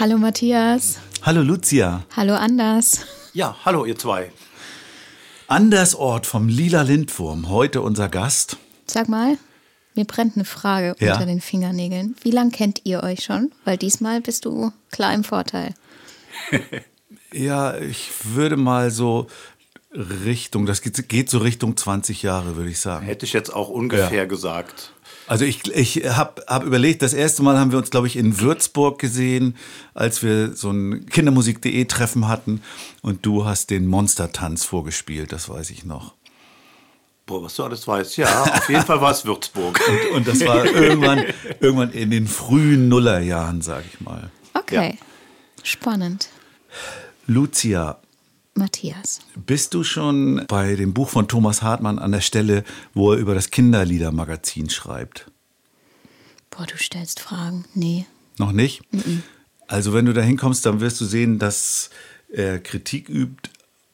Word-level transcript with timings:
Hallo 0.00 0.16
Matthias. 0.16 0.98
Hallo 1.20 1.42
Lucia. 1.42 2.04
Hallo 2.16 2.34
Anders. 2.34 3.04
Ja, 3.34 3.54
hallo 3.66 3.84
ihr 3.84 3.98
zwei. 3.98 4.32
Andersort 5.46 6.26
vom 6.26 6.48
Lila 6.48 6.82
Lindwurm, 6.82 7.50
heute 7.50 7.82
unser 7.82 8.08
Gast. 8.08 8.56
Sag 8.86 9.10
mal, 9.10 9.36
mir 9.94 10.06
brennt 10.06 10.36
eine 10.36 10.46
Frage 10.46 10.96
Ja. 11.00 11.12
unter 11.12 11.26
den 11.26 11.42
Fingernägeln. 11.42 12.16
Wie 12.22 12.30
lange 12.30 12.50
kennt 12.50 12.80
ihr 12.84 13.02
euch 13.02 13.22
schon? 13.24 13.52
Weil 13.66 13.76
diesmal 13.76 14.22
bist 14.22 14.46
du 14.46 14.72
klar 14.90 15.12
im 15.14 15.22
Vorteil. 15.24 15.74
Ja, 17.32 17.76
ich 17.78 18.10
würde 18.24 18.56
mal 18.56 18.90
so 18.90 19.28
Richtung, 19.94 20.66
das 20.66 20.80
geht, 20.82 21.08
geht 21.08 21.30
so 21.30 21.38
Richtung 21.38 21.76
20 21.76 22.24
Jahre, 22.24 22.56
würde 22.56 22.70
ich 22.70 22.80
sagen. 22.80 23.06
Hätte 23.06 23.24
ich 23.24 23.32
jetzt 23.32 23.54
auch 23.54 23.68
ungefähr 23.68 24.26
gesagt. 24.26 24.92
Also 25.30 25.44
ich, 25.44 25.64
ich 25.68 26.08
habe 26.08 26.42
hab 26.48 26.64
überlegt, 26.64 27.02
das 27.02 27.12
erste 27.12 27.44
Mal 27.44 27.56
haben 27.56 27.70
wir 27.70 27.78
uns, 27.78 27.90
glaube 27.90 28.08
ich, 28.08 28.16
in 28.16 28.40
Würzburg 28.40 28.98
gesehen, 28.98 29.54
als 29.94 30.24
wir 30.24 30.56
so 30.56 30.72
ein 30.72 31.06
Kindermusik.de-Treffen 31.06 32.26
hatten 32.26 32.60
und 33.00 33.24
du 33.24 33.44
hast 33.44 33.70
den 33.70 33.86
Monstertanz 33.86 34.64
vorgespielt, 34.64 35.30
das 35.30 35.48
weiß 35.48 35.70
ich 35.70 35.84
noch. 35.84 36.14
Boah, 37.26 37.44
was 37.44 37.54
du 37.54 37.62
alles 37.62 37.86
weißt. 37.86 38.16
Ja, 38.16 38.42
auf 38.42 38.68
jeden 38.68 38.82
Fall 38.82 39.00
war 39.00 39.12
es 39.12 39.24
Würzburg. 39.24 39.80
Und 40.14 40.26
das 40.26 40.44
war 40.44 40.64
irgendwann, 40.64 41.24
irgendwann 41.60 41.92
in 41.92 42.10
den 42.10 42.26
frühen 42.26 42.88
Nullerjahren, 42.88 43.62
sage 43.62 43.84
ich 43.88 44.00
mal. 44.00 44.32
Okay. 44.54 44.98
Spannend. 45.62 46.28
Lucia, 47.28 47.99
Matthias. 48.60 49.20
bist 49.46 49.74
du 49.74 49.82
schon 49.82 50.44
bei 50.46 50.76
dem 50.76 50.94
Buch 50.94 51.08
von 51.08 51.26
Thomas 51.26 51.62
Hartmann 51.62 51.98
an 51.98 52.12
der 52.12 52.20
Stelle, 52.20 52.62
wo 52.94 53.12
er 53.12 53.18
über 53.18 53.34
das 53.34 53.50
Kinderliedermagazin 53.50 54.70
schreibt? 54.70 55.30
Boah, 56.50 56.66
du 56.66 56.76
stellst 56.76 57.18
Fragen. 57.20 57.64
Nee. 57.74 58.06
Noch 58.38 58.52
nicht? 58.52 58.82
Also 59.66 59.92
wenn 59.92 60.06
du 60.06 60.12
da 60.12 60.20
hinkommst, 60.20 60.64
dann 60.64 60.80
wirst 60.80 61.00
du 61.00 61.04
sehen, 61.04 61.38
dass 61.38 61.90
er 62.28 62.58
Kritik 62.58 63.08
übt, 63.08 63.50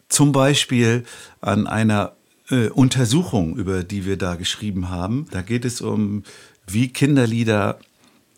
zum 0.08 0.32
Beispiel 0.32 1.04
an 1.40 1.66
einer 1.66 2.16
äh, 2.50 2.68
Untersuchung, 2.68 3.56
über 3.56 3.82
die 3.82 4.04
wir 4.04 4.16
da 4.16 4.36
geschrieben 4.36 4.88
haben. 4.88 5.26
Da 5.30 5.42
geht 5.42 5.64
es 5.64 5.80
um, 5.80 6.22
wie 6.66 6.88
Kinderlieder 6.88 7.78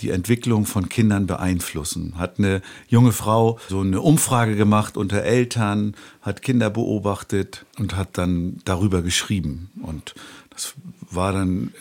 die 0.01 0.11
Entwicklung 0.11 0.65
von 0.65 0.89
Kindern 0.89 1.27
beeinflussen. 1.27 2.15
Hat 2.19 2.39
eine 2.39 2.63
junge 2.89 3.13
Frau 3.13 3.59
so 3.69 3.81
eine 3.81 4.01
Umfrage 4.01 4.57
gemacht 4.57 4.97
unter 4.97 5.23
Eltern, 5.23 5.95
hat 6.23 6.43
Kinder 6.43 6.71
beobachtet 6.71 7.65
und 7.79 7.97
hat 7.97 8.17
dann 8.19 8.61
darüber 8.65 9.03
geschrieben. 9.03 9.71
Und 9.83 10.15
das 10.51 10.75
war 11.11 11.33
dann 11.33 11.73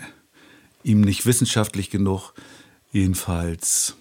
ihm 0.83 1.02
nicht 1.02 1.25
wissenschaftlich 1.25 1.89
genug. 1.89 2.33
Jedenfalls 2.92 3.95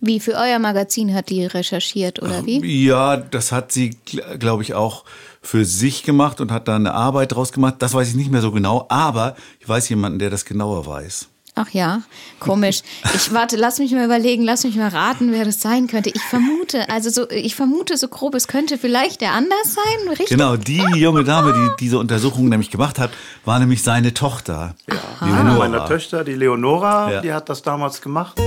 Wie 0.00 0.20
für 0.20 0.34
euer 0.34 0.58
Magazin 0.58 1.12
hat 1.12 1.28
die 1.28 1.44
recherchiert, 1.44 2.22
oder 2.22 2.46
wie? 2.46 2.64
ja, 2.86 3.16
das 3.16 3.52
hat 3.52 3.72
sie, 3.72 3.96
glaube 4.38 4.62
ich, 4.62 4.74
auch 4.74 5.04
für 5.42 5.64
sich 5.64 6.04
gemacht 6.04 6.40
und 6.40 6.52
hat 6.52 6.68
da 6.68 6.76
eine 6.76 6.94
Arbeit 6.94 7.32
draus 7.32 7.52
gemacht. 7.52 7.76
Das 7.80 7.94
weiß 7.94 8.08
ich 8.08 8.14
nicht 8.14 8.30
mehr 8.30 8.40
so 8.40 8.52
genau, 8.52 8.86
aber 8.88 9.36
ich 9.60 9.68
weiß 9.68 9.88
jemanden, 9.88 10.18
der 10.18 10.30
das 10.30 10.44
genauer 10.44 10.86
weiß. 10.86 11.28
Ach 11.60 11.70
ja, 11.70 12.02
komisch. 12.38 12.82
Ich 13.16 13.34
warte, 13.34 13.56
lass 13.56 13.80
mich 13.80 13.90
mal 13.90 14.04
überlegen, 14.04 14.44
lass 14.44 14.62
mich 14.62 14.76
mal 14.76 14.86
raten, 14.90 15.32
wer 15.32 15.44
das 15.44 15.60
sein 15.60 15.88
könnte. 15.88 16.08
Ich 16.14 16.22
vermute, 16.22 16.88
also 16.88 17.10
so, 17.10 17.28
ich 17.30 17.56
vermute 17.56 17.96
so 17.96 18.06
grob, 18.06 18.36
es 18.36 18.46
könnte 18.46 18.78
vielleicht 18.78 19.20
der 19.22 19.32
Anders 19.32 19.74
sein, 19.74 20.08
richtig? 20.10 20.28
Genau, 20.28 20.56
die 20.56 20.80
junge 20.94 21.24
Dame, 21.24 21.52
die 21.52 21.84
diese 21.84 21.98
Untersuchung 21.98 22.48
nämlich 22.48 22.70
gemacht 22.70 23.00
hat, 23.00 23.10
war 23.44 23.58
nämlich 23.58 23.82
seine 23.82 24.14
Tochter. 24.14 24.76
Eine 25.18 25.32
Leonora. 25.32 25.58
meiner 25.58 25.86
Töchter, 25.86 26.22
die 26.22 26.34
Leonora, 26.34 27.10
Ja. 27.14 27.20
die 27.22 27.32
hat 27.32 27.48
das 27.48 27.62
damals 27.62 28.00
gemacht. 28.00 28.38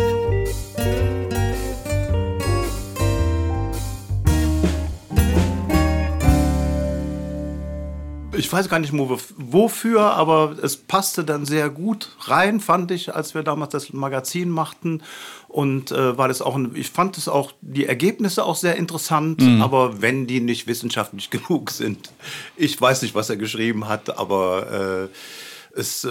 Ich 8.34 8.52
weiß 8.52 8.70
gar 8.70 8.80
nicht, 8.80 8.94
wo- 8.98 9.20
wofür, 9.38 10.02
aber 10.14 10.56
es 10.62 10.78
passte 10.78 11.24
dann 11.26 11.46
sehr 11.46 11.70
gut 11.70 12.16
rein, 12.22 12.60
fand 12.62 12.90
ich, 12.92 13.14
als 13.14 13.34
wir 13.34 13.44
damals 13.44 13.72
das 13.72 13.92
Magazin 13.94 14.50
machten. 14.50 15.02
Und 15.50 15.92
äh, 15.92 16.18
weil 16.18 16.32
es 16.32 16.42
auch, 16.42 16.56
ein, 16.56 16.72
ich 16.76 16.90
fand 16.92 17.18
es 17.18 17.28
auch, 17.28 17.52
die 17.62 17.86
Ergebnisse 17.86 18.46
auch 18.46 18.56
sehr 18.56 18.78
interessant, 18.78 19.42
aber 19.62 20.02
wenn 20.02 20.28
die 20.28 20.40
nicht 20.40 20.66
wissenschaftlich 20.68 21.30
genug 21.30 21.72
sind. 21.72 22.12
Ich 22.56 22.80
weiß 22.80 23.02
nicht, 23.02 23.16
was 23.16 23.30
er 23.30 23.36
geschrieben 23.38 23.90
hat, 23.90 24.18
aber 24.18 25.10
äh, 25.74 25.78
es 25.78 26.06
äh, 26.06 26.10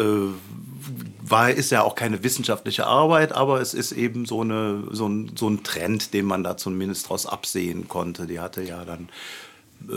war, 1.23 1.51
ist 1.51 1.71
ja 1.71 1.83
auch 1.83 1.95
keine 1.95 2.23
wissenschaftliche 2.23 2.87
Arbeit, 2.87 3.33
aber 3.33 3.61
es 3.63 3.73
ist 3.73 3.93
eben 3.93 4.27
so, 4.27 4.43
eine, 4.43 4.85
so, 4.91 5.09
ein, 5.09 5.33
so 5.37 5.49
ein 5.49 5.63
Trend, 5.63 6.13
den 6.13 6.27
man 6.27 6.45
da 6.45 6.57
zumindest 6.59 7.07
daraus 7.07 7.25
absehen 7.25 7.89
konnte. 7.89 8.27
Die 8.27 8.41
hatte 8.41 8.63
ja 8.63 8.85
dann 8.85 9.09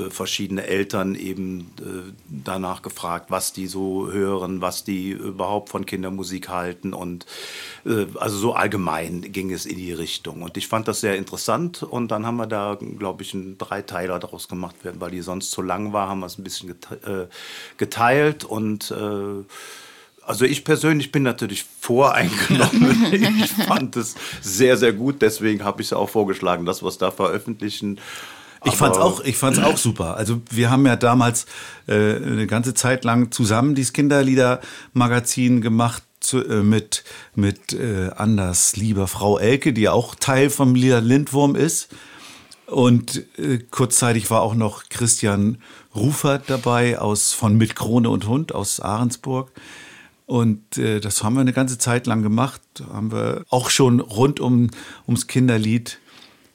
verschiedene 0.10 0.66
Eltern 0.66 1.16
eben 1.16 1.72
äh, 1.80 2.12
danach 2.28 2.82
gefragt, 2.82 3.30
was 3.30 3.54
die 3.54 3.68
so 3.68 4.12
hören, 4.12 4.62
was 4.62 4.84
die 4.84 5.12
überhaupt 5.12 5.70
von 5.70 5.86
Kindermusik 5.86 6.50
halten 6.50 6.94
und 6.94 7.26
äh, 7.86 8.06
also 8.16 8.38
so 8.38 8.54
allgemein 8.54 9.22
ging 9.32 9.52
es 9.52 9.66
in 9.66 9.78
die 9.78 9.94
Richtung 9.94 10.42
und 10.42 10.58
ich 10.58 10.68
fand 10.68 10.88
das 10.88 11.02
sehr 11.02 11.16
interessant 11.16 11.84
und 11.84 12.10
dann 12.12 12.26
haben 12.26 12.38
wir 12.38 12.48
da 12.48 12.78
glaube 12.98 13.24
ich 13.24 13.34
einen 13.34 13.58
Dreiteiler 13.58 14.20
daraus 14.20 14.48
gemacht, 14.48 14.76
weil 14.84 15.12
die 15.12 15.22
sonst 15.22 15.52
zu 15.52 15.62
lang 15.62 15.94
war, 15.94 16.08
haben 16.08 16.22
wir 16.22 16.28
es 16.28 16.38
ein 16.38 16.44
bisschen 16.44 16.74
gete- 16.74 17.24
äh, 17.24 17.28
geteilt 17.78 18.46
und 18.46 18.92
äh, 18.92 19.44
also 20.26 20.46
ich 20.46 20.64
persönlich 20.64 21.12
bin 21.12 21.24
natürlich 21.24 21.66
voreingenommen. 21.82 23.14
ich 23.44 23.52
fand 23.52 23.98
es 23.98 24.16
sehr, 24.42 24.78
sehr 24.78 24.94
gut. 24.94 25.22
Deswegen 25.22 25.66
habe 25.66 25.82
ich 25.82 25.90
es 25.90 25.94
auch 25.94 26.10
vorgeschlagen, 26.10 26.66
dass 26.66 26.82
wir 26.82 26.88
es 26.88 26.98
da 26.98 27.12
veröffentlichen. 27.12 28.00
Ich 28.66 28.76
fand's 28.76 28.98
auch, 28.98 29.24
ich 29.24 29.38
fand's 29.38 29.60
auch 29.60 29.78
super. 29.78 30.16
Also 30.18 30.42
wir 30.50 30.70
haben 30.70 30.86
ja 30.86 30.96
damals 30.96 31.46
äh, 31.88 32.16
eine 32.16 32.48
ganze 32.48 32.74
Zeit 32.74 33.04
lang 33.04 33.32
zusammen 33.32 33.76
dieses 33.76 33.94
Kinderlieder-Magazin 33.94 35.62
gemacht 35.62 36.04
zu, 36.20 36.44
äh, 36.46 36.64
mit 36.64 37.04
mit 37.36 37.74
äh, 37.74 38.12
Anders 38.16 38.76
lieber 38.76 39.08
Frau 39.08 39.38
Elke, 39.38 39.74
die 39.74 39.82
ja 39.82 39.92
auch 39.92 40.16
Teil 40.16 40.50
vom 40.50 40.76
Lila 40.76 41.00
Lindwurm 41.00 41.56
ist. 41.56 41.90
Und 42.66 43.24
äh, 43.38 43.60
kurzzeitig 43.70 44.32
war 44.32 44.42
auch 44.42 44.56
noch 44.56 44.90
Christian 44.90 45.58
Rufert 45.94 46.46
dabei 46.48 47.00
aus 47.00 47.34
von 47.34 47.58
Mit 47.58 47.76
Krone 47.76 48.10
und 48.10 48.28
Hund 48.28 48.56
aus 48.56 48.80
Ahrensburg. 48.80 49.52
Und 50.26 50.78
äh, 50.78 51.00
das 51.02 51.24
haben 51.24 51.36
wir 51.36 51.42
eine 51.42 51.54
ganze 51.54 51.78
Zeit 51.78 52.08
lang 52.08 52.24
gemacht. 52.24 52.62
Haben 52.92 53.12
wir 53.12 53.44
auch 53.50 53.70
schon 53.70 54.00
rund 54.00 54.40
um, 54.40 54.70
ums 55.06 55.28
Kinderlied 55.28 56.00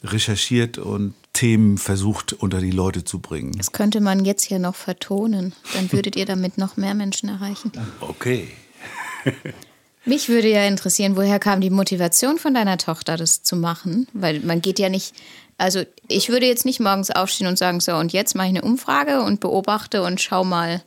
recherchiert 0.03 0.79
und 0.79 1.15
Themen 1.39 1.79
versucht 1.79 2.33
unter 2.33 2.59
die 2.59 2.73
Leute 2.73 3.05
zu 3.05 3.21
bringen. 3.21 3.53
Das 3.57 3.71
könnte 3.71 4.01
man 4.01 4.25
jetzt 4.25 4.51
ja 4.51 4.59
noch 4.59 4.75
vertonen. 4.75 5.53
Dann 5.73 5.93
würdet 5.93 6.17
ihr 6.17 6.27
damit 6.27 6.59
noch 6.59 6.77
mehr 6.77 6.95
Menschen 6.95 7.29
erreichen. 7.29 7.71
Okay. 8.01 8.49
Mich 10.05 10.29
würde 10.29 10.51
ja 10.51 10.65
interessieren, 10.65 11.15
woher 11.15 11.39
kam 11.39 11.61
die 11.61 11.71
Motivation 11.71 12.39
von 12.39 12.55
deiner 12.55 12.77
Tochter, 12.77 13.17
das 13.17 13.45
zu 13.45 13.55
machen? 13.55 14.09
Weil 14.15 14.41
man 14.41 14.61
geht 14.61 14.81
ja 14.81 14.89
nicht, 14.89 15.15
also 15.59 15.85
ich 16.09 16.29
würde 16.29 16.47
jetzt 16.47 16.65
nicht 16.65 16.81
morgens 16.81 17.13
aufstehen 17.13 17.47
und 17.47 17.57
sagen, 17.57 17.79
so 17.79 17.95
und 17.95 18.13
jetzt 18.13 18.35
mache 18.35 18.49
ich 18.49 18.57
eine 18.57 18.63
Umfrage 18.63 19.23
und 19.23 19.39
beobachte 19.39 20.03
und 20.03 20.21
schau 20.21 20.43
mal, 20.43 20.83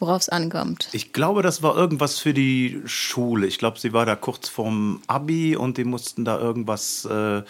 worauf 0.00 0.22
es 0.22 0.28
ankommt. 0.28 0.88
Ich 0.90 1.12
glaube, 1.12 1.42
das 1.42 1.62
war 1.62 1.76
irgendwas 1.76 2.18
für 2.18 2.34
die 2.34 2.82
Schule. 2.86 3.46
Ich 3.46 3.58
glaube, 3.58 3.78
sie 3.78 3.92
war 3.92 4.04
da 4.04 4.16
kurz 4.16 4.48
vorm 4.48 5.00
Abi 5.06 5.54
und 5.54 5.78
die 5.78 5.84
mussten 5.84 6.24
da 6.24 6.40
irgendwas 6.40 7.06
äh, 7.08 7.38
äh, 7.38 7.42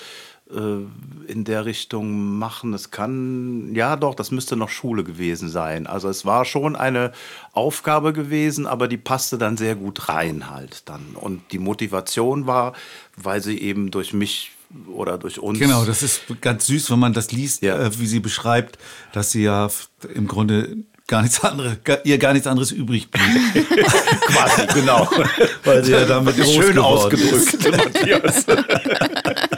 in 1.28 1.44
der 1.44 1.64
Richtung 1.64 2.38
machen. 2.38 2.74
Es 2.74 2.90
kann, 2.90 3.74
ja 3.74 3.96
doch, 3.96 4.14
das 4.14 4.30
müsste 4.30 4.56
noch 4.56 4.68
Schule 4.68 5.02
gewesen 5.04 5.48
sein. 5.48 5.86
Also 5.86 6.08
es 6.08 6.24
war 6.26 6.44
schon 6.44 6.76
eine 6.76 7.12
Aufgabe 7.52 8.12
gewesen, 8.12 8.66
aber 8.66 8.86
die 8.88 8.96
passte 8.98 9.38
dann 9.38 9.56
sehr 9.56 9.74
gut 9.76 10.08
rein 10.08 10.50
halt 10.50 10.88
dann. 10.88 11.14
Und 11.14 11.40
die 11.52 11.58
Motivation 11.58 12.46
war, 12.46 12.74
weil 13.16 13.42
sie 13.42 13.58
eben 13.58 13.90
durch 13.90 14.12
mich 14.12 14.52
oder 14.92 15.16
durch 15.18 15.38
uns. 15.38 15.58
Genau, 15.58 15.84
das 15.84 16.02
ist 16.02 16.22
ganz 16.40 16.66
süß, 16.66 16.90
wenn 16.90 16.98
man 16.98 17.12
das 17.12 17.30
liest, 17.32 17.62
Ja. 17.62 17.78
äh, 17.78 17.98
wie 17.98 18.06
sie 18.06 18.20
beschreibt, 18.20 18.78
dass 19.12 19.30
sie 19.30 19.42
ja 19.44 19.68
im 20.14 20.26
Grunde 20.28 20.76
gar 21.06 21.22
nichts 21.22 21.42
anderes, 21.44 21.76
ihr 22.04 22.16
gar 22.18 22.32
nichts 22.32 22.46
anderes 22.46 22.70
übrig 22.72 23.10
blieb, 23.10 23.66
quasi, 24.26 24.66
genau. 24.72 25.08
weil 25.64 25.84
sie 25.84 25.92
ja 25.92 26.04
damit 26.06 26.36
Schön 26.36 26.74
geworden 26.74 27.14
ist. 27.14 27.62
ausgedrückt, 27.64 27.70
Matthias. 27.94 28.46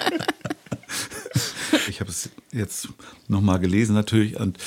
Es 2.14 2.30
jetzt 2.52 2.88
nochmal 3.28 3.58
gelesen 3.58 3.94
natürlich 3.94 4.38
und 4.38 4.58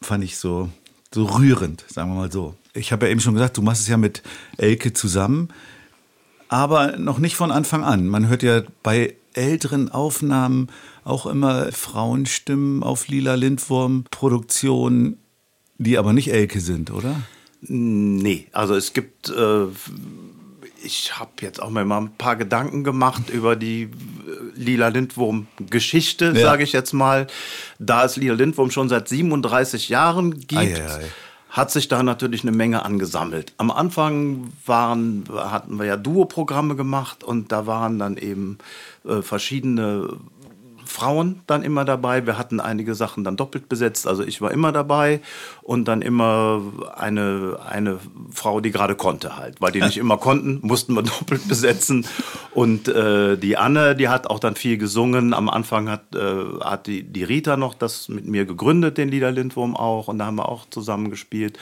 fand 0.00 0.24
ich 0.24 0.36
so, 0.36 0.68
so 1.12 1.24
rührend, 1.24 1.84
sagen 1.88 2.10
wir 2.10 2.16
mal 2.16 2.32
so. 2.32 2.54
Ich 2.74 2.92
habe 2.92 3.06
ja 3.06 3.12
eben 3.12 3.20
schon 3.20 3.34
gesagt, 3.34 3.56
du 3.56 3.62
machst 3.62 3.82
es 3.82 3.88
ja 3.88 3.96
mit 3.96 4.22
Elke 4.56 4.92
zusammen, 4.92 5.48
aber 6.48 6.96
noch 6.96 7.18
nicht 7.18 7.36
von 7.36 7.50
Anfang 7.50 7.84
an. 7.84 8.06
Man 8.06 8.28
hört 8.28 8.42
ja 8.42 8.62
bei 8.82 9.14
älteren 9.32 9.90
Aufnahmen 9.90 10.68
auch 11.04 11.26
immer 11.26 11.70
Frauenstimmen 11.72 12.82
auf 12.82 13.08
Lila 13.08 13.34
Lindwurm 13.34 14.04
Produktionen, 14.10 15.18
die 15.78 15.98
aber 15.98 16.12
nicht 16.12 16.32
Elke 16.32 16.60
sind, 16.60 16.90
oder? 16.90 17.22
Nee, 17.60 18.46
also 18.52 18.74
es 18.74 18.92
gibt, 18.92 19.28
äh, 19.28 19.66
ich 20.86 21.18
habe 21.18 21.30
jetzt 21.42 21.60
auch 21.60 21.68
mal 21.70 21.84
ein 21.92 22.10
paar 22.16 22.36
Gedanken 22.36 22.84
gemacht 22.84 23.28
über 23.30 23.56
die 23.56 23.82
äh, 23.82 23.88
Lila 24.54 24.88
Lindwurm-Geschichte, 24.88 26.32
Ja. 26.34 26.40
sage 26.40 26.62
ich 26.64 26.72
jetzt 26.72 26.92
mal. 26.92 27.26
Da 27.78 28.04
es 28.04 28.16
Lila 28.16 28.34
Lindwurm 28.34 28.70
schon 28.70 28.88
seit 28.88 29.08
37 29.08 29.88
Jahren 29.88 30.38
gibt, 30.40 30.54
Ei, 30.54 30.74
ei, 30.76 30.86
ei. 30.98 31.04
hat 31.50 31.70
sich 31.70 31.88
da 31.88 32.02
natürlich 32.02 32.42
eine 32.42 32.52
Menge 32.52 32.84
angesammelt. 32.84 33.52
Am 33.58 33.70
Anfang 33.70 34.52
waren, 34.64 35.24
hatten 35.34 35.78
wir 35.78 35.86
ja 35.86 35.96
Duo-Programme 35.96 36.76
gemacht 36.76 37.24
und 37.24 37.52
da 37.52 37.66
waren 37.66 37.98
dann 37.98 38.16
eben 38.16 38.58
äh, 39.04 39.22
verschiedene 39.22 40.08
Frauen 40.96 41.42
dann 41.46 41.62
immer 41.62 41.84
dabei. 41.84 42.24
Wir 42.24 42.38
hatten 42.38 42.58
einige 42.58 42.94
Sachen 42.94 43.22
dann 43.22 43.36
doppelt 43.36 43.68
besetzt. 43.68 44.06
Also 44.06 44.22
ich 44.22 44.40
war 44.40 44.50
immer 44.50 44.72
dabei 44.72 45.20
und 45.60 45.88
dann 45.88 46.00
immer 46.00 46.62
eine, 46.96 47.58
eine 47.68 47.98
Frau, 48.32 48.60
die 48.62 48.70
gerade 48.70 48.94
konnte 48.94 49.36
halt. 49.36 49.60
Weil 49.60 49.72
die 49.72 49.82
nicht 49.82 49.98
immer 49.98 50.16
konnten, 50.16 50.60
mussten 50.62 50.94
wir 50.94 51.02
doppelt 51.18 51.46
besetzen. 51.48 52.06
Und 52.54 52.88
äh, 52.88 53.36
die 53.36 53.58
Anne, 53.58 53.94
die 53.94 54.08
hat 54.08 54.26
auch 54.28 54.38
dann 54.38 54.56
viel 54.56 54.78
gesungen. 54.78 55.34
Am 55.34 55.50
Anfang 55.50 55.90
hat, 55.90 56.14
äh, 56.14 56.60
hat 56.64 56.86
die, 56.86 57.02
die 57.02 57.24
Rita 57.24 57.58
noch 57.58 57.74
das 57.74 58.08
mit 58.08 58.24
mir 58.26 58.46
gegründet, 58.46 58.96
den 58.96 59.10
Lieder 59.10 59.30
Lindwurm 59.30 59.76
auch. 59.76 60.08
Und 60.08 60.18
da 60.18 60.24
haben 60.24 60.36
wir 60.36 60.48
auch 60.48 60.64
zusammen 60.70 61.10
gespielt. 61.10 61.58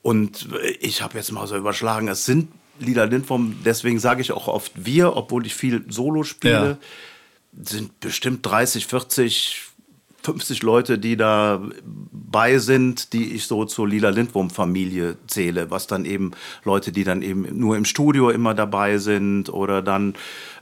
Und 0.00 0.48
ich 0.80 1.02
habe 1.02 1.18
jetzt 1.18 1.30
mal 1.30 1.46
so 1.46 1.58
überschlagen, 1.58 2.08
es 2.08 2.24
sind 2.24 2.48
Lieder 2.78 3.06
Lindwurm, 3.06 3.56
deswegen 3.66 3.98
sage 3.98 4.22
ich 4.22 4.32
auch 4.32 4.48
oft 4.48 4.72
wir, 4.74 5.14
obwohl 5.14 5.44
ich 5.44 5.54
viel 5.54 5.84
Solo 5.88 6.24
spiele 6.24 6.78
Ja. 6.80 6.86
Sind 7.52 8.00
bestimmt 8.00 8.44
30, 8.46 8.86
40, 8.86 9.72
50 10.22 10.62
Leute, 10.62 10.98
die 10.98 11.16
da 11.16 11.60
bei 11.84 12.58
sind, 12.58 13.12
die 13.12 13.34
ich 13.34 13.46
so 13.46 13.64
zur 13.64 13.88
Lila 13.88 14.10
Lindwurm-Familie 14.10 15.16
zähle, 15.26 15.70
was 15.70 15.86
dann 15.86 16.04
eben 16.04 16.30
Leute, 16.64 16.92
die 16.92 17.04
dann 17.04 17.22
eben 17.22 17.58
nur 17.58 17.76
im 17.76 17.84
Studio 17.84 18.30
immer 18.30 18.54
dabei 18.54 18.98
sind 18.98 19.52
oder 19.52 19.82
dann 19.82 20.14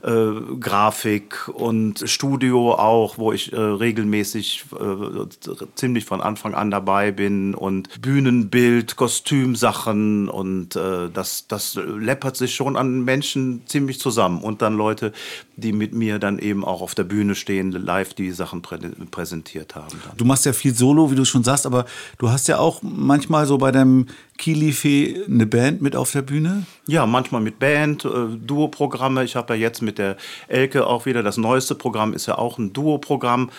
äh, 0.03 0.31
Grafik 0.59 1.47
und 1.47 2.03
Studio 2.09 2.73
auch, 2.73 3.19
wo 3.19 3.31
ich 3.31 3.53
äh, 3.53 3.59
regelmäßig 3.59 4.65
äh, 4.73 5.65
ziemlich 5.75 6.05
von 6.05 6.21
Anfang 6.21 6.55
an 6.55 6.71
dabei 6.71 7.11
bin 7.11 7.53
und 7.53 8.01
Bühnenbild, 8.01 8.95
Kostümsachen 8.95 10.27
und 10.27 10.75
äh, 10.75 11.09
das, 11.13 11.47
das 11.47 11.75
läppert 11.75 12.35
sich 12.35 12.55
schon 12.55 12.75
an 12.75 13.03
Menschen 13.03 13.61
ziemlich 13.67 13.99
zusammen. 13.99 14.41
Und 14.41 14.63
dann 14.63 14.75
Leute, 14.75 15.13
die 15.61 15.71
mit 15.71 15.93
mir 15.93 16.19
dann 16.19 16.39
eben 16.39 16.65
auch 16.65 16.81
auf 16.81 16.95
der 16.95 17.03
Bühne 17.03 17.35
stehen, 17.35 17.71
live 17.71 18.13
die 18.13 18.31
Sachen 18.31 18.61
prä 18.61 18.77
präsentiert 19.09 19.75
haben. 19.75 19.97
Dann. 20.05 20.17
Du 20.17 20.25
machst 20.25 20.45
ja 20.45 20.53
viel 20.53 20.73
Solo, 20.73 21.11
wie 21.11 21.15
du 21.15 21.23
schon 21.25 21.43
sagst, 21.43 21.65
aber 21.65 21.85
du 22.17 22.29
hast 22.29 22.47
ja 22.47 22.57
auch 22.57 22.81
manchmal 22.81 23.45
so 23.45 23.57
bei 23.57 23.71
deinem 23.71 24.07
Kili-Fee 24.37 25.25
eine 25.27 25.45
Band 25.45 25.81
mit 25.81 25.95
auf 25.95 26.11
der 26.11 26.23
Bühne. 26.23 26.65
Ja, 26.87 27.05
manchmal 27.05 27.41
mit 27.41 27.59
Band, 27.59 28.05
äh, 28.05 28.09
Duo-Programme. 28.45 29.23
Ich 29.23 29.35
habe 29.35 29.53
ja 29.53 29.61
jetzt 29.61 29.81
mit 29.81 29.97
der 29.97 30.17
Elke 30.47 30.87
auch 30.87 31.05
wieder 31.05 31.23
das 31.23 31.37
neueste 31.37 31.75
Programm, 31.75 32.13
ist 32.13 32.25
ja 32.25 32.37
auch 32.37 32.57
ein 32.57 32.73
Duo-Programm, 32.73 33.51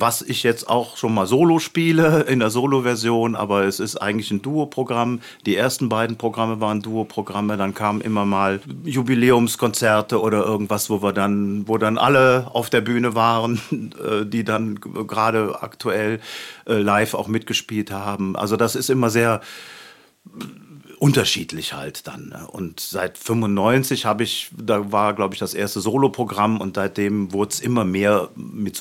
was 0.00 0.22
ich 0.22 0.42
jetzt 0.42 0.68
auch 0.68 0.96
schon 0.96 1.14
mal 1.14 1.26
solo 1.26 1.58
spiele 1.58 2.20
in 2.28 2.38
der 2.38 2.50
Solo-Version, 2.50 3.34
aber 3.34 3.64
es 3.64 3.80
ist 3.80 3.96
eigentlich 3.96 4.30
ein 4.30 4.42
Duo-Programm. 4.42 5.20
Die 5.46 5.56
ersten 5.56 5.88
beiden 5.88 6.16
Programme 6.16 6.60
waren 6.60 6.82
Duo-Programme, 6.82 7.56
dann 7.56 7.74
kamen 7.74 8.00
immer 8.00 8.24
mal 8.24 8.60
Jubiläumskonzerte 8.84 10.20
oder 10.20 10.44
irgendwas, 10.44 10.90
wo 10.90 11.02
wir 11.02 11.12
dann, 11.12 11.66
wo 11.66 11.78
dann 11.78 11.98
alle 11.98 12.48
auf 12.52 12.70
der 12.70 12.80
Bühne 12.80 13.14
waren, 13.14 13.60
äh, 14.04 14.24
die 14.24 14.44
dann 14.44 14.76
gerade 14.76 15.62
aktuell 15.62 16.20
äh, 16.66 16.74
live 16.74 17.14
auch 17.14 17.28
mitgespielt 17.28 17.90
haben. 17.90 18.36
Also 18.36 18.56
das 18.56 18.76
ist 18.76 18.90
immer 18.90 19.10
sehr 19.10 19.40
unterschiedlich 20.98 21.74
halt 21.74 22.06
dann. 22.06 22.28
ne? 22.28 22.46
Und 22.50 22.80
seit 22.80 23.18
95 23.18 24.04
habe 24.04 24.24
ich, 24.24 24.50
da 24.56 24.92
war 24.92 25.14
glaube 25.14 25.34
ich 25.34 25.40
das 25.40 25.54
erste 25.54 25.80
Soloprogramm 25.80 26.60
und 26.60 26.76
seitdem 26.76 27.32
wurde 27.32 27.52
es 27.52 27.60
immer 27.60 27.84
mehr 27.84 28.30
mit 28.34 28.76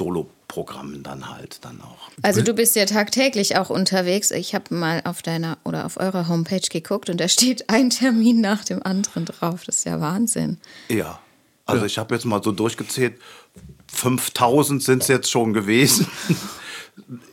Soloprogrammen 0.47 1.03
dann 1.03 1.29
halt 1.29 1.63
dann 1.63 1.81
auch. 1.81 2.09
Also 2.21 2.41
du 2.41 2.53
bist 2.53 2.75
ja 2.75 2.85
tagtäglich 2.85 3.57
auch 3.57 3.69
unterwegs. 3.69 4.31
Ich 4.31 4.55
habe 4.55 4.73
mal 4.73 5.01
auf 5.03 5.21
deiner 5.21 5.57
oder 5.63 5.85
auf 5.85 5.97
eurer 5.97 6.27
Homepage 6.27 6.67
geguckt 6.69 7.09
und 7.09 7.19
da 7.19 7.27
steht 7.27 7.69
ein 7.69 7.89
Termin 7.89 8.41
nach 8.41 8.63
dem 8.63 8.83
anderen 8.83 9.25
drauf. 9.25 9.63
Das 9.65 9.77
ist 9.77 9.85
ja 9.85 9.99
Wahnsinn. 9.99 10.57
Ja, 10.89 11.19
also 11.65 11.85
ich 11.85 11.97
habe 11.97 12.15
jetzt 12.15 12.25
mal 12.25 12.41
so 12.41 12.51
durchgezählt, 12.51 13.19
5000 13.91 14.81
sind 14.81 15.01
es 15.01 15.07
jetzt 15.07 15.29
schon 15.29 15.53
gewesen. 15.53 16.07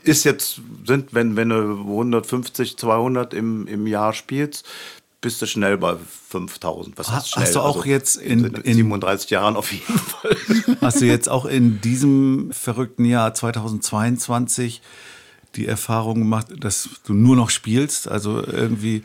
Ist 0.02 0.24
jetzt, 0.24 0.60
sind, 0.86 1.14
wenn, 1.14 1.36
wenn 1.36 1.48
du 1.48 1.56
150, 1.56 2.76
200 2.76 3.32
im, 3.32 3.66
im 3.66 3.86
Jahr 3.86 4.12
spielst, 4.12 4.66
bist 5.24 5.40
du 5.42 5.46
schnell 5.46 5.78
bei 5.78 5.96
5000. 6.28 6.96
Was 6.98 7.10
heißt 7.10 7.30
schnell? 7.30 7.44
hast 7.46 7.54
du 7.54 7.60
auch 7.60 7.76
Also 7.78 7.88
jetzt 7.88 8.16
in- 8.16 8.44
in, 8.44 8.54
in- 8.56 8.74
37 8.76 9.30
Jahren 9.30 9.56
auf 9.56 9.72
jeden 9.72 9.84
Fall. 9.98 10.36
Hast 10.82 11.00
du 11.00 11.06
jetzt 11.06 11.28
auch 11.28 11.46
in 11.46 11.80
diesem 11.80 12.50
verrückten 12.52 13.04
Jahr 13.06 13.32
2022 13.34 14.82
die 15.56 15.66
Erfahrung 15.66 16.18
gemacht, 16.20 16.48
dass 16.60 16.88
du 17.06 17.14
nur 17.14 17.36
noch 17.36 17.50
spielst? 17.50 18.06
Also 18.08 18.44
irgendwie, 18.46 19.02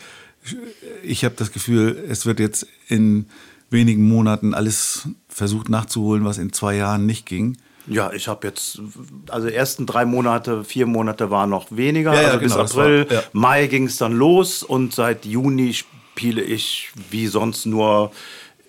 ich 1.03 1.23
habe 1.23 1.35
das 1.37 1.51
Gefühl, 1.51 2.03
es 2.09 2.25
wird 2.25 2.39
jetzt 2.39 2.67
in 2.87 3.27
wenigen 3.69 4.07
Monaten 4.07 4.53
alles 4.53 5.07
versucht 5.27 5.69
nachzuholen, 5.69 6.25
was 6.25 6.37
in 6.37 6.51
zwei 6.51 6.75
Jahren 6.75 7.05
nicht 7.05 7.25
ging. 7.25 7.57
Ja, 7.87 8.11
ich 8.11 8.27
habe 8.27 8.45
jetzt, 8.47 8.81
also 9.29 9.47
ersten 9.47 9.85
drei 9.85 10.05
Monate, 10.05 10.63
vier 10.63 10.85
Monate 10.85 11.31
waren 11.31 11.49
noch 11.49 11.67
weniger, 11.71 12.13
Ja, 12.13 12.21
ja, 12.21 12.27
also 12.29 12.39
bis 12.39 12.51
genau, 12.51 12.63
April. 12.65 13.05
war- 13.09 13.15
ja. 13.15 13.23
Mai 13.31 13.67
ging 13.67 13.85
es 13.85 13.97
dann 13.97 14.13
los 14.13 14.61
und 14.63 14.93
seit 14.93 15.25
Juni 15.25 15.73
spiele 16.19 16.41
ich 16.41 16.89
wie 17.11 17.27
sonst 17.27 17.65
nur 17.65 18.11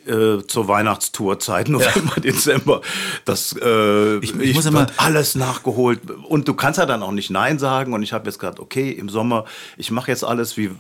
äh, 0.07 0.39
zur 0.47 0.69
Weihnachtstourzeit, 0.69 1.69
November, 1.69 2.21
Dezember. 2.21 2.81
Das, 3.25 3.55
äh, 3.61 4.19
Ich- 4.19 4.35
ich 4.39 4.55
muss 4.55 4.67
immer- 4.67 4.87
alles 4.99 5.35
nachgeholt. 5.35 6.01
Und 6.29 6.47
du 6.47 6.55
kannst 6.55 6.79
ja 6.79 6.87
dann 6.87 7.03
auch 7.03 7.11
nicht 7.13 7.31
Nein 7.31 7.59
sagen. 7.59 7.93
Und 7.93 8.03
ich 8.05 8.13
habe 8.13 8.27
jetzt 8.27 8.39
gesagt, 8.39 8.61
okay, 8.61 8.91
im 8.93 9.09
Sommer, 9.09 9.45
ich 9.77 9.91
mache 9.91 10.11
jetzt 10.13 10.25
alles 10.25 10.57
wie, 10.57 10.71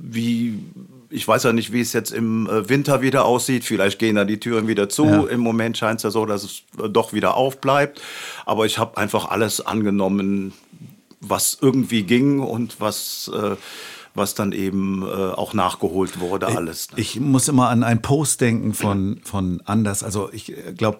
wie 0.00 0.60
ich 1.10 1.26
weiß 1.28 1.42
ja 1.42 1.52
nicht, 1.52 1.72
wie 1.72 1.80
es 1.82 1.92
jetzt 1.92 2.12
im 2.12 2.46
äh, 2.48 2.68
Winter 2.70 3.02
wieder 3.02 3.24
aussieht. 3.26 3.64
Vielleicht 3.64 3.98
gehen 3.98 4.14
da 4.16 4.24
die 4.24 4.38
Türen 4.40 4.68
wieder 4.68 4.88
zu. 4.88 5.04
Ja. 5.06 5.24
Im 5.26 5.40
Moment 5.40 5.76
scheint 5.76 5.96
es 5.98 6.04
ja 6.04 6.10
so, 6.10 6.24
dass 6.24 6.42
es 6.44 6.62
äh, 6.82 6.88
doch 6.88 7.12
wieder 7.12 7.34
aufbleibt. 7.36 8.00
Aber 8.46 8.64
ich 8.64 8.78
habe 8.78 8.96
einfach 8.96 9.26
alles 9.28 9.60
angenommen, 9.60 10.52
was 11.20 11.58
irgendwie 11.60 12.04
ging 12.04 12.38
und 12.40 12.80
was, 12.80 13.30
äh, 13.34 13.56
was 14.14 14.34
dann 14.34 14.52
eben 14.52 15.02
äh, 15.02 15.06
auch 15.06 15.54
nachgeholt 15.54 16.20
wurde, 16.20 16.48
alles. 16.48 16.90
ne? 16.90 17.00
Ich 17.00 17.18
muss 17.18 17.48
immer 17.48 17.68
an 17.68 17.82
einen 17.82 18.02
Post 18.02 18.40
denken 18.40 18.74
von, 18.74 19.20
von 19.24 19.62
Anders. 19.64 20.02
Also 20.02 20.30
ich 20.32 20.52
glaube, 20.76 20.98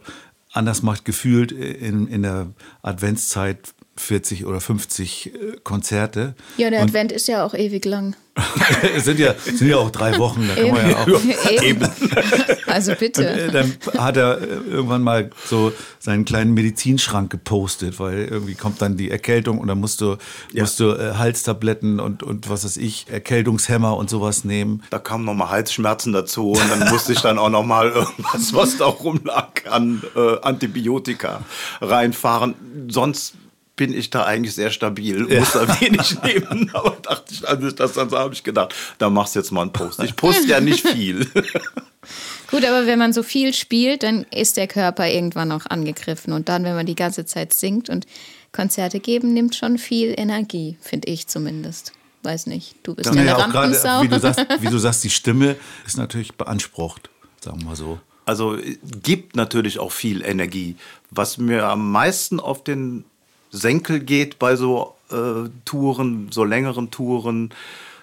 Anders 0.52 0.83
macht 0.83 1.04
gefühlt 1.04 1.52
in, 1.52 2.07
in 2.07 2.23
der 2.23 2.47
Adventszeit 2.83 3.75
40 3.97 4.47
oder 4.47 4.61
50 4.61 5.27
äh, 5.27 5.57
Konzerte. 5.63 6.35
Ja, 6.57 6.71
der 6.71 6.81
Und 6.81 6.89
Advent 6.89 7.13
ist 7.13 7.29
ja 7.29 7.45
auch 7.45 7.55
ewig 7.55 7.85
lang. 7.85 8.17
es 8.97 9.05
sind 9.05 9.19
ja, 9.19 9.35
sind 9.35 9.69
ja 9.69 9.77
auch 9.77 9.91
drei 9.91 10.17
Wochen. 10.19 10.49
Da 10.49 10.55
kann 10.55 10.71
man 10.71 10.91
ja 10.91 10.97
auch, 11.03 11.61
Eben. 11.63 11.87
Also 12.67 12.95
bitte. 12.99 13.29
Äh, 13.29 13.51
Dann 13.51 13.75
hat 13.99 14.17
er 14.17 14.41
äh, 14.41 14.47
irgendwann 14.47 15.03
mal 15.03 15.29
so 15.45 15.73
seinen 15.99 16.25
kleinen 16.25 16.55
Medizinschrank 16.55 17.31
gepostet, 17.31 18.01
weil 18.01 18.25
irgendwie 18.25 18.55
kommt 18.55 18.81
dann 18.81 18.97
die 18.97 19.11
Erkältung 19.11 19.59
und 19.59 19.69
dann 19.69 19.79
musst 19.79 20.01
du, 20.01 20.17
Ja. 20.53 20.63
musst 20.63 20.81
du 20.81 20.93
äh, 20.93 21.17
Halstabletten 21.19 22.01
und, 22.01 22.23
und 22.23 22.49
was 22.49 22.65
weiß 22.65 22.79
ich, 22.79 23.07
Erkältungshemmer 23.11 23.95
und 23.95 24.09
sowas 24.09 24.45
nehmen. 24.45 24.83
Da 24.89 24.99
kamen 24.99 25.27
nochmal 25.27 25.51
Halsschmerzen 25.51 26.15
dazu 26.15 26.53
und 26.53 26.71
dann 26.71 26.89
musste 26.89 27.13
ich 27.13 27.21
dann 27.21 27.39
auch 27.39 27.51
nochmal 27.51 27.91
irgendwas, 27.91 28.55
was 28.55 28.79
da 28.79 28.87
rumlag, 28.87 29.67
an 29.71 30.03
äh, 30.17 30.39
Antibiotika 30.41 31.43
reinfahren. 31.83 32.55
Sonst 32.89 33.35
bin 33.76 33.95
ich 33.95 34.11
da 34.11 34.25
eigentlich 34.25 34.55
sehr 34.55 34.71
stabil, 34.71 35.25
muss 35.25 35.52
da 35.52 35.81
wenig 35.81 36.21
nehmen. 36.23 36.71
Aber 36.75 36.97
dachte 37.02 37.33
ich, 37.33 37.49
als 37.49 37.64
ich 37.64 37.75
das 37.75 37.95
dann 37.95 38.11
sah, 38.11 38.21
habe 38.21 38.35
ich 38.35 38.45
gedacht, 38.45 38.75
da 38.99 39.11
machst 39.11 39.35
du 39.35 39.41
jetzt 39.41 39.50
mal 39.50 39.62
einen 39.62 39.73
Post. 39.73 40.02
Ich 40.02 40.14
poste 40.17 40.47
ja 40.47 40.61
nicht 40.61 40.87
viel. 40.87 41.26
Gut, 42.50 42.64
aber 42.64 42.87
wenn 42.87 42.99
man 42.99 43.12
so 43.12 43.23
viel 43.23 43.55
spielt, 43.55 44.02
dann 44.02 44.25
ist 44.31 44.57
der 44.57 44.67
Körper 44.67 45.09
irgendwann 45.09 45.52
auch 45.52 45.64
angegriffen. 45.67 46.33
Und 46.33 46.49
dann, 46.49 46.64
wenn 46.64 46.75
man 46.75 46.85
die 46.85 46.95
ganze 46.95 47.25
Zeit 47.25 47.55
singt 47.55 47.88
und 47.88 48.07
Konzerte 48.52 49.00
geben, 49.00 49.33
nimmt 49.33 49.55
schon 49.55 49.79
viel 49.79 50.14
Energie, 50.17 50.76
finde 50.81 51.09
ich 51.09 51.26
zumindest. 51.29 51.93
Weiß 52.23 52.47
nicht, 52.47 52.76
du 52.83 52.95
bist 52.95 53.12
ja, 53.12 53.21
eine 53.21 53.37
auch 53.37 53.41
Rampensau. 53.41 54.02
wie 54.02 54.09
du, 54.09 54.21
sagst, 54.21 54.47
wie 54.61 54.69
du 54.69 54.79
sagst, 54.79 55.02
die 55.02 55.11
Stimme 55.11 55.57
ist 55.87 55.97
natürlich 55.97 56.35
beansprucht. 56.35 57.11
sagen 57.41 57.61
wir 57.61 57.69
mal 57.69 57.76
so. 57.76 57.99
Also 58.26 58.57
äh, 58.57 58.76
gibt 59.02 59.35
natürlich 59.35 59.79
auch 59.79 59.91
viel 59.91 60.23
Energie. 60.23 60.76
Was 61.11 61.38
mir 61.38 61.64
am 61.64 61.91
meisten 61.91 62.38
auf 62.38 62.62
den 62.62 63.05
Senkel 63.52 64.00
geht 64.00 64.38
bei 64.38 64.56
so 64.56 64.97
äh, 65.11 65.49
Touren, 65.64 66.28
so 66.32 66.42
längeren 66.42 66.90
Touren, 66.90 67.50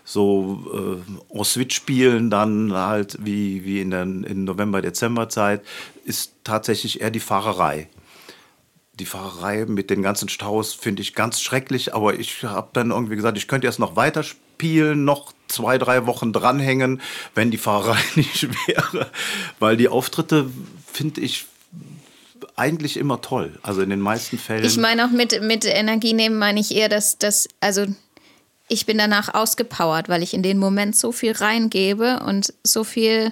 so 0.06 1.02
äh, 1.04 1.38
en 1.38 1.44
suite 1.44 1.74
spielen 1.74 2.30
dann 2.30 2.72
halt 2.74 3.18
wie, 3.22 3.66
wie 3.66 3.82
in 3.82 3.90
der 3.90 4.04
in 4.04 4.44
November, 4.44 4.82
Dezember 4.82 5.28
Zeit, 5.28 5.62
ist 6.06 6.34
tatsächlich 6.44 7.02
eher 7.02 7.12
die 7.12 7.20
Fahrerei. 7.20 7.90
Die 8.94 9.06
Fahrerei 9.06 9.66
mit 9.66 9.90
den 9.90 10.02
ganzen 10.02 10.30
Staus 10.30 10.74
finde 10.74 11.02
ich 11.02 11.16
ganz 11.16 11.42
schrecklich, 11.42 11.96
aber 11.96 12.20
ich 12.20 12.44
habe 12.44 12.70
dann 12.74 12.92
irgendwie 12.92 13.16
gesagt, 13.16 13.38
ich 13.38 13.48
könnte 13.48 13.66
jetzt 13.66 13.80
noch 13.80 13.96
weiter 13.96 14.24
spielen, 14.24 15.04
noch 15.04 15.32
zwei, 15.48 15.78
drei 15.78 16.06
Wochen 16.06 16.34
dranhängen, 16.34 17.02
wenn 17.34 17.50
die 17.50 17.58
Fahrerei 17.58 18.02
nicht 18.16 18.50
wäre. 18.68 19.10
Weil 19.60 19.78
die 19.78 19.90
Auftritte 19.90 20.50
finde 20.92 21.22
ich 21.22 21.46
eigentlich 22.60 22.98
immer 22.98 23.22
toll. 23.22 23.58
Also 23.64 23.82
in 23.82 23.90
den 23.90 24.02
meisten 24.02 24.38
Fällen. 24.38 24.66
Ich 24.66 24.78
meine 24.78 25.06
auch 25.06 25.12
mit, 25.12 25.42
mit 25.42 25.66
Energie 25.66 26.14
nehmen, 26.14 26.38
meine 26.38 26.60
ich 26.60 26.76
eher, 26.76 26.90
dass 26.90 27.18
das, 27.18 27.48
also 27.62 27.86
ich 28.68 28.86
bin 28.86 28.98
danach 28.98 29.34
ausgepowert, 29.34 30.10
weil 30.10 30.22
ich 30.22 30.34
in 30.34 30.44
den 30.44 30.60
Moment 30.60 30.96
so 30.96 31.12
viel 31.12 31.32
reingebe 31.32 32.20
und 32.26 32.54
so 32.64 32.84
viel 32.84 33.32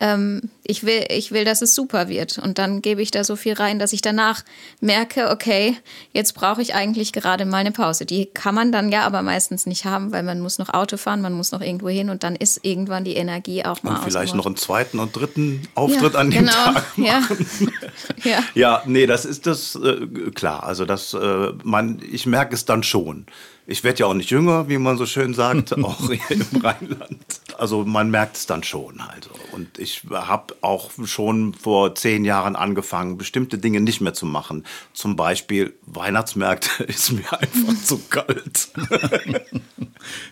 ähm, 0.00 0.42
ich, 0.62 0.84
will, 0.84 1.04
ich 1.08 1.32
will, 1.32 1.44
dass 1.44 1.62
es 1.62 1.74
super 1.74 2.08
wird. 2.08 2.38
Und 2.38 2.58
dann 2.58 2.82
gebe 2.82 3.02
ich 3.02 3.10
da 3.10 3.24
so 3.24 3.36
viel 3.36 3.54
rein, 3.54 3.78
dass 3.78 3.92
ich 3.92 4.00
danach 4.00 4.44
merke, 4.80 5.30
okay, 5.30 5.76
jetzt 6.12 6.34
brauche 6.34 6.62
ich 6.62 6.74
eigentlich 6.74 7.12
gerade 7.12 7.44
mal 7.44 7.58
eine 7.58 7.72
Pause. 7.72 8.06
Die 8.06 8.26
kann 8.26 8.54
man 8.54 8.70
dann 8.70 8.92
ja 8.92 9.02
aber 9.02 9.22
meistens 9.22 9.66
nicht 9.66 9.84
haben, 9.84 10.12
weil 10.12 10.22
man 10.22 10.40
muss 10.40 10.58
noch 10.58 10.72
Auto 10.72 10.96
fahren, 10.96 11.20
man 11.20 11.32
muss 11.32 11.52
noch 11.52 11.60
irgendwo 11.60 11.88
hin 11.88 12.10
und 12.10 12.22
dann 12.22 12.36
ist 12.36 12.64
irgendwann 12.64 13.04
die 13.04 13.14
Energie 13.14 13.64
auch 13.64 13.82
mal 13.82 13.96
Und 13.96 14.04
vielleicht 14.04 14.34
noch 14.34 14.46
einen 14.46 14.56
zweiten 14.56 15.00
und 15.00 15.16
dritten 15.16 15.62
Auftritt 15.74 16.14
Ja, 16.14 16.20
an 16.20 16.30
dem 16.30 16.40
genau, 16.46 16.52
Tag 16.52 16.84
ja. 16.96 17.20
machen. 17.20 17.46
Ja. 18.24 18.42
Ja, 18.54 18.82
nee, 18.86 19.06
das 19.06 19.24
ist 19.24 19.46
das 19.46 19.76
äh, 19.76 20.30
klar. 20.34 20.64
Also 20.64 20.84
das, 20.84 21.14
äh, 21.14 21.52
man, 21.62 22.00
ich 22.10 22.26
merke 22.26 22.54
es 22.54 22.64
dann 22.64 22.82
schon. 22.82 23.26
Ich 23.70 23.84
werde 23.84 24.00
ja 24.00 24.06
auch 24.06 24.14
nicht 24.14 24.30
jünger, 24.30 24.66
wie 24.70 24.78
man 24.78 24.96
so 24.96 25.04
schön 25.04 25.34
sagt, 25.34 25.76
auch 25.84 26.10
hier 26.10 26.30
im 26.30 26.60
Rheinland. 26.62 27.40
Also 27.58 27.84
man 27.84 28.10
merkt 28.10 28.38
es 28.38 28.46
dann 28.46 28.62
schon. 28.62 28.98
Also. 29.00 29.28
Und 29.52 29.78
ich 29.78 30.04
habe 30.10 30.56
auch 30.62 30.90
schon 31.04 31.52
vor 31.52 31.94
zehn 31.94 32.24
Jahren 32.24 32.56
angefangen, 32.56 33.18
bestimmte 33.18 33.58
Dinge 33.58 33.82
nicht 33.82 34.00
mehr 34.00 34.14
zu 34.14 34.24
machen. 34.24 34.64
Zum 34.94 35.16
Beispiel 35.16 35.74
Weihnachtsmärkte 35.84 36.84
ist 36.84 37.12
mir 37.12 37.30
einfach 37.30 37.84
zu 37.84 37.98
kalt. 38.08 38.70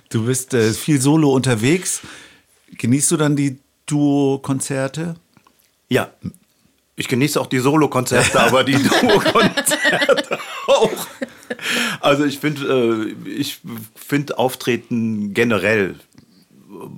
Du 0.09 0.25
bist 0.25 0.55
äh, 0.55 0.73
viel 0.73 1.00
solo 1.00 1.33
unterwegs. 1.33 2.00
Genießt 2.78 3.11
du 3.11 3.16
dann 3.16 3.35
die 3.35 3.59
Duo-Konzerte? 3.87 5.16
Ja, 5.88 6.11
ich 6.95 7.09
genieße 7.09 7.38
auch 7.40 7.49
die 7.49 7.59
Solokonzerte, 7.59 8.40
aber 8.40 8.62
die 8.64 8.81
Duo-Konzerte 8.83 10.38
auch. 10.69 11.07
Also 12.00 12.25
ich 12.25 12.38
finde, 12.38 13.15
äh, 13.26 13.31
ich 13.31 13.61
finde 13.95 14.38
Auftreten 14.38 15.35
generell 15.35 15.97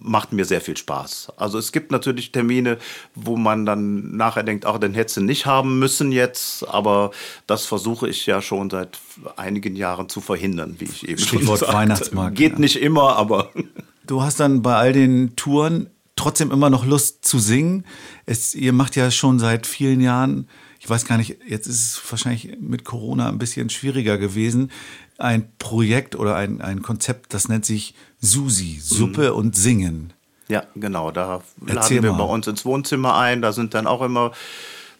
macht 0.00 0.32
mir 0.32 0.44
sehr 0.44 0.60
viel 0.60 0.76
Spaß. 0.76 1.32
Also 1.36 1.58
es 1.58 1.72
gibt 1.72 1.92
natürlich 1.92 2.32
Termine, 2.32 2.78
wo 3.14 3.36
man 3.36 3.64
dann 3.64 4.16
nachher 4.16 4.42
denkt, 4.42 4.66
ach, 4.66 4.78
den 4.78 4.94
hättest 4.94 5.18
du 5.18 5.20
nicht 5.20 5.46
haben 5.46 5.78
müssen 5.78 6.10
jetzt, 6.10 6.66
aber 6.68 7.10
das 7.46 7.66
versuche 7.66 8.08
ich 8.08 8.26
ja 8.26 8.42
schon 8.42 8.70
seit 8.70 8.98
einigen 9.36 9.76
Jahren 9.76 10.08
zu 10.08 10.20
verhindern, 10.20 10.76
wie 10.78 10.86
ich 10.86 11.08
eben 11.08 11.18
Stichwort 11.18 11.58
schon 11.60 11.68
sagte. 11.68 11.74
Weihnachtsmarkt, 11.74 12.36
Geht 12.36 12.54
ja. 12.54 12.58
nicht 12.58 12.76
immer, 12.76 13.16
aber 13.16 13.50
Du 14.08 14.22
hast 14.22 14.40
dann 14.40 14.62
bei 14.62 14.74
all 14.74 14.94
den 14.94 15.36
Touren 15.36 15.90
trotzdem 16.16 16.50
immer 16.50 16.70
noch 16.70 16.86
Lust 16.86 17.26
zu 17.26 17.38
singen. 17.38 17.84
Es, 18.24 18.54
ihr 18.54 18.72
macht 18.72 18.96
ja 18.96 19.10
schon 19.10 19.38
seit 19.38 19.66
vielen 19.66 20.00
Jahren, 20.00 20.48
ich 20.80 20.88
weiß 20.88 21.06
gar 21.06 21.18
nicht, 21.18 21.38
jetzt 21.46 21.66
ist 21.66 21.82
es 21.82 22.02
wahrscheinlich 22.10 22.58
mit 22.60 22.84
Corona 22.84 23.28
ein 23.28 23.38
bisschen 23.38 23.70
schwieriger 23.70 24.18
gewesen, 24.18 24.70
ein 25.18 25.50
Projekt 25.58 26.14
oder 26.14 26.36
ein, 26.36 26.60
ein 26.60 26.82
Konzept, 26.82 27.34
das 27.34 27.48
nennt 27.48 27.64
sich 27.64 27.94
Susi, 28.20 28.78
Suppe 28.80 29.34
und 29.34 29.56
Singen. 29.56 30.12
Ja, 30.48 30.64
genau. 30.74 31.10
Da 31.10 31.42
Erzähl 31.66 31.74
laden 31.74 32.02
wir 32.02 32.12
mal. 32.12 32.26
bei 32.26 32.32
uns 32.32 32.46
ins 32.46 32.64
Wohnzimmer 32.64 33.16
ein. 33.16 33.42
Da 33.42 33.52
sind 33.52 33.74
dann 33.74 33.86
auch 33.86 34.02
immer 34.02 34.32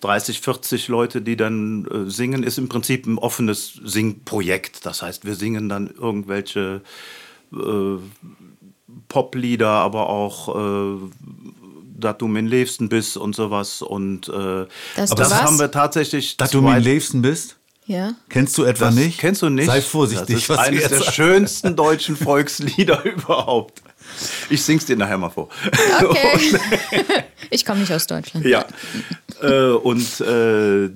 30, 0.01 0.41
40 0.41 0.89
Leute, 0.89 1.23
die 1.23 1.37
dann 1.37 1.87
äh, 1.87 2.11
singen. 2.11 2.43
Ist 2.43 2.59
im 2.59 2.69
Prinzip 2.69 3.07
ein 3.07 3.19
offenes 3.19 3.81
Singprojekt. 3.83 4.85
Das 4.85 5.03
heißt, 5.03 5.25
wir 5.25 5.35
singen 5.35 5.69
dann 5.69 5.89
irgendwelche 5.89 6.83
äh, 7.53 7.97
Poplieder, 9.09 9.71
aber 9.71 10.11
auch 10.11 10.55
äh, 10.55 10.99
dass 11.99 12.19
du 12.19 12.29
mein 12.29 12.47
Liebsten 12.47 12.89
bist 12.89 13.17
und 13.17 13.35
sowas. 13.35 13.83
Und 13.83 14.29
äh, 14.29 14.67
Dass 14.97 15.11
das 15.11 15.31
was? 15.31 15.43
haben 15.43 15.59
wir 15.59 15.71
tatsächlich. 15.71 16.37
Dass 16.37 16.51
du 16.51 16.63
mein 16.63 16.83
Liebsten 16.83 17.23
bist? 17.23 17.57
Ja. 17.87 18.13
Kennst 18.29 18.57
du 18.59 18.65
etwa 18.65 18.87
das 18.87 18.95
nicht? 18.95 19.19
Kennst 19.19 19.41
du 19.43 19.49
nicht? 19.49 19.67
Sei 19.67 19.81
vorsichtig, 19.81 20.35
Das 20.37 20.43
ist 20.43 20.49
was 20.51 20.59
eines 20.59 20.89
der 20.89 20.99
sagst. 20.99 21.15
schönsten 21.15 21.75
deutschen 21.75 22.17
Volkslieder 22.17 23.03
überhaupt. 23.05 23.83
Ich 24.51 24.63
sing's 24.63 24.85
dir 24.85 24.97
nachher 24.97 25.19
mal 25.19 25.31
vor. 25.31 25.49
Okay. 26.01 26.59
ich 27.51 27.65
komme 27.65 27.81
nicht 27.81 27.93
aus 27.93 28.07
Deutschland. 28.07 28.45
Ja. 28.45 28.67
äh, 29.43 29.71
und 29.71 30.21
äh, 30.21 30.91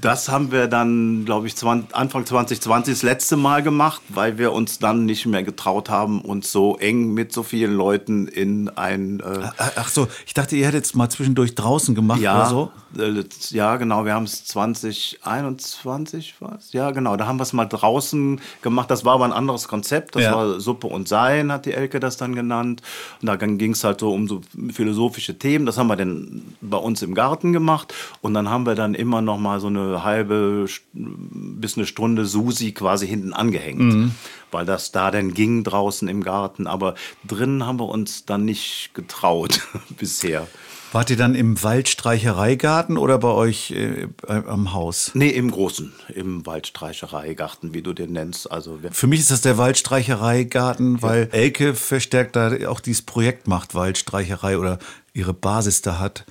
das 0.00 0.28
haben 0.28 0.52
wir 0.52 0.66
dann, 0.68 1.24
glaube 1.24 1.46
ich, 1.46 1.56
20, 1.56 1.94
Anfang 1.94 2.26
2020 2.26 2.94
das 2.94 3.02
letzte 3.02 3.36
Mal 3.36 3.62
gemacht, 3.62 4.00
weil 4.08 4.38
wir 4.38 4.52
uns 4.52 4.78
dann 4.78 5.04
nicht 5.06 5.26
mehr 5.26 5.42
getraut 5.42 5.88
haben, 5.90 6.20
uns 6.20 6.52
so 6.52 6.76
eng 6.76 7.14
mit 7.14 7.32
so 7.32 7.42
vielen 7.42 7.74
Leuten 7.74 8.26
in 8.28 8.68
ein. 8.70 9.20
Äh, 9.20 9.48
Ach 9.58 9.72
ach 9.76 9.88
so, 9.88 10.08
ich 10.26 10.34
dachte, 10.34 10.56
ihr 10.56 10.66
hättet 10.66 10.84
es 10.84 10.94
mal 10.94 11.08
zwischendurch 11.08 11.54
draußen 11.54 11.94
gemacht 11.94 12.18
oder 12.20 12.24
ja, 12.24 12.46
so. 12.46 12.70
äh, 12.98 13.24
ja, 13.50 13.76
genau. 13.76 14.04
Wir 14.04 14.14
haben 14.14 14.24
es 14.24 14.44
2021 14.46 16.34
was? 16.40 16.72
Ja, 16.72 16.90
genau. 16.90 17.16
Da 17.16 17.26
haben 17.26 17.38
wir 17.38 17.42
es 17.42 17.52
mal 17.52 17.66
draußen 17.66 18.40
gemacht. 18.62 18.90
Das 18.90 19.04
war 19.04 19.14
aber 19.14 19.24
ein 19.24 19.32
anderes 19.32 19.68
Konzept. 19.68 20.14
Das 20.16 20.22
Ja. 20.24 20.34
war 20.36 20.60
Suppe 20.60 20.86
und 20.86 21.08
Sein, 21.08 21.52
hat 21.52 21.66
die 21.66 21.72
Elke 21.72 22.00
das 22.00 22.16
dann 22.16 22.34
genannt. 22.34 22.82
Und 23.20 23.26
da 23.26 23.36
ging 23.36 23.72
es 23.72 23.84
halt 23.84 24.00
so 24.00 24.12
um 24.12 24.28
so 24.28 24.40
philosophische 24.72 25.38
Themen. 25.38 25.66
Das 25.66 25.78
haben 25.78 25.86
wir 25.88 25.96
dann 25.96 26.42
bei 26.60 26.76
uns 26.78 27.02
im 27.02 27.14
Garten 27.14 27.52
gemacht. 27.52 27.94
Und 28.20 28.34
dann 28.34 28.48
haben 28.50 28.66
wir 28.66 28.74
dann 28.74 28.94
immer 28.94 29.20
noch 29.22 29.38
mal 29.38 29.60
so 29.60 29.68
eine 29.68 29.85
halbe 30.02 30.66
bis 30.92 31.76
eine 31.76 31.86
Stunde 31.86 32.26
Susi 32.26 32.72
quasi 32.72 33.06
hinten 33.06 33.32
angehängt. 33.32 33.80
Mhm. 33.80 34.10
Weil 34.50 34.64
das 34.64 34.92
da 34.92 35.10
dann 35.10 35.34
ging 35.34 35.64
draußen 35.64 36.08
im 36.08 36.22
Garten. 36.22 36.66
Aber 36.66 36.94
drinnen 37.26 37.66
haben 37.66 37.80
wir 37.80 37.88
uns 37.88 38.24
dann 38.24 38.44
nicht 38.44 38.90
getraut 38.94 39.62
bisher. 39.98 40.46
Wart 40.92 41.10
ihr 41.10 41.16
dann 41.16 41.34
im 41.34 41.62
Waldstreichereigarten 41.62 42.96
oder 42.96 43.18
bei 43.18 43.28
euch 43.28 43.72
äh, 43.72 44.08
am 44.26 44.72
Haus? 44.72 45.10
Nee, 45.14 45.28
im 45.30 45.50
Großen, 45.50 45.92
im 46.14 46.46
Waldstreichereigarten, 46.46 47.74
wie 47.74 47.82
du 47.82 47.92
den 47.92 48.12
nennst. 48.12 48.50
Also 48.50 48.78
Für 48.92 49.06
mich 49.06 49.20
ist 49.20 49.30
das 49.30 49.40
der 49.40 49.58
Waldstreichereigarten, 49.58 51.02
weil 51.02 51.28
Elke 51.32 51.74
verstärkt 51.74 52.36
da 52.36 52.52
auch 52.68 52.80
dieses 52.80 53.02
Projekt 53.02 53.48
macht, 53.48 53.74
Waldstreicherei 53.74 54.58
oder 54.58 54.78
ihre 55.12 55.34
Basis 55.34 55.82
da 55.82 55.98
hat. 55.98 56.24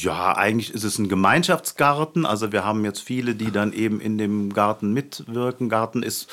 ja, 0.00 0.36
eigentlich 0.36 0.72
ist 0.72 0.84
es 0.84 0.98
ein 0.98 1.08
Gemeinschaftsgarten. 1.08 2.24
Also 2.24 2.52
wir 2.52 2.64
haben 2.64 2.84
jetzt 2.84 3.00
viele, 3.00 3.34
die 3.34 3.50
dann 3.50 3.72
eben 3.72 4.00
in 4.00 4.16
dem 4.16 4.52
Garten 4.52 4.92
mitwirken. 4.92 5.68
Garten 5.68 6.02
ist, 6.02 6.28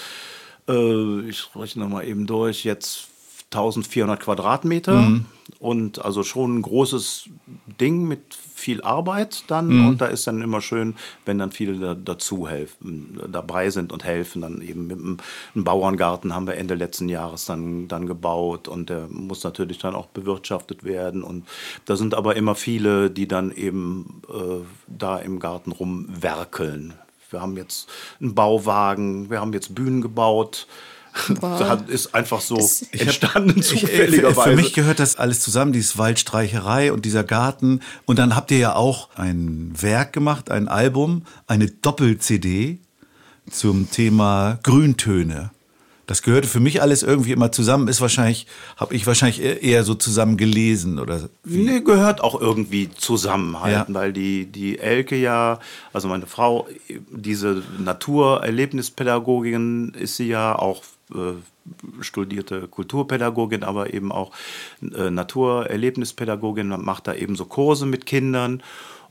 äh, 0.67 1.21
ich 1.21 1.49
rechne 1.55 1.85
mal 1.85 2.05
eben 2.05 2.27
durch, 2.27 2.63
jetzt 2.63 3.07
1400 3.51 4.19
Quadratmeter. 4.19 5.21
Und 5.59 6.03
also 6.03 6.23
schon 6.23 6.57
ein 6.57 6.61
großes 6.61 7.29
Ding 7.79 8.05
mit 8.05 8.35
viel 8.35 8.81
Arbeit 8.81 9.45
dann. 9.47 9.87
Und 9.87 10.01
da 10.01 10.07
ist 10.07 10.27
dann 10.27 10.41
immer 10.41 10.59
schön, 10.59 10.95
wenn 11.25 11.37
dann 11.37 11.51
viele 11.51 11.79
da, 11.79 11.95
dazu 11.95 12.47
helfen, 12.49 13.19
dabei 13.31 13.69
sind 13.69 13.93
und 13.93 14.03
helfen. 14.03 14.41
Dann 14.41 14.61
eben 14.61 14.87
mit 14.87 14.97
einem, 14.97 15.17
einem 15.55 15.63
Bauerngarten 15.63 16.35
haben 16.35 16.47
wir 16.47 16.55
Ende 16.55 16.75
letzten 16.75 17.07
Jahres 17.07 17.45
dann, 17.45 17.87
dann 17.87 18.07
gebaut 18.07 18.67
und 18.67 18.89
der 18.89 19.07
muss 19.07 19.43
natürlich 19.43 19.77
dann 19.77 19.95
auch 19.95 20.07
bewirtschaftet 20.07 20.83
werden. 20.83 21.23
Und 21.23 21.47
da 21.85 21.95
sind 21.95 22.13
aber 22.13 22.35
immer 22.35 22.55
viele, 22.55 23.09
die 23.09 23.27
dann 23.27 23.51
eben 23.51 24.21
äh, 24.29 24.65
da 24.87 25.17
im 25.17 25.39
Garten 25.39 25.71
rumwerkeln. 25.71 26.93
Wir 27.29 27.41
haben 27.41 27.57
jetzt 27.57 27.89
einen 28.19 28.35
Bauwagen, 28.35 29.29
wir 29.29 29.39
haben 29.39 29.53
jetzt 29.53 29.73
Bühnen 29.73 30.01
gebaut. 30.01 30.67
Wow. 31.39 31.59
Das 31.67 31.81
ist 31.89 32.13
einfach 32.15 32.41
so 32.41 32.55
Das- 32.57 32.83
entstanden, 32.91 33.61
zufälligerweise. 33.63 34.49
für 34.49 34.55
mich 34.55 34.73
gehört 34.73 34.99
das 34.99 35.15
alles 35.17 35.39
zusammen, 35.41 35.73
dieses 35.73 35.97
Waldstreicherei 35.97 36.91
und 36.91 37.05
dieser 37.05 37.23
Garten. 37.23 37.81
Und 38.05 38.19
dann 38.19 38.35
habt 38.35 38.51
ihr 38.51 38.57
ja 38.59 38.75
auch 38.75 39.09
ein 39.15 39.73
Werk 39.79 40.13
gemacht, 40.13 40.49
ein 40.51 40.67
Album, 40.67 41.23
eine 41.47 41.67
Doppel-CD 41.67 42.79
zum 43.49 43.89
Thema 43.91 44.59
Grüntöne. 44.63 45.51
Das 46.05 46.21
gehörte 46.21 46.47
für 46.47 46.61
mich 46.61 46.81
alles 46.81 47.03
irgendwie 47.03 47.33
immer 47.33 47.51
zusammen. 47.51 47.89
Ist 47.89 47.99
wahrscheinlich, 47.99 48.47
habe 48.77 48.95
ich 48.95 49.05
wahrscheinlich 49.07 49.41
eher- 49.41 49.61
eher 49.61 49.83
so 49.83 49.93
zusammen 49.93 50.37
gelesen 50.37 50.99
oder 50.99 51.27
wie? 51.43 51.63
Nee, 51.63 51.81
gehört 51.81 52.21
auch 52.21 52.39
irgendwie 52.39 52.89
zusammen 52.95 53.59
halt, 53.59 53.73
Ja. 53.73 53.85
weil 53.89 54.13
die, 54.13 54.45
die 54.45 54.79
Elke 54.79 55.17
ja, 55.17 55.59
also 55.91 56.07
meine 56.07 56.25
Frau, 56.25 56.65
diese 57.11 57.61
Naturerlebnispädagogin 57.77 59.93
ist 59.99 60.15
sie 60.17 60.27
ja 60.27 60.57
auch 60.57 60.83
studierte 62.01 62.67
Kulturpädagogin, 62.67 63.63
aber 63.63 63.93
eben 63.93 64.11
auch 64.11 64.31
äh, 64.81 65.09
Naturerlebnispädagogin, 65.09 66.67
macht 66.67 67.07
da 67.07 67.13
eben 67.13 67.35
so 67.35 67.45
Kurse 67.45 67.85
mit 67.85 68.05
Kindern. 68.05 68.63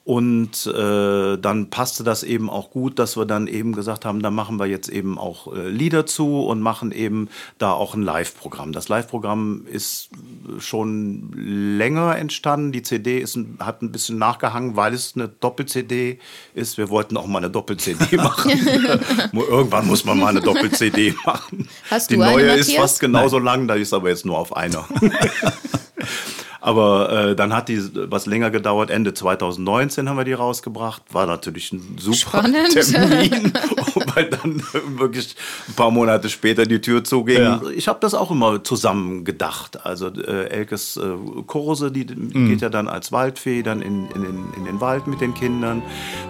Und 0.07 0.67
äh, 0.69 1.37
dann 1.37 1.69
passte 1.69 2.05
das 2.05 2.23
eben 2.23 2.49
auch 2.49 2.71
gut, 2.71 3.01
dass 3.01 3.17
wir 3.17 3.27
dann 3.27 3.49
eben 3.49 3.73
gesagt 3.73 4.05
haben, 4.05 4.23
da 4.23 4.31
machen 4.31 4.61
wir 4.61 4.67
jetzt 4.67 4.89
eben 4.89 5.19
auch 5.19 5.53
äh, 5.53 5.69
Lieder 5.69 6.07
zu 6.07 6.45
und 6.45 6.61
machen 6.61 6.93
eben 6.93 7.29
da 7.59 7.73
auch 7.73 7.95
ein 7.95 8.03
Live-Programm. 8.03 8.71
Das 8.71 8.89
Live-Programm 8.89 9.67
ist 9.69 10.11
schon 10.59 11.33
länger 11.35 12.17
entstanden. 12.19 12.71
Die 12.71 12.83
CD 12.83 13.19
ist 13.19 13.35
ein, 13.35 13.59
hat 13.59 13.83
ein 13.83 13.91
bisschen 13.91 14.17
nachgehangen, 14.17 14.77
weil 14.77 14.95
es 14.95 15.15
eine 15.17 15.27
Doppel-CD 15.27 16.21
ist. 16.55 16.79
Wir 16.79 16.89
wollten 16.89 17.17
auch 17.17 17.27
mal 17.27 17.39
eine 17.39 17.51
Doppel-CD 17.51 18.17
machen. 18.17 18.53
Irgendwann 19.33 19.89
muss 19.89 20.05
man 20.05 20.21
mal 20.21 20.29
eine 20.29 20.41
Doppel-CD 20.41 21.17
machen. 21.25 21.69
Hast 21.91 22.13
Die 22.13 22.15
du 22.15 22.23
eine, 22.23 22.33
neue 22.33 22.53
ist 22.53 22.77
fast 22.77 23.01
genauso 23.01 23.41
lang, 23.41 23.67
da 23.67 23.75
ist 23.75 23.93
aber 23.93 24.11
jetzt 24.11 24.25
nur 24.25 24.39
auf 24.39 24.55
einer. 24.55 24.87
Aber 26.61 27.13
äh, 27.13 27.37
dann 27.37 27.55
hat 27.55 27.69
die 27.69 27.81
was 28.11 28.27
länger 28.27 28.51
gedauert. 28.51 28.91
Ende 28.91 29.15
2019 29.15 30.09
haben 30.09 30.17
wir 30.17 30.25
die 30.25 30.33
rausgebracht. 30.33 31.03
War 31.13 31.27
natürlich 31.27 31.73
ein 31.73 31.97
super 31.99 32.17
Spannend. 32.17 32.71
Termin, 32.73 33.53
weil 34.15 34.25
dann 34.31 34.63
wirklich 34.99 35.37
ein 35.69 35.75
paar 35.75 35.91
Monate 35.91 36.29
später 36.29 36.65
die 36.65 36.81
Tür 36.81 37.05
zuging. 37.05 37.43
Ja. 37.43 37.61
Ich 37.75 37.89
habe 37.89 37.99
das 38.01 38.15
auch 38.15 38.31
immer 38.31 38.65
zusammen 38.65 39.25
gedacht. 39.25 39.85
Also 39.85 40.09
äh, 40.09 40.47
Elkes 40.49 40.97
äh, 40.97 41.03
Kurse, 41.47 41.93
die 41.93 42.07
Mhm. 42.07 42.49
geht 42.49 42.61
ja 42.63 42.69
dann 42.69 42.89
als 42.89 43.13
Waldfee 43.13 43.63
dann 43.63 43.83
in, 43.83 44.07
in, 44.15 44.23
den, 44.23 44.45
in 44.57 44.65
den 44.65 44.81
Wald 44.81 45.07
mit 45.07 45.21
den 45.21 45.35
Kindern. 45.35 45.83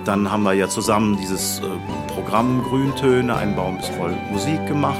Dann 0.04 0.30
haben 0.30 0.42
wir 0.42 0.52
ja 0.54 0.68
zusammen 0.68 1.16
dieses 1.20 1.60
äh, 1.60 1.62
Programm 2.12 2.62
Grüntöne, 2.64 3.34
ein 3.36 3.54
Baum 3.54 3.78
ist 3.78 3.88
voll 3.90 4.14
Musik 4.32 4.66
gemacht. 4.66 4.98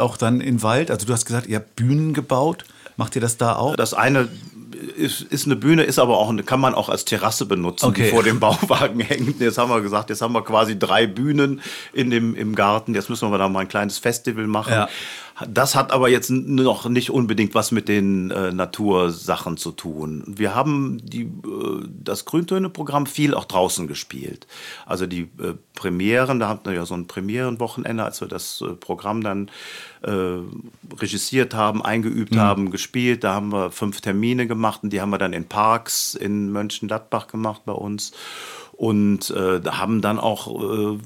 Auch 0.00 0.16
dann 0.16 0.40
in 0.40 0.62
Wald? 0.62 0.90
Also 0.90 1.06
du 1.06 1.12
hast 1.12 1.24
gesagt, 1.26 1.46
ihr 1.46 1.56
habt 1.56 1.76
Bühnen 1.76 2.12
gebaut. 2.14 2.64
Macht 2.96 3.14
ihr 3.16 3.22
das 3.22 3.36
da 3.36 3.56
auch? 3.56 3.76
Das 3.76 3.94
eine 3.94 4.28
ist, 4.96 5.22
ist 5.22 5.46
eine 5.46 5.56
Bühne, 5.56 5.82
ist 5.82 5.98
aber 5.98 6.18
auch 6.18 6.34
kann 6.44 6.60
man 6.60 6.74
auch 6.74 6.88
als 6.88 7.04
Terrasse 7.04 7.46
benutzen, 7.46 7.86
Okay. 7.86 8.04
die 8.04 8.08
vor 8.10 8.22
dem 8.22 8.40
Bauwagen 8.40 9.00
hängt. 9.00 9.40
Jetzt 9.40 9.58
haben 9.58 9.70
wir 9.70 9.80
gesagt, 9.80 10.10
jetzt 10.10 10.22
haben 10.22 10.32
wir 10.32 10.42
quasi 10.42 10.78
drei 10.78 11.06
Bühnen 11.06 11.60
in 11.92 12.10
dem, 12.10 12.34
im 12.34 12.54
Garten. 12.54 12.94
Jetzt 12.94 13.08
müssen 13.10 13.30
wir 13.30 13.38
da 13.38 13.48
mal 13.48 13.60
ein 13.60 13.68
kleines 13.68 13.98
Festival 13.98 14.46
machen. 14.46 14.72
Ja. 14.72 14.88
Das 15.48 15.74
hat 15.74 15.92
aber 15.92 16.08
jetzt 16.08 16.30
noch 16.30 16.88
nicht 16.88 17.10
unbedingt 17.10 17.54
was 17.54 17.72
mit 17.72 17.88
den 17.88 18.30
äh, 18.30 18.52
Natursachen 18.52 19.56
zu 19.56 19.70
tun. 19.70 20.22
Wir 20.26 20.54
haben 20.54 21.00
die, 21.02 21.22
äh, 21.22 21.88
das 22.02 22.24
Grüntöne-Programm 22.24 23.06
viel 23.06 23.34
auch 23.34 23.46
draußen 23.46 23.86
gespielt. 23.86 24.46
Also 24.86 25.06
die 25.06 25.22
äh, 25.22 25.54
Premieren, 25.74 26.40
da 26.40 26.48
hatten 26.48 26.66
wir 26.66 26.74
ja 26.74 26.84
so 26.84 26.94
ein 26.94 27.06
Premierenwochenende, 27.06 28.04
als 28.04 28.20
wir 28.20 28.28
das 28.28 28.60
äh, 28.60 28.74
Programm 28.74 29.22
dann 29.22 29.50
äh, 30.02 30.38
regisiert 31.00 31.54
haben, 31.54 31.82
eingeübt 31.82 32.36
haben, 32.36 32.70
gespielt. 32.70 33.24
Da 33.24 33.34
haben 33.34 33.52
wir 33.52 33.70
fünf 33.70 34.00
Termine 34.00 34.46
gemacht 34.46 34.82
und 34.82 34.92
die 34.92 35.00
haben 35.00 35.10
wir 35.10 35.18
dann 35.18 35.32
in 35.32 35.46
Parks 35.46 36.14
in 36.14 36.52
Mönchengladbach 36.52 37.28
gemacht 37.28 37.62
bei 37.64 37.72
uns. 37.72 38.12
Und 38.72 39.30
äh, 39.30 39.60
haben 39.66 40.00
dann 40.00 40.18
auch 40.18 40.48
äh, 40.94 40.98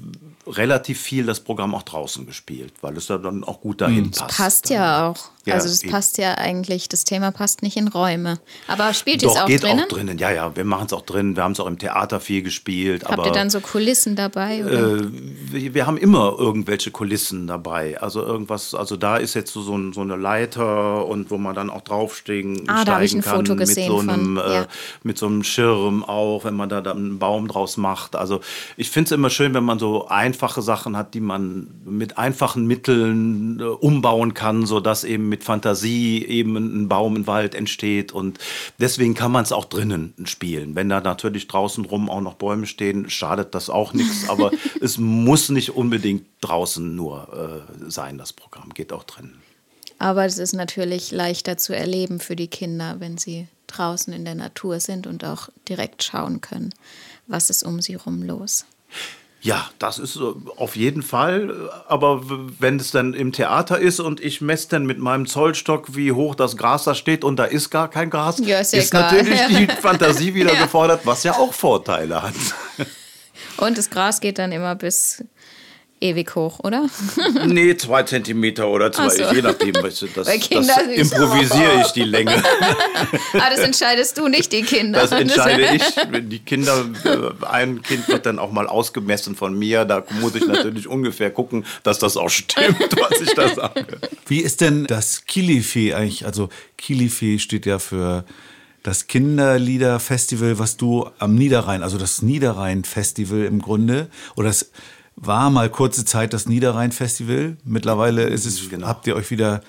relativ 0.47 1.01
viel 1.01 1.25
das 1.25 1.39
Programm 1.39 1.75
auch 1.75 1.83
draußen 1.83 2.25
gespielt, 2.25 2.73
weil 2.81 2.97
es 2.97 3.07
da 3.07 3.17
dann 3.17 3.43
auch 3.43 3.61
gut 3.61 3.81
dahin 3.81 4.11
passt. 4.11 4.37
Passt 4.37 4.69
ja 4.69 5.09
auch. 5.09 5.34
Ja, 5.45 5.53
also 5.53 5.69
das 5.69 5.83
eben. 5.83 5.91
passt 5.91 6.17
ja 6.17 6.35
eigentlich, 6.35 6.89
das 6.89 7.03
Thema 7.03 7.31
passt 7.31 7.61
nicht 7.61 7.77
in 7.77 7.87
Räume. 7.87 8.39
Aber 8.67 8.93
spielt 8.93 9.21
ihr 9.21 9.29
es 9.29 9.35
auch 9.35 9.45
geht 9.45 9.61
drinnen? 9.63 9.85
auch 9.85 9.87
drinnen. 9.87 10.17
Ja, 10.17 10.31
ja, 10.31 10.55
wir 10.55 10.65
machen 10.65 10.87
es 10.87 10.93
auch 10.93 11.03
drin. 11.03 11.35
Wir 11.35 11.43
haben 11.43 11.51
es 11.51 11.59
auch 11.59 11.67
im 11.67 11.77
Theater 11.77 12.19
viel 12.19 12.41
gespielt. 12.41 13.03
Habt 13.03 13.13
aber 13.13 13.27
ihr 13.27 13.31
dann 13.31 13.51
so 13.51 13.59
Kulissen 13.59 14.15
dabei? 14.15 14.59
Äh, 14.59 15.03
wir, 15.51 15.73
wir 15.75 15.85
haben 15.85 15.97
immer 15.97 16.35
irgendwelche 16.39 16.89
Kulissen 16.89 17.45
dabei. 17.45 18.01
Also 18.01 18.23
irgendwas, 18.23 18.73
also 18.73 18.97
da 18.97 19.17
ist 19.17 19.35
jetzt 19.35 19.53
so, 19.53 19.61
so, 19.61 19.77
ein, 19.77 19.93
so 19.93 20.01
eine 20.01 20.15
Leiter 20.15 21.05
und 21.05 21.29
wo 21.29 21.37
man 21.37 21.53
dann 21.53 21.69
auch 21.69 21.81
draufsteigen 21.81 22.63
Ah, 22.67 22.83
da 22.83 23.01
ich 23.01 23.13
ein 23.13 23.21
kann 23.21 23.35
Foto 23.37 23.53
mit 23.53 23.67
gesehen 23.67 23.87
so 23.87 23.99
einem 23.99 24.37
von, 24.37 24.37
ja. 24.37 24.61
äh, 24.63 24.67
mit 25.03 25.19
so 25.19 25.27
einem 25.27 25.43
Schirm 25.43 26.03
auch, 26.03 26.43
wenn 26.43 26.55
man 26.55 26.69
da 26.69 26.81
dann 26.81 26.97
einen 26.97 27.19
Baum 27.19 27.47
draus 27.47 27.77
macht. 27.77 28.15
Also 28.15 28.39
ich 28.77 28.89
finde 28.89 29.09
es 29.09 29.11
immer 29.11 29.29
schön, 29.29 29.53
wenn 29.53 29.63
man 29.63 29.77
so 29.77 30.07
einfache 30.07 30.63
Sachen 30.63 30.97
hat, 30.97 31.13
die 31.13 31.19
man 31.19 31.67
mit 31.85 32.17
einfachen 32.17 32.65
Mitteln 32.65 33.59
äh, 33.59 33.63
umbauen 33.63 34.33
kann, 34.33 34.65
sodass 34.65 35.03
eben 35.03 35.29
mit 35.29 35.34
Fantasie 35.43 36.25
eben 36.25 36.55
ein 36.55 36.87
Baum 36.87 37.15
im 37.15 37.27
Wald 37.27 37.55
entsteht. 37.55 38.11
Und 38.11 38.39
deswegen 38.79 39.13
kann 39.13 39.31
man 39.31 39.43
es 39.43 39.51
auch 39.51 39.65
drinnen 39.65 40.13
spielen. 40.25 40.75
Wenn 40.75 40.89
da 40.89 41.01
natürlich 41.01 41.47
draußen 41.47 41.85
rum 41.85 42.09
auch 42.09 42.21
noch 42.21 42.35
Bäume 42.35 42.67
stehen, 42.67 43.09
schadet 43.09 43.55
das 43.55 43.69
auch 43.69 43.93
nichts. 43.93 44.29
Aber 44.29 44.51
es 44.81 44.97
muss 44.97 45.49
nicht 45.49 45.71
unbedingt 45.71 46.25
draußen 46.41 46.95
nur 46.95 47.63
äh, 47.79 47.89
sein, 47.89 48.17
das 48.17 48.33
Programm. 48.33 48.73
Geht 48.73 48.93
auch 48.93 49.03
drinnen. 49.03 49.41
Aber 49.97 50.25
es 50.25 50.37
ist 50.37 50.53
natürlich 50.53 51.11
leichter 51.11 51.57
zu 51.57 51.75
erleben 51.75 52.19
für 52.19 52.35
die 52.35 52.47
Kinder, 52.47 52.97
wenn 52.99 53.17
sie 53.17 53.47
draußen 53.67 54.13
in 54.13 54.25
der 54.25 54.35
Natur 54.35 54.79
sind 54.79 55.07
und 55.07 55.23
auch 55.23 55.49
direkt 55.67 56.03
schauen 56.03 56.41
können, 56.41 56.73
was 57.27 57.49
ist 57.49 57.63
um 57.63 57.81
sie 57.81 57.95
rum 57.95 58.21
los. 58.21 58.65
Ja, 59.45 59.69
das 59.77 59.99
ist 59.99 60.15
äh, 60.15 60.21
auf 60.57 60.75
jeden 60.75 61.03
Fall. 61.03 61.69
Aber 61.87 62.21
wenn 62.59 62.77
es 62.79 62.89
dann 62.89 63.13
im 63.13 63.31
Theater 63.31 63.77
ist 63.79 63.99
und 63.99 64.19
ich 64.19 64.41
messe 64.41 64.69
dann 64.69 64.87
mit 64.87 64.97
meinem 64.97 65.27
Zollstock, 65.27 65.95
wie 65.95 66.11
hoch 66.11 66.33
das 66.33 66.57
Gras 66.57 66.83
da 66.85 66.95
steht 66.95 67.23
und 67.23 67.35
da 67.37 67.43
ist 67.45 67.69
gar 67.69 67.87
kein 67.87 68.09
Gras, 68.09 68.39
Ja, 68.43 68.57
ist 68.59 68.73
egal. 68.73 69.03
natürlich 69.03 69.39
die 69.47 69.67
Fantasie 69.81 70.33
wieder 70.33 70.53
Ja. 70.53 70.63
gefordert, 70.63 71.01
was 71.05 71.23
ja 71.23 71.33
auch 71.33 71.53
Vorteile 71.53 72.23
hat. 72.23 72.33
Und 73.57 73.77
das 73.77 73.91
Gras 73.91 74.19
geht 74.19 74.39
dann 74.39 74.51
immer 74.51 74.73
bis 74.73 75.23
ewig 76.01 76.35
hoch, 76.35 76.59
oder? 76.59 76.89
nee, 77.45 77.75
zwei 77.77 78.03
Zentimeter 78.03 78.67
oder 78.67 78.91
zwei, 78.91 79.09
so. 79.09 79.23
je 79.33 79.41
nachdem. 79.41 79.75
weißt 79.75 80.01
du, 80.03 80.07
Das, 80.07 80.27
das 80.27 80.49
improvisiere 80.51 81.81
ich 81.81 81.91
die 81.91 82.03
Länge. 82.03 82.35
ah, 83.33 83.49
das 83.49 83.59
entscheidest 83.59 84.17
du 84.17 84.27
nicht, 84.27 84.51
die 84.51 84.63
Kinder. 84.63 85.01
Das 85.01 85.11
entscheide 85.11 85.75
ich. 85.75 85.83
Die 86.27 86.39
Kinder, 86.39 86.85
äh, 87.03 87.45
ein 87.45 87.81
Kind 87.81 88.07
wird 88.07 88.25
dann 88.25 88.39
auch 88.39 88.51
mal 88.51 88.67
ausgemessen 88.67 89.35
von 89.35 89.57
mir. 89.57 89.85
Da 89.85 90.03
muss 90.21 90.35
ich 90.35 90.45
natürlich 90.45 90.87
ungefähr 90.87 91.31
gucken, 91.31 91.65
dass 91.83 91.99
das 91.99 92.17
auch 92.17 92.29
stimmt, 92.29 92.77
was 92.99 93.21
ich 93.21 93.33
da 93.33 93.49
sage. 93.49 93.85
Wie 94.27 94.39
ist 94.39 94.61
denn 94.61 94.85
das 94.85 95.25
Kilifee 95.25 95.93
eigentlich? 95.93 96.25
Also 96.25 96.49
Kilifee 96.77 97.39
steht 97.39 97.65
ja 97.65 97.79
für 97.79 98.25
das 98.83 99.07
Kinderliederfestival, 99.07 100.59
was 100.59 100.77
du 100.77 101.09
am 101.17 101.33
Niederrhein, 101.33 101.81
also 101.81 101.97
das 101.97 102.21
Niederrhein-Festival 102.21 103.45
im 103.45 103.59
Grunde, 103.59 104.09
oder 104.35 104.49
es 104.49 104.71
war 105.15 105.49
mal 105.49 105.69
kurze 105.69 106.05
Zeit 106.05 106.33
das 106.33 106.45
Niederrhein-Festival. 106.45 107.57
Mittlerweile 107.63 108.23
ist 108.23 108.45
es, 108.45 108.69
Genau. 108.69 108.87
habt 108.87 109.07
ihr 109.07 109.15
euch 109.15 109.31
wieder 109.31 109.61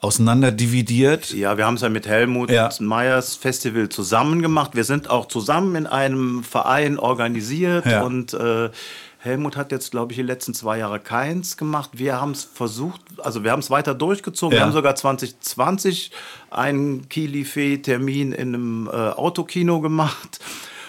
auseinander 0.00 0.50
dividiert. 0.50 1.30
Ja, 1.32 1.56
wir 1.56 1.64
haben 1.64 1.74
es 1.76 1.82
ja 1.82 1.88
mit 1.88 2.06
Helmut 2.08 2.50
Ja. 2.50 2.68
Meyers 2.80 3.36
Festival 3.36 3.88
zusammen 3.88 4.42
gemacht. 4.42 4.72
Wir 4.74 4.82
sind 4.84 5.08
auch 5.08 5.26
zusammen 5.26 5.76
in 5.76 5.86
einem 5.86 6.42
Verein 6.42 6.98
organisiert 6.98 7.86
Ja. 7.86 8.02
und 8.02 8.34
äh, 8.34 8.70
Helmut 9.18 9.56
hat 9.56 9.70
jetzt, 9.70 9.92
glaube 9.92 10.10
ich, 10.12 10.16
die 10.16 10.24
letzten 10.24 10.52
zwei 10.54 10.78
Jahre 10.78 10.98
keins 10.98 11.56
gemacht. 11.56 11.90
Wir 11.92 12.20
haben 12.20 12.32
es 12.32 12.42
versucht, 12.42 13.00
also 13.18 13.44
wir 13.44 13.52
haben 13.52 13.60
es 13.60 13.70
weiter 13.70 13.94
durchgezogen. 13.94 14.56
Ja. 14.56 14.62
Wir 14.62 14.66
haben 14.66 14.72
sogar 14.72 14.96
2020 14.96 16.10
einen 16.50 17.08
Kilifee-Termin 17.08 18.32
in 18.32 18.48
einem 18.54 18.90
äh, 18.92 18.96
Autokino 19.10 19.80
gemacht. 19.80 20.40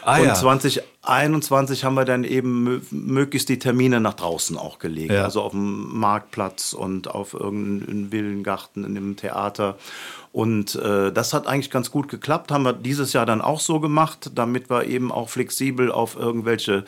Ah, 0.05 0.19
und 0.19 0.25
ja. 0.27 0.33
2021 0.33 1.83
haben 1.83 1.95
wir 1.95 2.05
dann 2.05 2.23
eben 2.23 2.67
mö- 2.67 2.81
möglichst 2.91 3.49
die 3.49 3.59
Termine 3.59 3.99
nach 3.99 4.13
draußen 4.13 4.57
auch 4.57 4.79
gelegt. 4.79 5.11
Ja. 5.11 5.23
Also 5.23 5.41
auf 5.41 5.51
dem 5.51 5.97
Marktplatz 5.97 6.73
und 6.73 7.07
auf 7.09 7.33
irgendeinem 7.33 8.11
Villengarten 8.11 8.83
in 8.83 8.97
einem 8.97 9.15
Theater. 9.15 9.77
Und 10.31 10.75
äh, 10.75 11.11
das 11.11 11.33
hat 11.33 11.45
eigentlich 11.47 11.69
ganz 11.71 11.91
gut 11.91 12.07
geklappt. 12.09 12.51
Haben 12.51 12.63
wir 12.63 12.73
dieses 12.73 13.13
Jahr 13.13 13.25
dann 13.25 13.41
auch 13.41 13.59
so 13.59 13.79
gemacht, 13.79 14.31
damit 14.35 14.69
wir 14.69 14.85
eben 14.85 15.11
auch 15.11 15.29
flexibel 15.29 15.91
auf 15.91 16.15
irgendwelche 16.15 16.85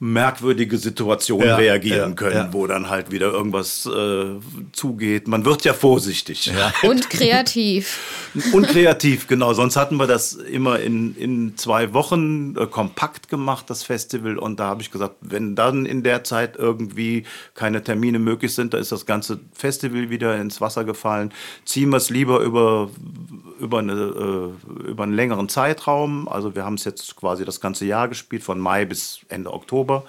merkwürdige 0.00 0.78
Situationen 0.78 1.48
Ja, 1.48 1.56
reagieren 1.56 2.10
ja, 2.10 2.14
können, 2.14 2.36
ja. 2.36 2.52
wo 2.52 2.66
dann 2.66 2.88
halt 2.88 3.10
wieder 3.10 3.32
irgendwas 3.32 3.84
äh, 3.86 4.36
zugeht. 4.72 5.26
Man 5.26 5.44
wird 5.44 5.64
ja 5.64 5.74
vorsichtig. 5.74 6.52
Und 6.82 7.10
kreativ. 7.10 8.32
Und 8.52 8.68
kreativ, 8.68 9.26
genau. 9.26 9.54
Sonst 9.54 9.76
hatten 9.76 9.96
wir 9.96 10.06
das 10.06 10.34
immer 10.34 10.78
in, 10.78 11.16
in 11.16 11.56
zwei 11.56 11.94
Wochen 11.94 12.54
äh, 12.56 12.66
kompakt 12.66 13.28
gemacht, 13.28 13.68
das 13.68 13.82
Festival. 13.82 14.38
Und 14.38 14.60
da 14.60 14.68
habe 14.68 14.82
ich 14.82 14.92
gesagt, 14.92 15.16
wenn 15.20 15.56
dann 15.56 15.84
in 15.84 16.04
der 16.04 16.22
Zeit 16.22 16.56
irgendwie 16.56 17.24
keine 17.54 17.82
Termine 17.82 18.20
möglich 18.20 18.54
sind, 18.54 18.74
da 18.74 18.78
ist 18.78 18.92
das 18.92 19.04
ganze 19.04 19.40
Festival 19.52 20.10
wieder 20.10 20.40
ins 20.40 20.60
Wasser 20.60 20.84
gefallen. 20.84 21.32
Ziehen 21.64 21.90
wir 21.90 21.96
es 21.96 22.08
lieber 22.08 22.38
über, 22.40 22.90
über, 23.58 23.78
eine, 23.78 23.92
äh, 23.92 24.88
über 24.90 25.02
einen 25.04 25.14
längeren 25.14 25.48
Zeitraum. 25.48 26.28
Also 26.28 26.54
wir 26.54 26.64
haben 26.64 26.74
es 26.74 26.84
jetzt 26.84 27.16
quasi 27.16 27.44
das 27.44 27.60
ganze 27.60 27.84
Jahr 27.86 28.08
gespielt, 28.08 28.42
von 28.42 28.58
Mai 28.58 28.84
bis 28.84 29.20
Ende 29.28 29.52
Oktober. 29.52 30.04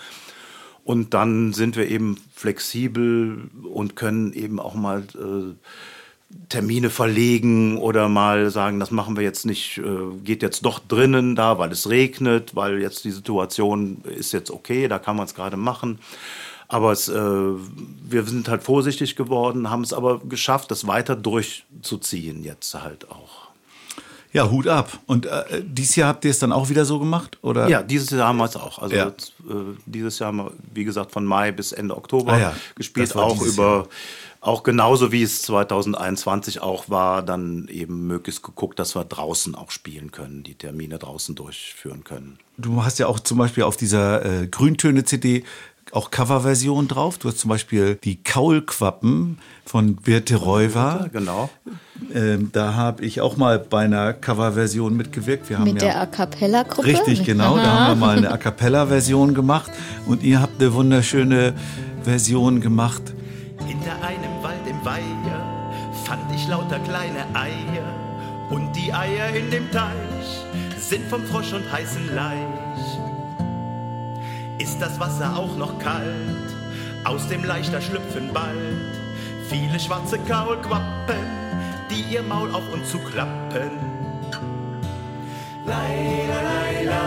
Und 0.83 1.13
dann 1.13 1.53
sind 1.53 1.75
wir 1.75 1.87
eben 1.87 2.17
flexibel 2.33 3.49
und 3.63 3.95
können 3.95 4.33
eben 4.33 4.59
auch 4.59 4.73
mal 4.73 5.03
äh, 5.15 5.53
Termine 6.49 6.89
verlegen 6.89 7.77
oder 7.77 8.07
mal 8.07 8.49
sagen, 8.51 8.79
das 8.79 8.91
machen 8.91 9.15
wir 9.15 9.23
jetzt 9.23 9.45
nicht, 9.45 9.79
äh, 9.79 10.15
geht 10.23 10.43
jetzt 10.43 10.63
doch 10.63 10.79
drinnen 10.79 11.35
da, 11.35 11.57
weil 11.57 11.71
es 11.71 11.89
regnet, 11.89 12.55
weil 12.55 12.79
jetzt 12.79 13.03
die 13.03 13.11
Situation 13.11 14.03
ist 14.03 14.31
jetzt 14.31 14.51
okay, 14.51 14.87
da 14.87 14.99
kann 14.99 15.15
man 15.15 15.25
es 15.25 15.33
gerade 15.33 15.57
machen. 15.57 15.99
Aber 16.71 16.91
es, 16.91 17.07
äh, 17.07 17.13
wir 17.19 18.23
sind 18.25 18.47
halt 18.47 18.63
vorsichtig 18.63 19.15
geworden, 19.15 19.69
haben 19.71 19.81
es 19.81 19.91
aber 19.91 20.19
geschafft, 20.19 20.69
das 20.71 20.85
weiter 20.87 21.15
durchzuziehen 21.15 22.43
jetzt 22.43 22.73
halt 22.75 23.09
auch. 23.09 23.49
Ja, 24.31 24.51
Hut 24.51 24.67
ab. 24.67 24.99
Und 25.07 25.25
äh, 25.25 25.63
dieses 25.65 25.95
Jahr 25.95 26.09
habt 26.09 26.23
ihr 26.23 26.29
es 26.29 26.37
dann 26.37 26.51
auch 26.51 26.69
wieder 26.69 26.85
so 26.85 26.99
gemacht? 26.99 27.39
Oder? 27.41 27.67
Ja, 27.67 27.81
dieses 27.81 28.11
Jahr 28.11 28.27
haben 28.27 28.37
wir 28.37 28.45
es 28.45 28.55
auch. 28.55 28.77
Also 28.77 28.95
Ja. 28.95 29.07
jetzt, 29.07 29.33
äh, 29.49 29.53
dieses 29.87 30.19
Jahr 30.19 30.27
haben 30.27 30.37
wir, 30.37 30.51
wie 30.71 30.83
gesagt, 30.83 31.11
von 31.11 31.25
Mai 31.25 31.51
bis 31.51 31.71
Ende 31.71 31.97
Oktober 31.97 32.33
Ah 32.33 32.39
ja, 32.39 32.55
gespielt. 32.75 33.15
Auch 33.15 33.41
über, 33.41 33.63
Jahr. 33.77 33.87
auch 34.41 34.61
genauso 34.61 35.11
wie 35.11 35.23
es 35.23 35.41
2021 35.41 36.61
auch 36.61 36.89
war, 36.91 37.23
dann 37.23 37.67
eben 37.69 38.05
möglichst 38.05 38.43
geguckt, 38.43 38.77
dass 38.77 38.93
wir 38.95 39.03
draußen 39.03 39.55
auch 39.55 39.71
spielen 39.71 40.11
können, 40.11 40.43
die 40.43 40.53
Termine 40.53 40.99
draußen 40.99 41.33
durchführen 41.33 42.03
können. 42.03 42.37
Du 42.59 42.83
hast 42.83 42.99
ja 42.99 43.07
auch 43.07 43.19
zum 43.19 43.39
Beispiel 43.39 43.63
auf 43.63 43.77
dieser 43.77 44.23
äh, 44.43 44.45
Grüntöne-CD 44.47 45.43
auch 45.91 46.11
Coverversionen 46.11 46.87
drauf. 46.87 47.17
Du 47.17 47.27
hast 47.27 47.39
zum 47.39 47.49
Beispiel 47.49 47.95
die 48.03 48.21
Kaulquappen 48.21 49.37
von 49.65 49.95
Birte 49.95 50.35
Reuwer. 50.35 51.09
Genau. 51.11 51.49
Ähm, 52.13 52.49
da 52.53 52.73
habe 52.73 53.03
ich 53.03 53.21
auch 53.21 53.37
mal 53.37 53.59
bei 53.59 53.83
einer 53.85 54.13
Coverversion 54.13 54.95
mitgewirkt. 54.95 55.49
Wir 55.49 55.57
haben 55.57 55.65
Mit 55.65 55.81
ja 55.81 55.89
der 55.89 56.01
A 56.01 56.05
Cappella-Gruppe. 56.05 56.87
Richtig, 56.87 57.25
genau. 57.25 57.57
Da 57.57 57.65
haben 57.65 57.99
wir 57.99 58.05
mal 58.07 58.17
eine 58.17 58.31
A 58.31 58.37
Cappella-Version 58.37 59.33
gemacht 59.33 59.71
und 60.05 60.23
ihr 60.23 60.41
habt 60.41 60.61
eine 60.61 60.73
wunderschöne 60.73 61.53
Version 62.03 62.61
gemacht. 62.61 63.01
Hinter 63.65 63.95
einem 64.01 64.41
Wald 64.41 64.65
im 64.67 64.83
Weiher 64.85 65.71
fand 66.05 66.33
ich 66.33 66.47
lauter 66.47 66.79
kleine 66.79 67.25
Eier. 67.33 67.99
Und 68.49 68.73
die 68.75 68.91
Eier 68.91 69.29
in 69.35 69.51
dem 69.51 69.69
Teich 69.71 70.43
sind 70.79 71.07
vom 71.07 71.23
Frosch 71.25 71.53
und 71.53 71.71
heißen 71.71 72.15
Laich. 72.15 72.68
Ist 74.59 74.79
das 74.81 74.99
Wasser 74.99 75.35
auch 75.37 75.55
noch 75.57 75.77
kalt? 75.79 76.05
Aus 77.05 77.27
dem 77.29 77.43
Leichter 77.43 77.81
schlüpfen 77.81 78.29
bald 78.33 78.55
viele 79.49 79.79
schwarze 79.79 80.19
Kaulquappen, 80.19 81.17
die 81.89 82.01
ihr 82.13 82.21
Maul 82.21 82.51
auf 82.53 82.71
uns 82.71 82.89
zuklappen. 82.91 83.71
Leider, 85.65 86.43
leider, 86.43 87.01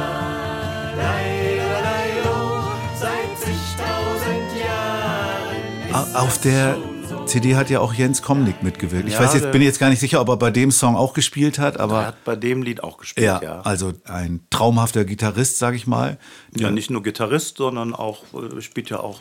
leider, 0.97 1.81
leider, 1.83 2.73
seit 2.95 3.39
zigtausend 3.39 4.51
Jahren 4.59 5.95
A- 6.15 6.21
Auf 6.21 6.39
der 6.41 6.77
CD 7.27 7.55
hat 7.57 7.71
ja 7.71 7.81
auch 7.81 7.95
Jens 7.95 8.21
Komnick 8.23 8.63
mitgewirkt. 8.63 9.07
Ich 9.09 9.15
Ja, 9.15 9.21
weiß 9.21 9.35
jetzt, 9.35 9.53
bin 9.53 9.63
jetzt 9.63 9.79
gar 9.79 9.89
nicht 9.91 10.01
sicher, 10.01 10.21
ob 10.21 10.29
er 10.29 10.37
bei 10.37 10.51
dem 10.51 10.71
Song 10.71 10.97
auch 10.97 11.15
gespielt 11.15 11.59
hat, 11.59 11.77
Er 11.77 11.83
aber 11.83 12.07
hat 12.07 12.25
bei 12.25 12.37
dem 12.37 12.63
Lied 12.63 12.83
auch 12.83 12.99
gespielt, 12.99 13.25
ja, 13.27 13.41
ja. 13.43 13.61
also 13.63 13.93
ein 14.05 14.41
traumhafter 14.51 15.05
Gitarrist, 15.05 15.59
sag 15.59 15.75
ich 15.75 15.87
mal. 15.87 16.19
Ja, 16.57 16.71
nicht 16.71 16.91
nur 16.91 17.03
Gitarrist, 17.03 17.57
sondern 17.59 17.95
auch, 17.95 18.25
äh, 18.35 18.61
spielt 18.61 18.91
ja 18.91 19.01
auch 19.01 19.21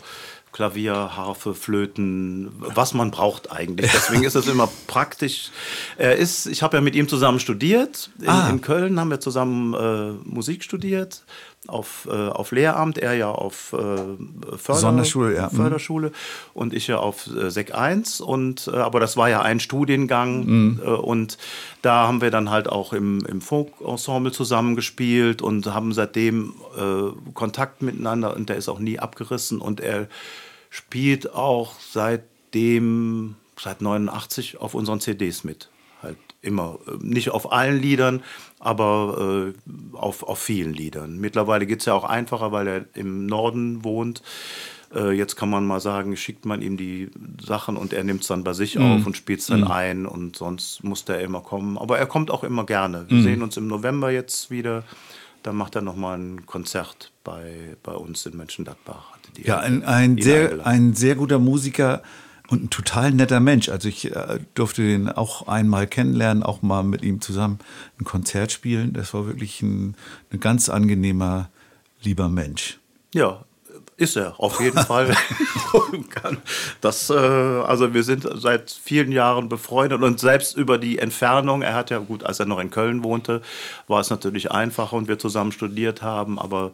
Klavier, 0.51 1.15
Harfe, 1.15 1.53
Flöten, 1.53 2.51
was 2.59 2.93
man 2.93 3.09
braucht 3.11 3.51
eigentlich. 3.51 3.89
Deswegen 3.93 4.23
ist 4.23 4.35
es 4.35 4.47
immer 4.47 4.67
praktisch. 4.87 5.49
Er 5.97 6.17
ist, 6.17 6.45
ich 6.47 6.61
habe 6.61 6.75
ja 6.77 6.81
mit 6.81 6.95
ihm 6.95 7.07
zusammen 7.07 7.39
studiert. 7.39 8.09
In, 8.19 8.27
Ah. 8.27 8.49
in 8.49 8.59
Köln 8.59 8.99
haben 8.99 9.09
wir 9.09 9.21
zusammen 9.21 9.73
äh, 9.73 10.11
Musik 10.29 10.63
studiert. 10.63 11.23
Auf, 11.67 12.07
äh, 12.11 12.11
auf 12.11 12.51
Lehramt, 12.51 12.97
er 12.97 13.13
ja 13.13 13.29
auf 13.29 13.73
äh, 13.73 13.77
Förder 14.57 14.79
Sonderschule, 14.79 15.35
ja. 15.35 15.47
Mhm. 15.51 15.57
Förderschule 15.57 16.11
und 16.55 16.73
ich 16.73 16.87
ja 16.87 16.97
auf 16.97 17.27
äh, 17.27 17.51
Sek 17.51 17.75
1. 17.75 18.19
Und, 18.19 18.67
äh, 18.67 18.77
aber 18.77 18.99
das 18.99 19.15
war 19.15 19.29
ja 19.29 19.43
ein 19.43 19.59
Studiengang 19.59 20.45
Mhm. 20.45 20.81
äh, 20.83 20.89
und 20.89 21.37
da 21.83 22.07
haben 22.07 22.19
wir 22.19 22.31
dann 22.31 22.49
halt 22.49 22.67
auch 22.67 22.93
im, 22.93 23.23
im 23.27 23.41
Folk-Ensemble 23.41 24.31
zusammengespielt 24.31 25.43
und 25.43 25.67
haben 25.67 25.93
seitdem 25.93 26.55
äh, 26.75 27.31
Kontakt 27.35 27.83
miteinander 27.83 28.35
und 28.35 28.49
der 28.49 28.55
ist 28.55 28.67
auch 28.67 28.79
nie 28.79 28.97
abgerissen 28.97 29.61
und 29.61 29.79
er 29.81 30.07
spielt 30.71 31.31
auch 31.31 31.75
seitdem, 31.91 33.35
seit 33.59 33.81
89 33.81 34.59
auf 34.59 34.73
unseren 34.73 34.99
CDs 34.99 35.43
mit. 35.43 35.69
Immer, 36.41 36.79
äh, 36.87 36.97
nicht 37.01 37.29
auf 37.29 37.51
allen 37.51 37.79
Liedern, 37.79 38.23
aber 38.59 39.51
äh, 39.53 39.95
auf, 39.95 40.23
auf 40.23 40.39
vielen 40.39 40.73
Liedern. 40.73 41.17
Mittlerweile 41.17 41.65
geht 41.65 41.79
es 41.79 41.85
ja 41.85 41.93
auch 41.93 42.03
einfacher, 42.03 42.51
weil 42.51 42.67
er 42.67 42.85
im 42.93 43.25
Norden 43.25 43.83
wohnt. 43.83 44.21
Äh, 44.93 45.11
jetzt 45.11 45.35
kann 45.35 45.49
man 45.49 45.65
mal 45.65 45.79
sagen, 45.79 46.17
schickt 46.17 46.45
man 46.45 46.61
ihm 46.61 46.77
die 46.77 47.09
Sachen 47.41 47.77
und 47.77 47.93
er 47.93 48.03
nimmt 48.03 48.21
es 48.21 48.27
dann 48.27 48.43
bei 48.43 48.53
sich 48.53 48.77
auf 48.77 49.05
und 49.05 49.15
spielt 49.15 49.39
es 49.39 49.47
dann 49.47 49.63
ein 49.63 50.05
und 50.05 50.35
sonst 50.35 50.83
muss 50.83 51.05
der 51.05 51.21
immer 51.21 51.41
kommen. 51.41 51.77
Aber 51.77 51.97
er 51.97 52.07
kommt 52.07 52.29
auch 52.31 52.43
immer 52.43 52.65
gerne. 52.65 53.05
Wir 53.07 53.21
sehen 53.21 53.41
uns 53.41 53.55
im 53.57 53.67
November 53.67 54.11
jetzt 54.11 54.51
wieder. 54.51 54.83
Da 55.43 55.53
macht 55.53 55.75
er 55.75 55.81
nochmal 55.81 56.19
ein 56.19 56.45
Konzert 56.45 57.11
bei, 57.23 57.75
bei 57.81 57.93
uns 57.93 58.25
in 58.25 58.37
Mönchengladbach. 58.37 59.17
Ja, 59.41 59.59
ein, 59.59 59.83
ein, 59.83 60.21
sehr, 60.21 60.43
eingeladen. 60.43 60.65
ein 60.65 60.93
sehr 60.93 61.15
guter 61.15 61.39
Musiker 61.39 62.03
und 62.51 62.63
ein 62.63 62.69
total 62.69 63.11
netter 63.11 63.39
Mensch. 63.39 63.69
Also 63.69 63.87
ich 63.87 64.13
äh, 64.13 64.39
durfte 64.53 64.83
den 64.83 65.09
auch 65.09 65.47
einmal 65.47 65.87
kennenlernen, 65.87 66.43
auch 66.43 66.61
mal 66.61 66.83
mit 66.83 67.01
ihm 67.01 67.21
zusammen 67.21 67.59
ein 67.99 68.03
Konzert 68.03 68.51
spielen. 68.51 68.91
Das 68.93 69.13
war 69.13 69.25
wirklich 69.25 69.61
ein, 69.61 69.95
ein 70.31 70.39
ganz 70.41 70.67
angenehmer, 70.67 71.49
lieber 72.01 72.27
Mensch. 72.27 72.77
Ja, 73.13 73.45
ist 73.95 74.17
er, 74.17 74.37
auf 74.39 74.59
jeden 74.59 74.79
Fall. 74.85 75.15
das, 76.81 77.09
äh, 77.09 77.13
also 77.13 77.93
wir 77.93 78.03
sind 78.03 78.27
seit 78.33 78.71
vielen 78.71 79.13
Jahren 79.13 79.47
befreundet 79.47 80.01
und 80.01 80.19
selbst 80.19 80.57
über 80.57 80.77
die 80.77 80.99
Entfernung, 80.99 81.61
er 81.61 81.75
hat 81.75 81.89
ja 81.89 81.99
gut, 81.99 82.23
als 82.23 82.39
er 82.39 82.47
noch 82.47 82.59
in 82.59 82.69
Köln 82.69 83.03
wohnte, 83.03 83.41
war 83.87 84.01
es 84.01 84.09
natürlich 84.09 84.51
einfacher 84.51 84.97
und 84.97 85.07
wir 85.07 85.19
zusammen 85.19 85.51
studiert 85.53 86.01
haben, 86.01 86.37
aber 86.37 86.71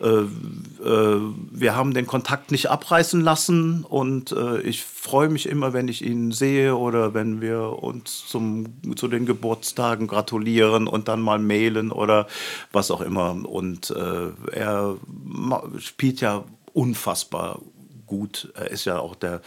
wir 0.00 1.74
haben 1.74 1.92
den 1.92 2.06
Kontakt 2.06 2.52
nicht 2.52 2.70
abreißen 2.70 3.20
lassen 3.20 3.84
und 3.84 4.30
äh, 4.30 4.60
ich 4.60 4.84
freue 4.84 5.28
mich 5.28 5.48
immer, 5.48 5.72
wenn 5.72 5.88
ich 5.88 6.04
ihn 6.04 6.30
sehe 6.30 6.76
oder 6.76 7.14
wenn 7.14 7.40
wir 7.40 7.82
uns 7.82 8.26
zum, 8.28 8.66
zu 8.94 9.08
den 9.08 9.26
Geburtstagen 9.26 10.06
gratulieren 10.06 10.86
und 10.86 11.08
dann 11.08 11.20
mal 11.20 11.40
mailen 11.40 11.90
oder 11.90 12.28
was 12.70 12.92
auch 12.92 13.00
immer. 13.00 13.30
Und 13.48 13.90
äh, 13.90 14.30
er 14.52 14.96
spielt 15.78 16.20
ja 16.20 16.44
unfassbar 16.72 17.60
gut. 18.06 18.52
Er 18.54 18.70
ist 18.70 18.84
ja 18.84 18.98
auch 18.98 19.14
der 19.14 19.40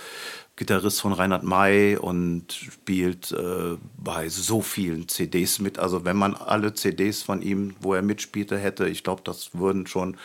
Gitarrist 0.56 1.02
von 1.02 1.14
Reinhard 1.14 1.44
May 1.44 1.96
und 1.96 2.52
spielt 2.52 3.32
äh, 3.32 3.78
bei 3.98 4.30
so 4.30 4.62
vielen 4.62 5.08
CDs 5.08 5.60
mit. 5.60 5.80
Also 5.80 6.06
wenn 6.06 6.18
man 6.18 6.36
alle 6.36 6.74
CDs 6.74 7.24
von 7.24 7.42
ihm, 7.42 7.76
wo 7.80 7.94
er 7.94 8.02
mitspielte, 8.02 8.58
hätte, 8.58 8.88
ich 8.88 9.04
glaube, 9.04 9.22
das 9.24 9.52
würden 9.54 9.88
schon 9.88 10.18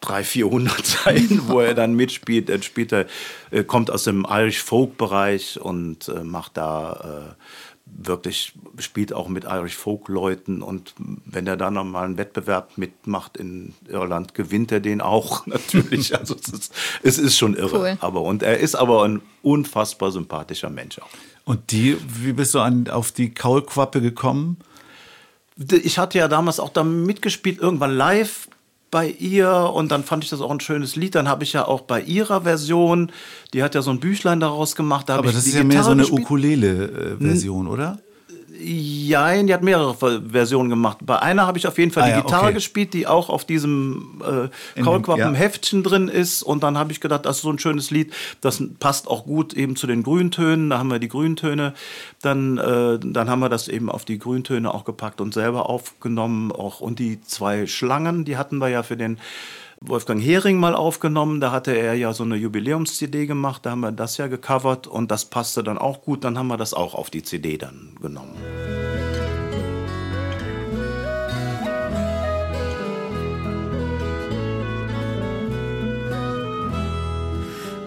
300, 0.00 0.26
400 0.26 0.86
sein, 0.86 1.42
wo 1.46 1.60
er 1.60 1.74
dann 1.74 1.94
mitspielt. 1.94 2.50
Er 2.50 2.62
spielt, 2.62 2.92
er, 2.92 3.06
äh, 3.50 3.64
kommt 3.64 3.90
aus 3.90 4.04
dem 4.04 4.26
Irish 4.28 4.62
Folk 4.62 4.96
Bereich 4.96 5.60
und 5.60 6.08
äh, 6.08 6.24
macht 6.24 6.56
da 6.56 7.36
äh, 7.38 7.69
wirklich, 7.96 8.52
spielt 8.78 9.12
auch 9.12 9.28
mit 9.28 9.44
Irish 9.44 9.76
Folk 9.76 10.08
Leuten 10.08 10.62
und 10.62 10.94
wenn 10.98 11.46
er 11.46 11.56
dann 11.56 11.74
noch 11.74 11.84
mal 11.84 12.04
einen 12.04 12.16
Wettbewerb 12.16 12.76
mitmacht 12.76 13.36
in 13.36 13.74
Irland, 13.88 14.34
gewinnt 14.34 14.72
er 14.72 14.80
den 14.80 15.00
auch 15.00 15.46
natürlich. 15.46 16.14
Also 16.20 16.34
es 16.34 16.48
ist, 16.48 16.74
es 17.02 17.18
ist 17.18 17.38
schon 17.38 17.54
irre. 17.54 17.78
Cool. 17.78 17.96
Aber 18.00 18.22
und 18.22 18.42
er 18.42 18.58
ist 18.58 18.74
aber 18.74 19.04
ein 19.04 19.22
unfassbar 19.42 20.10
sympathischer 20.10 20.68
Mensch 20.68 20.98
auch. 20.98 21.08
Und 21.44 21.70
die, 21.70 21.96
wie 22.06 22.32
bist 22.32 22.54
du 22.54 22.60
an, 22.60 22.88
auf 22.88 23.12
die 23.12 23.32
Kaulquappe 23.32 24.00
gekommen? 24.00 24.58
ich 25.70 25.98
hatte 25.98 26.18
ja 26.18 26.28
damals 26.28 26.58
auch 26.58 26.70
da 26.70 26.84
mitgespielt, 26.84 27.58
irgendwann 27.58 27.94
live 27.94 28.48
bei 28.90 29.08
ihr 29.08 29.70
und 29.72 29.90
dann 29.90 30.04
fand 30.04 30.24
ich 30.24 30.30
das 30.30 30.40
auch 30.40 30.50
ein 30.50 30.60
schönes 30.60 30.96
Lied. 30.96 31.14
Dann 31.14 31.28
habe 31.28 31.44
ich 31.44 31.52
ja 31.52 31.66
auch 31.66 31.82
bei 31.82 32.00
ihrer 32.00 32.42
Version, 32.42 33.12
die 33.54 33.62
hat 33.62 33.74
ja 33.74 33.82
so 33.82 33.90
ein 33.90 34.00
Büchlein 34.00 34.40
daraus 34.40 34.74
gemacht. 34.74 35.08
Da 35.08 35.16
Aber 35.16 35.28
ich 35.28 35.34
das 35.34 35.46
ist 35.46 35.54
ja 35.54 35.62
mehr 35.62 35.78
Gitarre 35.78 36.04
so 36.04 36.12
eine. 36.12 36.22
Ukulele-Version, 36.22 37.68
oder? 37.68 37.98
Ja, 38.62 39.42
die 39.42 39.54
hat 39.54 39.62
mehrere 39.62 39.94
Ver- 39.94 40.20
Versionen 40.30 40.68
gemacht. 40.68 40.98
Bei 41.02 41.20
einer 41.20 41.46
habe 41.46 41.56
ich 41.56 41.66
auf 41.66 41.78
jeden 41.78 41.90
Fall 41.90 42.02
Ah 42.02 42.06
die 42.06 42.12
ja, 42.12 42.20
Gitarre 42.20 42.44
okay. 42.46 42.54
gespielt, 42.54 42.92
die 42.92 43.06
auch 43.06 43.30
auf 43.30 43.44
diesem 43.44 44.20
äh, 44.76 44.82
Kaulquappen-Heftchen 44.82 45.82
drin 45.82 46.08
ist. 46.08 46.42
Und 46.42 46.62
dann 46.62 46.76
habe 46.76 46.92
ich 46.92 47.00
gedacht, 47.00 47.24
das 47.24 47.36
ist 47.36 47.42
so 47.42 47.50
ein 47.50 47.58
schönes 47.58 47.90
Lied, 47.90 48.12
das 48.40 48.62
passt 48.78 49.08
auch 49.08 49.24
gut 49.24 49.54
eben 49.54 49.76
zu 49.76 49.86
den 49.86 50.02
Grüntönen. 50.02 50.70
Da 50.70 50.78
haben 50.78 50.90
wir 50.90 50.98
die 50.98 51.08
Grüntöne. 51.08 51.72
Dann, 52.20 52.58
äh, 52.58 52.98
dann 53.02 53.30
haben 53.30 53.40
wir 53.40 53.48
das 53.48 53.68
eben 53.68 53.90
auf 53.90 54.04
die 54.04 54.18
Grüntöne 54.18 54.72
auch 54.74 54.84
gepackt 54.84 55.20
und 55.20 55.32
selber 55.32 55.70
aufgenommen. 55.70 56.52
Auch, 56.52 56.80
und 56.80 56.98
die 56.98 57.20
zwei 57.22 57.66
Schlangen, 57.66 58.24
die 58.24 58.36
hatten 58.36 58.58
wir 58.58 58.68
ja 58.68 58.82
für 58.82 58.96
den 58.96 59.18
Wolfgang 59.82 60.22
Hering 60.22 60.58
mal 60.58 60.74
aufgenommen. 60.74 61.40
Da 61.40 61.52
hatte 61.52 61.72
er 61.72 61.94
ja 61.94 62.12
so 62.12 62.22
eine 62.22 62.36
Jubiläums-CD 62.36 63.24
gemacht. 63.24 63.64
Da 63.64 63.70
haben 63.70 63.80
wir 63.80 63.92
das 63.92 64.18
ja 64.18 64.26
gecovert 64.26 64.86
und 64.86 65.10
das 65.10 65.24
passte 65.24 65.64
dann 65.64 65.78
auch 65.78 66.02
gut. 66.02 66.22
Dann 66.22 66.36
haben 66.36 66.48
wir 66.48 66.58
das 66.58 66.74
auch 66.74 66.94
auf 66.94 67.08
die 67.08 67.22
CD 67.22 67.56
dann 67.56 67.94
genommen. 67.98 68.36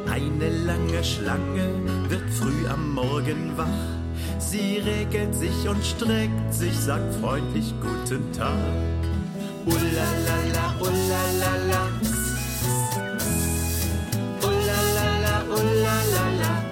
Eine 0.10 0.49
lange 0.65 1.03
Schlange 1.03 2.10
wird 2.10 2.27
früh 2.32 2.67
am 2.67 2.91
Morgen 2.95 3.56
wach. 3.56 3.67
Sie 4.39 4.77
regelt 4.77 5.36
sich 5.36 5.69
und 5.69 5.86
streckt 5.86 6.53
sich, 6.53 6.75
sagt 6.75 7.13
freundlich 7.15 7.71
Guten 7.79 8.32
Tag. 8.32 8.58
Ullalala, 9.65 10.76
ullalala. 10.80 11.82
Ullalala, 14.41 15.43
ullalala. 15.49 16.63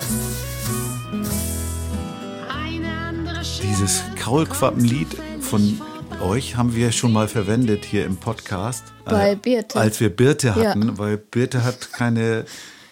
Eine 2.50 2.92
andere 2.92 3.40
Dieses 3.40 4.04
Kaulquappenlied 4.20 5.08
von 5.40 5.80
euch 6.22 6.56
haben 6.58 6.76
wir 6.76 6.92
schon 6.92 7.14
mal 7.14 7.28
verwendet 7.28 7.86
hier 7.86 8.06
im 8.06 8.18
Podcast. 8.18 8.84
Bei 9.06 9.32
Äh, 9.32 9.36
Birte. 9.36 9.80
Als 9.80 10.00
wir 10.00 10.10
Birte 10.10 10.48
Ja. 10.48 10.56
hatten, 10.56 10.98
weil 10.98 11.18
Birte 11.18 11.64
hat 11.64 11.94
keine, 11.94 12.46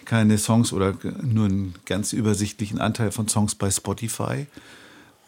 keine 0.06 0.38
Songs 0.38 0.72
oder 0.72 0.94
nur 1.22 1.44
einen 1.46 1.74
ganz 1.86 2.12
übersichtlichen 2.12 2.80
Anteil 2.80 3.12
von 3.12 3.28
Songs 3.28 3.54
bei 3.54 3.70
Spotify. 3.70 4.46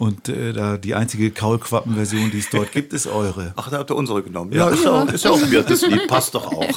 Und 0.02 0.28
äh, 0.28 0.52
da 0.52 0.78
die 0.78 0.96
einzige 0.96 1.30
Kaulquappen-Version, 1.30 2.32
die 2.32 2.40
es 2.40 2.50
dort 2.50 2.72
gibt, 2.72 2.92
ist 2.92 3.06
eure. 3.06 3.52
Ach, 3.54 3.70
da 3.70 3.78
habt 3.78 3.88
ihr 3.88 3.94
unsere 3.94 4.24
genommen. 4.24 4.50
Ja, 4.52 4.68
ist 4.68 4.82
ja 4.82 4.90
auch, 4.90 5.06
ist 5.06 5.24
ja 5.24 5.30
auch 5.30 5.40
ein 5.40 5.48
Birtes 5.48 5.86
Lied, 5.86 6.06
passt 6.08 6.34
doch 6.34 6.46
auch. 6.52 6.66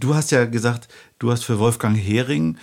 Du 0.00 0.14
hast 0.14 0.30
ja 0.32 0.44
gesagt, 0.44 0.88
du 1.18 1.32
hast 1.32 1.44
für 1.44 1.58
Wolfgang 1.58 1.96
Hering 1.96 2.58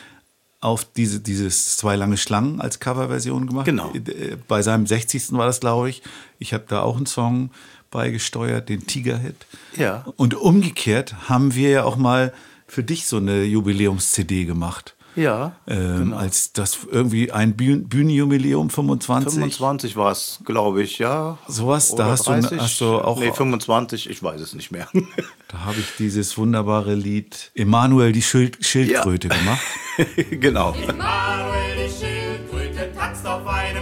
auf 0.60 0.86
diese, 0.86 1.20
dieses 1.20 1.76
zwei 1.76 1.96
lange 1.96 2.18
Schlangen 2.18 2.62
als 2.62 2.80
Coverversion 2.80 3.48
gemacht. 3.48 3.66
Genau. 3.66 3.92
Äh, 3.94 4.38
Bei 4.48 4.62
seinem 4.62 4.86
60. 4.86 5.32
war 5.32 5.48
das, 5.48 5.60
glaube 5.60 5.90
ich. 5.90 6.04
Ich 6.38 6.54
habe 6.54 6.66
da 6.68 6.82
auch 6.84 6.98
einen 6.98 7.08
Song 7.08 7.50
beigesteuert, 7.90 8.70
den 8.70 8.86
Tiger-Hit. 8.86 9.36
Ja. 9.76 10.06
Und 10.18 10.36
umgekehrt 10.36 11.30
haben 11.30 11.56
wir 11.56 11.70
ja 11.70 11.84
auch 11.84 11.98
mal 11.98 12.32
für 12.68 12.84
dich 12.84 13.08
so 13.08 13.18
eine 13.18 13.44
Jubiläums-CD 13.44 14.46
gemacht. 14.46 14.96
Ja, 15.16 15.54
Ähm, 15.68 16.14
Als 16.14 16.54
das 16.54 16.80
irgendwie 16.90 17.32
ein 17.32 17.56
Bühn 17.58 17.88
Bühnenjubiläum 17.90 18.70
25. 18.70 19.34
25 19.34 19.96
war 19.98 20.12
es, 20.12 20.40
glaube 20.46 20.82
ich, 20.84 21.00
ja. 21.00 21.38
Sowas, 21.48 21.94
da 21.96 22.06
hast 22.06 22.28
du- 22.28 22.34
hast 22.60 22.80
du 22.82 22.86
auch- 23.00 23.20
Nee, 23.20 23.32
25, 23.32 24.10
ich 24.10 24.24
weiß 24.24 24.40
es 24.42 24.54
nicht 24.54 24.72
mehr. 24.72 24.88
Da 25.50 25.66
habe 25.66 25.82
ich 25.82 25.88
dieses 26.00 26.38
wunderbare 26.38 26.96
Lied 26.96 27.52
Emanuel 27.56 28.14
die 28.14 28.22
Schild 28.22 28.66
Schildkröte 28.66 29.28
gemacht. 29.28 29.60
genau. 30.40 30.74
Emanuel, 30.76 31.76
die 31.76 31.92
Schildkröte 32.06 32.90
tanzt 32.98 33.28
auf 33.28 33.46
einem 33.46 33.81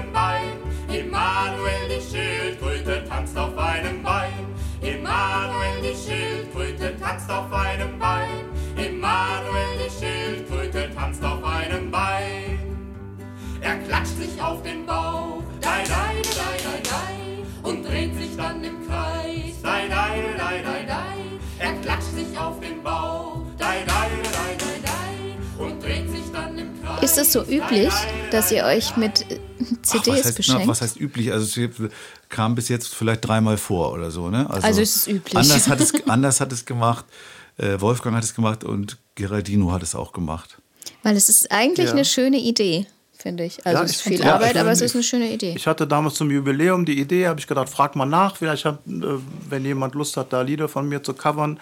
es 27.19 27.31
so 27.33 27.43
üblich, 27.43 27.93
dass 28.31 28.51
ihr 28.51 28.63
euch 28.65 28.97
mit 28.97 29.21
äh, 29.31 29.39
Ach, 29.61 29.81
CDs 29.83 30.07
was, 30.07 30.25
heißt, 30.25 30.37
beschenkt? 30.37 30.61
na, 30.63 30.67
was 30.67 30.81
heißt 30.81 30.99
üblich? 30.99 31.31
Also 31.31 31.61
es 31.61 31.69
kam 32.29 32.55
bis 32.55 32.69
jetzt 32.69 32.93
vielleicht 32.95 33.27
dreimal 33.27 33.57
vor 33.57 33.91
oder 33.93 34.09
so, 34.11 34.29
ne? 34.29 34.49
Also 34.49 34.81
es 34.81 34.95
ist 34.95 35.07
üblich. 35.07 35.35
Anders 35.35 35.67
hat 35.67 35.79
es, 35.81 35.93
anders 36.07 36.41
hat 36.41 36.51
es 36.51 36.65
gemacht, 36.65 37.05
äh, 37.57 37.79
Wolfgang 37.79 38.15
hat 38.15 38.23
es 38.23 38.33
gemacht 38.33 38.63
und 38.63 38.97
Geraldino 39.15 39.71
hat 39.71 39.83
es 39.83 39.95
auch 39.95 40.11
gemacht. 40.13 40.57
Weil 41.03 41.15
es 41.15 41.29
ist 41.29 41.51
eigentlich 41.51 41.87
Ja. 41.87 41.93
eine 41.93 42.05
schöne 42.05 42.37
Idee, 42.39 42.85
finde 43.17 43.43
ich. 43.45 43.65
Also 43.65 43.79
Ja, 43.79 43.83
es 43.85 43.91
ist 43.91 44.01
viel 44.01 44.21
auch. 44.23 44.33
Arbeit, 44.33 44.57
aber 44.57 44.71
es 44.71 44.81
ist 44.81 44.95
eine 44.95 45.03
schöne 45.03 45.31
Idee. 45.31 45.53
Ich 45.55 45.67
hatte 45.67 45.85
damals 45.87 46.15
zum 46.15 46.31
Jubiläum 46.31 46.85
die 46.85 46.99
Idee, 46.99 47.27
habe 47.27 47.39
ich 47.39 47.47
gedacht, 47.47 47.69
frag 47.69 47.95
mal 47.95 48.05
nach, 48.05 48.35
vielleicht 48.37 48.65
hat, 48.65 48.79
äh, 48.87 49.01
wenn 49.49 49.65
jemand 49.65 49.93
Lust 49.95 50.17
hat, 50.17 50.31
da 50.33 50.41
Lieder 50.41 50.67
von 50.69 50.87
mir 50.87 51.03
zu 51.03 51.13
covern, 51.13 51.59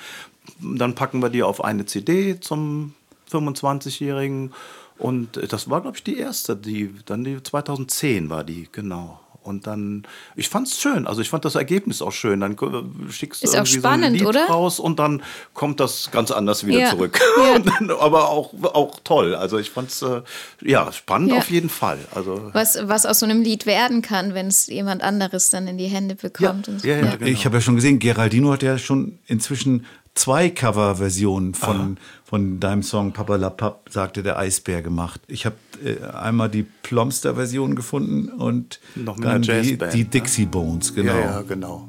dann 0.62 0.96
packen 0.96 1.22
wir 1.22 1.30
die 1.30 1.44
auf 1.44 1.64
eine 1.64 1.86
CD 1.86 2.40
zum 2.40 2.94
25-Jährigen. 3.32 4.54
Und 5.00 5.38
äh, 5.38 5.48
das 5.48 5.70
war, 5.70 5.82
glaube 5.82 5.98
ich, 5.98 6.04
die 6.04 6.18
erste, 6.18 6.56
die 6.56 6.94
dann 7.06 7.24
die 7.24 7.42
2010 7.42 8.30
war 8.30 8.44
die, 8.44 8.68
genau. 8.72 9.20
Und 9.44 9.66
dann, 9.66 10.04
ich 10.36 10.50
fand 10.50 10.68
es 10.68 10.78
schön, 10.78 11.08
also 11.08 11.22
ich 11.22 11.30
fand 11.30 11.46
das 11.46 11.56
Ergebnis 11.56 12.02
auch 12.02 12.12
schön. 12.12 12.42
Dann 12.42 12.58
äh, 12.58 13.10
schickst 13.12 13.44
du 13.44 13.48
irgendwie 13.48 13.72
so 13.76 13.80
spannend, 13.80 14.06
ein 14.08 14.14
Lied 14.16 14.26
oder? 14.26 14.46
raus 14.48 14.78
und 14.78 15.00
dann 15.00 15.24
kommt 15.54 15.80
das 15.80 16.12
ganz 16.12 16.32
anders 16.32 16.66
wieder 16.68 16.80
Ja. 16.80 16.90
zurück. 16.90 17.18
Ja. 17.38 17.58
Dann, 17.60 17.92
aber 17.92 18.28
auch, 18.28 18.54
auch 18.74 19.00
toll. 19.06 19.36
Also 19.36 19.58
ich 19.58 19.70
fand 19.70 19.90
es 19.90 20.02
äh, 20.02 20.22
ja, 20.62 20.92
spannend 20.92 21.32
Ja. 21.32 21.38
auf 21.38 21.50
jeden 21.50 21.70
Fall. 21.70 21.98
Also 22.14 22.50
Was, 22.52 22.78
was 22.90 23.06
aus 23.06 23.20
so 23.20 23.26
einem 23.26 23.42
Lied 23.42 23.66
werden 23.66 24.02
kann, 24.02 24.34
wenn 24.34 24.48
es 24.48 24.68
jemand 24.68 25.02
anderes 25.02 25.50
dann 25.50 25.66
in 25.70 25.78
die 25.78 25.88
Hände 25.88 26.16
bekommt. 26.16 26.68
und 26.68 26.82
so. 26.82 26.88
ja, 26.88 26.98
ja, 26.98 27.16
genau. 27.16 27.32
Ich 27.32 27.46
habe 27.46 27.56
ja 27.56 27.62
schon 27.62 27.76
gesehen, 27.76 28.00
Geraldino 28.00 28.52
hat 28.52 28.64
ja 28.64 28.78
schon 28.78 29.18
inzwischen 29.28 29.86
zwei 30.18 30.50
Coverversionen 30.50 31.54
von, 31.54 31.98
von 32.24 32.60
deinem 32.60 32.84
Song 32.84 33.14
Papa 33.14 33.36
La 33.36 33.50
Papp, 33.50 33.90
sagte 33.90 34.24
der 34.24 34.38
Eisbär 34.38 34.82
gemacht. 34.82 35.22
Ich 35.28 35.46
habe 35.46 35.56
äh, 35.84 36.04
einmal 36.06 36.50
die 36.50 36.64
Plomster-Version 36.64 37.76
gefunden 37.76 38.30
und 38.30 38.80
dann 38.96 39.42
die, 39.42 39.78
die 39.78 40.04
ne? 40.04 40.06
Dixie 40.06 40.46
Bones, 40.46 40.94
genau. 40.94 41.14
Ja, 41.14 41.20
ja, 41.20 41.42
genau. 41.44 41.88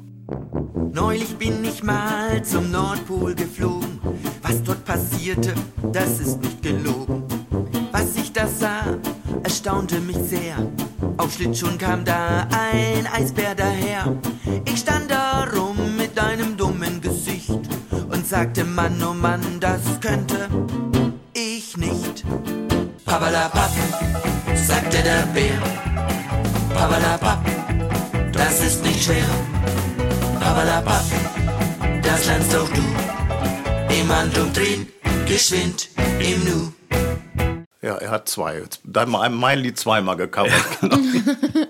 Neulich 0.93 1.35
bin 1.37 1.63
ich 1.63 1.83
mal 1.83 2.43
zum 2.43 2.71
Nordpol 2.71 3.33
geflogen. 3.33 3.99
Was 4.41 4.63
dort 4.63 4.85
passierte, 4.85 5.53
das 5.91 6.19
ist 6.19 6.41
nicht 6.41 6.61
gelogen. 6.61 7.23
Was 7.91 8.15
ich 8.15 8.31
da 8.31 8.47
sah, 8.47 8.97
erstaunte 9.43 9.99
mich 10.01 10.17
sehr. 10.17 10.55
Auf 11.17 11.33
Schlittschuhen 11.33 11.77
kam 11.77 12.05
da 12.05 12.47
ein 12.51 13.07
Eisbär 13.07 13.55
daher. 13.55 14.15
Ich 14.65 14.79
stand 14.79 15.09
da 15.09 15.45
rum 15.45 15.97
mit 15.97 16.17
einem 16.19 16.55
sagte, 18.29 18.63
Mann, 18.63 19.01
oh 19.03 19.13
Mann, 19.13 19.41
das 19.59 19.81
könnte 20.01 20.47
ich 21.33 21.75
nicht. 21.77 22.23
Papalapap, 23.03 23.71
sagte 24.53 25.01
der 25.01 25.25
Bär. 25.33 25.59
Papalapap, 26.75 27.43
das 28.31 28.61
ist 28.61 28.83
nicht 28.83 29.03
schwer. 29.03 29.25
Papalapap, 30.39 31.05
das 32.03 32.27
lernst 32.27 32.53
doch 32.53 32.69
du. 32.69 32.83
Im 33.99 34.15
Handumdrehen, 34.15 34.87
geschwind 35.27 35.89
im 36.19 36.43
Nu. 36.43 36.71
Ja, 37.81 37.95
er 37.95 38.11
hat 38.11 38.29
zwei. 38.29 38.61
Dann 38.83 39.09
mein 39.09 39.33
mein 39.33 39.57
Lied 39.57 39.79
zweimal 39.79 40.17
gecovert. 40.17 40.53
Genau. 40.81 41.68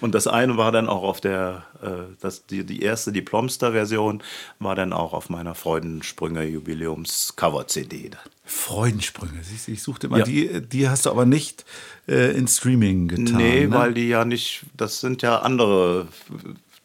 Und 0.00 0.14
das 0.14 0.26
eine 0.26 0.56
war 0.56 0.72
dann 0.72 0.88
auch 0.88 1.02
auf 1.02 1.20
der, 1.20 1.64
äh, 1.82 1.88
das, 2.20 2.46
die, 2.46 2.64
die 2.64 2.82
erste, 2.82 3.12
die 3.12 3.22
Plomster-Version, 3.22 4.22
war 4.58 4.74
dann 4.74 4.92
auch 4.92 5.12
auf 5.12 5.28
meiner 5.28 5.54
Freudensprünge-Jubiläums-Cover-CD. 5.54 8.10
Freudensprünge, 8.44 9.42
siehst 9.42 9.68
du, 9.68 9.72
ich 9.72 9.82
suchte 9.82 10.06
immer, 10.08 10.18
Ja. 10.18 10.24
die, 10.24 10.60
die 10.66 10.88
hast 10.88 11.06
du 11.06 11.10
aber 11.10 11.26
nicht 11.26 11.64
äh, 12.08 12.36
in 12.36 12.48
Streaming 12.48 13.08
getan. 13.08 13.36
Nee, 13.36 13.66
ne? 13.66 13.72
weil 13.72 13.94
die 13.94 14.08
ja 14.08 14.24
nicht, 14.24 14.62
das 14.76 15.00
sind 15.00 15.22
ja 15.22 15.40
andere, 15.40 16.08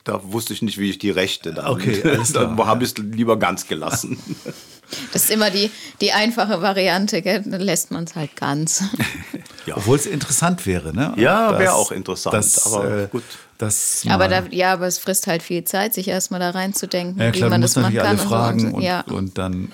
da 0.03 0.21
wusste 0.31 0.53
ich 0.53 0.61
nicht, 0.61 0.77
wie 0.77 0.89
ich 0.89 0.99
die 0.99 1.09
Rechte 1.09 1.53
dann. 1.53 1.67
Okay, 1.67 2.01
alles 2.03 2.31
klar, 2.33 2.53
da 2.55 2.65
habe 2.67 2.83
ich 2.83 2.91
es 2.91 2.97
lieber 2.97 3.37
ganz 3.39 3.67
gelassen. 3.67 4.19
Das 5.13 5.23
ist 5.25 5.31
immer 5.31 5.49
die, 5.49 5.71
die 6.01 6.11
einfache 6.11 6.61
Variante, 6.61 7.21
gell? 7.21 7.41
dann 7.45 7.61
lässt 7.61 7.91
man 7.91 8.03
es 8.05 8.15
halt 8.15 8.35
ganz. 8.35 8.83
Obwohl 9.75 9.97
es 9.97 10.05
interessant 10.05 10.65
wäre, 10.65 10.93
ne? 10.93 11.13
Ja, 11.17 11.51
Das- 11.51 11.59
wäre 11.59 11.73
auch 11.73 11.91
interessant, 11.91 12.35
Das, 12.35 12.65
aber 12.65 13.03
äh, 13.03 13.07
gut. 13.07 13.23
Das 13.57 14.03
aber 14.09 14.27
da, 14.27 14.43
ja, 14.51 14.73
aber 14.73 14.85
es 14.85 14.97
frisst 14.97 15.27
halt 15.27 15.41
viel 15.41 15.63
Zeit, 15.63 15.93
sich 15.93 16.09
erstmal 16.09 16.41
da 16.41 16.49
reinzudenken, 16.49 17.21
ja, 17.21 17.27
wie 17.29 17.31
klar, 17.31 17.49
du 17.49 17.53
man 17.53 17.61
das 17.61 17.75
machen 17.77 17.93
natürlich 17.95 18.01
kann. 18.03 18.19
alle 18.19 18.27
fragen 18.27 18.65
und, 18.67 18.73
und, 18.73 18.81
ja. 18.81 19.01
und 19.07 19.37
dann 19.37 19.71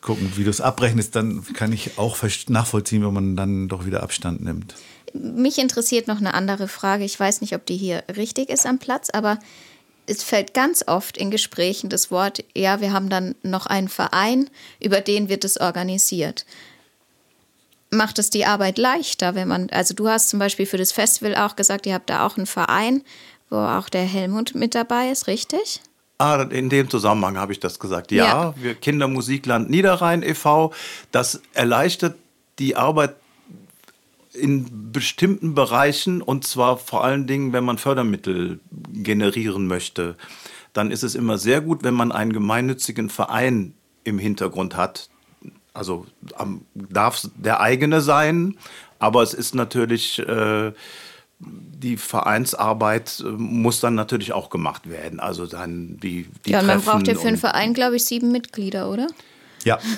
gucken, 0.00 0.32
wie 0.36 0.44
du 0.44 0.50
es 0.50 0.62
abrechnest. 0.62 1.14
Dann 1.14 1.44
kann 1.52 1.70
ich 1.72 1.98
auch 1.98 2.16
nachvollziehen, 2.48 3.04
wenn 3.04 3.12
man 3.12 3.36
dann 3.36 3.68
doch 3.68 3.84
wieder 3.84 4.02
Abstand 4.02 4.42
nimmt. 4.42 4.74
mich 5.12 5.58
interessiert 5.58 6.08
noch 6.08 6.18
eine 6.18 6.32
andere 6.32 6.68
Frage. 6.68 7.04
Ich 7.04 7.20
weiß 7.20 7.42
nicht, 7.42 7.54
ob 7.54 7.66
die 7.66 7.76
hier 7.76 8.02
richtig 8.16 8.48
ist 8.48 8.64
am 8.64 8.78
Platz, 8.78 9.10
aber 9.12 9.38
es 10.08 10.22
fällt 10.22 10.54
ganz 10.54 10.84
oft 10.86 11.16
in 11.16 11.30
Gesprächen 11.30 11.90
das 11.90 12.10
Wort, 12.10 12.44
ja, 12.54 12.80
wir 12.80 12.92
haben 12.92 13.08
dann 13.08 13.34
noch 13.42 13.66
einen 13.66 13.88
Verein, 13.88 14.48
über 14.80 15.00
den 15.00 15.28
wird 15.28 15.44
es 15.44 15.60
organisiert. 15.60 16.46
Macht 17.90 18.18
es 18.18 18.30
die 18.30 18.44
Arbeit 18.44 18.78
leichter, 18.78 19.34
wenn 19.34 19.48
man, 19.48 19.70
also 19.70 19.94
du 19.94 20.08
hast 20.08 20.28
zum 20.28 20.38
Beispiel 20.38 20.66
für 20.66 20.76
das 20.76 20.92
Festival 20.92 21.36
auch 21.36 21.56
gesagt, 21.56 21.86
ihr 21.86 21.94
habt 21.94 22.10
da 22.10 22.26
auch 22.26 22.36
einen 22.36 22.46
Verein, 22.46 23.02
wo 23.50 23.56
auch 23.56 23.88
der 23.88 24.02
Helmut 24.02 24.54
mit 24.54 24.74
dabei 24.74 25.10
ist, 25.10 25.26
richtig? 25.26 25.80
Ah, 26.18 26.42
in 26.50 26.68
dem 26.68 26.90
Zusammenhang 26.90 27.38
habe 27.38 27.52
ich 27.52 27.60
das 27.60 27.78
gesagt. 27.78 28.10
Ja, 28.10 28.24
Ja. 28.24 28.54
wir 28.56 28.74
Kindermusikland 28.74 29.70
Niederrhein 29.70 30.22
e.V., 30.22 30.72
das 31.12 31.40
erleichtert 31.54 32.16
die 32.58 32.76
Arbeit 32.76 33.14
in 34.34 34.92
bestimmten 34.92 35.54
Bereichen 35.54 36.22
und 36.22 36.46
zwar 36.46 36.76
vor 36.76 37.04
allen 37.04 37.26
Dingen, 37.26 37.52
wenn 37.52 37.64
man 37.64 37.78
Fördermittel 37.78 38.60
generieren 38.92 39.66
möchte. 39.66 40.16
Dann 40.72 40.90
ist 40.90 41.02
es 41.02 41.14
immer 41.14 41.38
sehr 41.38 41.60
gut, 41.60 41.82
wenn 41.82 41.94
man 41.94 42.12
einen 42.12 42.32
gemeinnützigen 42.32 43.08
Verein 43.08 43.74
im 44.04 44.18
Hintergrund 44.18 44.76
hat. 44.76 45.08
Also 45.72 46.06
am- 46.36 46.62
darf 46.74 47.26
der 47.36 47.60
eigene 47.60 48.00
sein, 48.00 48.56
aber 48.98 49.22
es 49.22 49.32
ist 49.34 49.54
natürlich 49.54 50.18
äh, 50.18 50.72
die 51.40 51.96
Vereinsarbeit 51.96 53.20
äh, 53.24 53.28
muss 53.30 53.80
dann 53.80 53.94
natürlich 53.94 54.32
auch 54.32 54.50
gemacht 54.50 54.88
werden. 54.90 55.20
Also 55.20 55.46
dann 55.46 55.98
die, 56.02 56.26
die 56.44 56.50
ja, 56.50 56.60
und 56.60 56.66
man 56.66 56.76
Treffen 56.76 56.90
braucht 56.90 57.08
ja 57.08 57.14
für 57.14 57.28
einen 57.28 57.36
Verein, 57.36 57.74
glaube 57.74 57.96
ich, 57.96 58.04
sieben 58.04 58.32
Mitglieder, 58.32 58.90
oder? 58.90 59.06
Ja. 59.64 59.78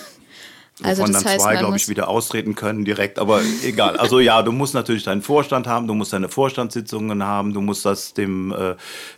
Also 0.83 1.03
wovon 1.03 1.13
das 1.13 1.23
dann 1.23 1.33
heißt, 1.33 1.45
zwei, 1.45 1.57
glaube 1.57 1.77
ich, 1.77 1.89
wieder 1.89 2.09
austreten 2.09 2.55
können 2.55 2.85
direkt. 2.85 3.19
Aber 3.19 3.41
egal. 3.63 3.97
Also 3.97 4.21
ja, 4.21 4.43
du 4.43 4.53
musst 4.53 4.75
natürlich 4.75 5.05
deinen 5.05 5.23
Vorstand 5.23 5.67
haben, 5.67 5.87
du 5.87 5.95
musst 5.95 6.13
deine 6.13 6.29
Vorstandssitzungen 6.29 7.23
haben, 7.25 7.53
du 7.53 7.61
musst 7.61 7.85
das 7.85 8.15
dem, 8.15 8.53
äh, 8.53 8.75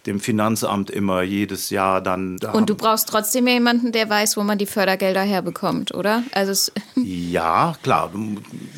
dem 0.06 0.20
Finanzamt 0.20 0.90
immer 0.90 1.22
jedes 1.22 1.70
Jahr 1.70 2.00
dann. 2.00 2.36
Da 2.38 2.52
Und 2.52 2.70
du 2.70 2.74
brauchst 2.74 3.08
trotzdem 3.08 3.46
jemanden, 3.46 3.92
der 3.92 4.08
weiß, 4.08 4.36
wo 4.36 4.42
man 4.42 4.58
die 4.58 4.66
Fördergelder 4.66 5.22
herbekommt, 5.22 5.94
oder? 5.94 6.22
Also 6.32 6.52
es, 6.52 6.72
Ja, 7.04 7.74
klar, 7.82 8.10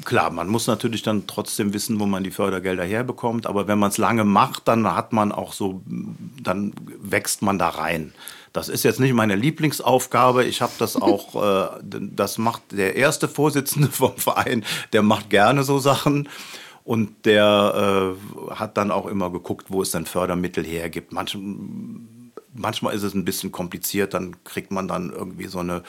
klar, 0.04 0.30
man 0.30 0.48
muss 0.48 0.66
natürlich 0.66 1.02
dann 1.02 1.26
trotzdem 1.26 1.72
wissen, 1.72 2.00
wo 2.00 2.06
man 2.06 2.24
die 2.24 2.30
Fördergelder 2.30 2.84
herbekommt, 2.84 3.46
aber 3.46 3.68
wenn 3.68 3.78
man 3.78 3.90
es 3.90 3.98
lange 3.98 4.24
macht, 4.24 4.68
dann 4.68 4.86
hat 4.94 5.12
man 5.12 5.32
auch 5.32 5.52
so, 5.52 5.82
dann 6.42 6.72
wächst 7.00 7.42
man 7.42 7.58
da 7.58 7.68
rein. 7.68 8.12
Das 8.54 8.68
ist 8.68 8.84
jetzt 8.84 9.00
nicht 9.00 9.12
meine 9.12 9.34
Lieblingsaufgabe. 9.34 10.44
Ich 10.44 10.62
habe 10.62 10.72
das 10.78 10.96
auch, 11.02 11.74
äh, 11.74 11.80
das 11.82 12.38
macht 12.38 12.62
der 12.70 12.96
erste 12.96 13.28
Vorsitzende 13.28 13.88
vom 13.92 14.16
Verein, 14.16 14.64
der 14.94 15.02
macht 15.02 15.28
gerne 15.28 15.64
so 15.64 15.78
Sachen. 15.78 16.30
Und 16.84 17.24
der 17.24 18.14
äh, 18.50 18.54
hat 18.54 18.76
dann 18.76 18.90
auch 18.90 19.06
immer 19.06 19.30
geguckt, 19.30 19.66
wo 19.70 19.80
es 19.80 19.90
dann 19.90 20.04
Fördermittel 20.04 20.64
hergibt. 20.64 21.12
Manch, 21.12 21.36
manchmal 22.52 22.94
ist 22.94 23.02
es 23.02 23.14
ein 23.14 23.24
bisschen 23.24 23.52
kompliziert, 23.52 24.12
dann 24.12 24.36
kriegt 24.44 24.70
man 24.70 24.86
dann 24.86 25.10
irgendwie 25.10 25.46
so 25.46 25.60
eine 25.60 25.82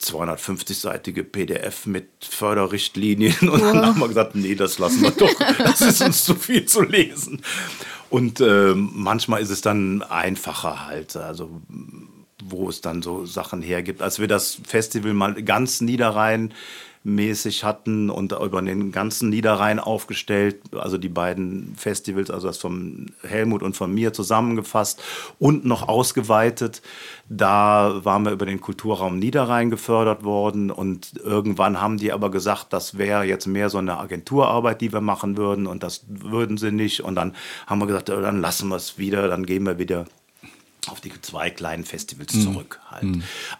250-seitige 0.00 1.22
PDF 1.22 1.86
mit 1.86 2.08
Förderrichtlinien 2.20 3.36
und 3.48 3.60
dann 3.60 3.86
haben 3.86 4.00
wir 4.00 4.08
gesagt, 4.08 4.34
nee, 4.34 4.54
das 4.54 4.78
lassen 4.78 5.02
wir 5.02 5.10
doch, 5.10 5.32
das 5.58 5.82
ist 5.82 6.02
uns 6.02 6.24
zu 6.24 6.34
viel 6.34 6.64
zu 6.64 6.82
lesen. 6.82 7.42
Und 8.12 8.42
ähm, 8.42 8.90
manchmal 8.92 9.40
ist 9.40 9.48
es 9.48 9.62
dann 9.62 10.02
einfacher 10.02 10.84
halt, 10.84 11.16
also 11.16 11.48
wo 12.44 12.68
es 12.68 12.82
dann 12.82 13.00
so 13.00 13.24
Sachen 13.24 13.62
hergibt. 13.62 14.02
Als 14.02 14.18
wir 14.18 14.28
das 14.28 14.60
Festival 14.64 15.14
mal 15.14 15.42
ganz 15.42 15.80
Niederrhein 15.80 16.52
mäßig 17.04 17.64
hatten 17.64 18.10
und 18.10 18.32
über 18.32 18.62
den 18.62 18.92
ganzen 18.92 19.28
Niederrhein 19.28 19.80
aufgestellt, 19.80 20.60
also 20.72 20.98
die 20.98 21.08
beiden 21.08 21.74
Festivals, 21.76 22.30
also 22.30 22.46
das 22.46 22.58
vom 22.58 23.06
Helmut 23.22 23.62
und 23.62 23.76
von 23.76 23.92
mir 23.92 24.12
zusammengefasst 24.12 25.02
und 25.38 25.64
noch 25.64 25.88
ausgeweitet. 25.88 26.82
Da 27.28 28.04
waren 28.04 28.24
wir 28.24 28.32
über 28.32 28.46
den 28.46 28.60
Kulturraum 28.60 29.18
Niederrhein 29.18 29.70
gefördert 29.70 30.22
worden 30.22 30.70
und 30.70 31.14
irgendwann 31.24 31.80
haben 31.80 31.96
die 31.96 32.12
aber 32.12 32.30
gesagt, 32.30 32.72
das 32.72 32.98
wäre 32.98 33.24
jetzt 33.24 33.46
mehr 33.46 33.68
so 33.68 33.78
eine 33.78 33.98
Agenturarbeit, 33.98 34.80
die 34.80 34.92
wir 34.92 35.00
machen 35.00 35.36
würden 35.36 35.66
und 35.66 35.82
das 35.82 36.04
würden 36.08 36.56
sie 36.56 36.70
nicht. 36.70 37.00
Und 37.00 37.16
dann 37.16 37.34
haben 37.66 37.80
wir 37.80 37.86
gesagt, 37.86 38.10
dann 38.10 38.40
lassen 38.40 38.68
wir 38.68 38.76
es 38.76 38.98
wieder, 38.98 39.28
dann 39.28 39.44
gehen 39.44 39.66
wir 39.66 39.78
wieder 39.78 40.06
auf 40.88 41.00
die 41.00 41.12
zwei 41.20 41.50
kleinen 41.50 41.84
Festivals 41.84 42.32
zurück 42.32 42.80
halt. 42.90 43.04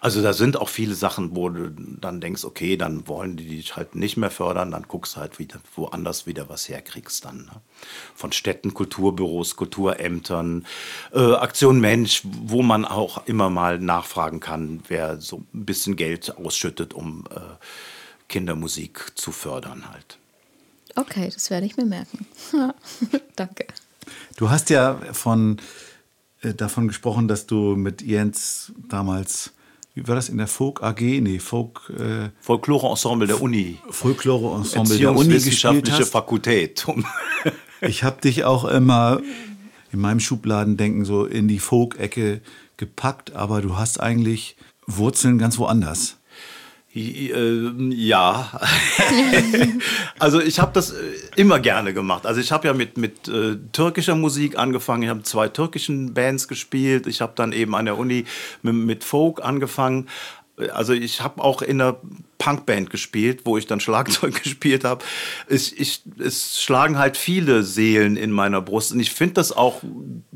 Also 0.01 0.23
da 0.23 0.33
sind 0.33 0.57
auch 0.57 0.69
viele 0.69 0.95
Sachen, 0.95 1.37
wo 1.37 1.49
du 1.49 1.71
dann 1.71 2.21
denkst, 2.21 2.45
okay, 2.45 2.77
dann 2.77 3.07
wollen 3.07 3.37
die 3.37 3.47
dich 3.47 3.77
halt 3.77 3.95
nicht 3.95 4.17
mehr 4.17 4.31
fördern, 4.31 4.71
dann 4.71 4.85
guckst 4.89 5.17
halt 5.17 5.39
wieder 5.39 5.61
woanders 5.77 6.27
wieder 6.27 6.49
was 6.49 6.69
herkriegst 6.69 7.25
dann. 7.25 7.45
Ne? 7.45 7.61
Von 8.15 8.33
Städten, 8.33 8.75
Kulturbüros, 8.75 9.57
Kulturämtern, 9.57 10.67
äh, 11.13 11.35
Aktion 11.35 11.81
Mensch, 11.81 12.23
wo 12.25 12.63
man 12.63 12.85
auch 12.85 13.27
immer 13.27 13.51
mal 13.51 13.79
nachfragen 13.79 14.41
kann, 14.41 14.81
wer 14.89 15.21
so 15.21 15.45
ein 15.55 15.65
bisschen 15.65 15.97
Geld 15.97 16.37
ausschüttet, 16.37 16.95
um 16.95 17.25
äh, 17.31 17.41
Kindermusik 18.29 19.13
zu 19.15 19.31
fördern 19.31 19.91
halt. 19.91 20.19
okay, 20.97 21.31
das 21.33 21.51
werde 21.51 21.67
ich 21.67 21.77
mir 21.77 21.85
merken. 21.85 22.27
Danke. 23.37 23.67
Du 24.37 24.51
hast 24.51 24.71
ja 24.71 24.99
von, 25.13 25.61
davon 26.43 26.89
gesprochen, 26.89 27.29
dass 27.29 27.47
du 27.47 27.77
mit 27.77 28.03
Jens 28.03 28.73
damals, 28.89 29.53
wie 29.95 30.07
war 30.09 30.15
das, 30.15 30.29
in 30.29 30.39
der 30.39 30.49
Folk 30.49 30.83
AG? 30.83 31.01
Nee, 31.01 31.39
Folk 31.39 31.93
äh, 31.99 32.31
Folklore-Ensemble 32.41 33.27
der 33.27 33.41
Uni. 33.41 33.79
Folklore-Ensemble 33.91 34.99
der 34.99 35.15
Uni 35.15 35.41
hast. 35.91 36.11
Fakultät. 36.11 36.87
Ich 37.85 38.05
habe 38.05 38.21
dich 38.21 38.45
auch 38.45 38.65
immer 38.65 39.21
in 39.93 39.99
meinem 39.99 40.21
Schubladendenken 40.21 41.05
so 41.05 41.25
in 41.25 41.49
die 41.49 41.59
Folk-Ecke 41.59 42.41
gepackt, 42.77 43.33
aber 43.33 43.61
du 43.61 43.77
hast 43.77 43.99
eigentlich 43.99 44.57
Wurzeln 44.87 45.37
ganz 45.37 45.59
woanders. 45.59 46.17
Äh, 46.95 47.71
Ja, 47.95 48.61
also 50.19 50.41
ich 50.41 50.61
habe 50.61 50.73
das 50.75 50.91
äh, 50.91 50.97
immer 51.37 51.59
gerne 51.59 51.95
gemacht. 51.95 52.27
Also 52.27 52.41
ich 52.41 52.53
habe 52.53 52.69
ja 52.69 52.75
mit, 52.75 52.99
mit 52.99 53.29
äh, 53.29 53.57
türkischer 53.73 54.15
Musik 54.15 54.59
angefangen. 54.59 55.03
Ich 55.03 55.09
habe 55.09 55.23
zwei 55.23 55.49
türkischen 55.49 56.13
Bands 56.15 56.49
gespielt. 56.49 57.07
Ich 57.07 57.21
habe 57.21 57.33
dann 57.35 57.53
eben 57.53 57.75
an 57.75 57.87
der 57.87 57.97
Uni 57.97 58.25
mit, 58.63 58.75
mit 58.75 59.05
Folk 59.05 59.43
angefangen. 59.43 60.09
Also 60.75 60.93
ich 60.93 61.23
habe 61.23 61.43
auch 61.43 61.63
in 61.63 61.81
einer 61.81 61.97
Punkband 62.43 62.91
gespielt, 62.91 63.43
wo 63.45 63.57
ich 63.57 63.67
dann 63.67 63.79
Schlagzeug 63.79 64.35
gespielt 64.43 64.83
habe. 64.85 65.05
Ich, 65.49 65.79
ich, 65.79 66.03
es 66.19 66.61
schlagen 66.61 66.99
halt 66.99 67.17
viele 67.17 67.63
Seelen 67.63 68.17
in 68.17 68.33
meiner 68.33 68.61
Brust 68.61 68.93
und 68.93 68.99
ich 69.01 69.13
finde 69.13 69.35
das 69.35 69.53
auch, 69.53 69.83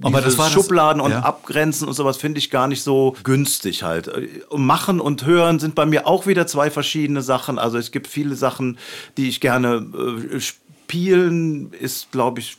Aber 0.02 0.20
das 0.20 0.38
war 0.38 0.46
das- 0.46 0.54
Schubladen 0.54 1.00
und 1.02 1.10
ja. 1.10 1.20
Abgrenzen 1.20 1.88
und 1.88 1.94
sowas 1.94 2.16
finde 2.16 2.38
ich 2.38 2.50
gar 2.50 2.68
nicht 2.68 2.82
so 2.82 3.16
günstig 3.24 3.82
halt. 3.82 4.10
Machen 4.54 5.00
und 5.00 5.26
hören 5.26 5.58
sind 5.58 5.74
bei 5.74 5.84
mir 5.86 6.06
auch 6.06 6.26
wieder 6.26 6.46
zwei 6.46 6.70
verschiedene 6.70 7.22
Sachen. 7.22 7.58
Also 7.58 7.76
es 7.78 7.90
gibt 7.90 8.06
viele 8.06 8.36
Sachen, 8.36 8.78
die 9.16 9.28
ich 9.28 9.40
gerne 9.40 9.84
äh, 10.32 10.40
spielen, 10.40 11.72
ist 11.72 12.12
glaube 12.12 12.40
ich 12.40 12.58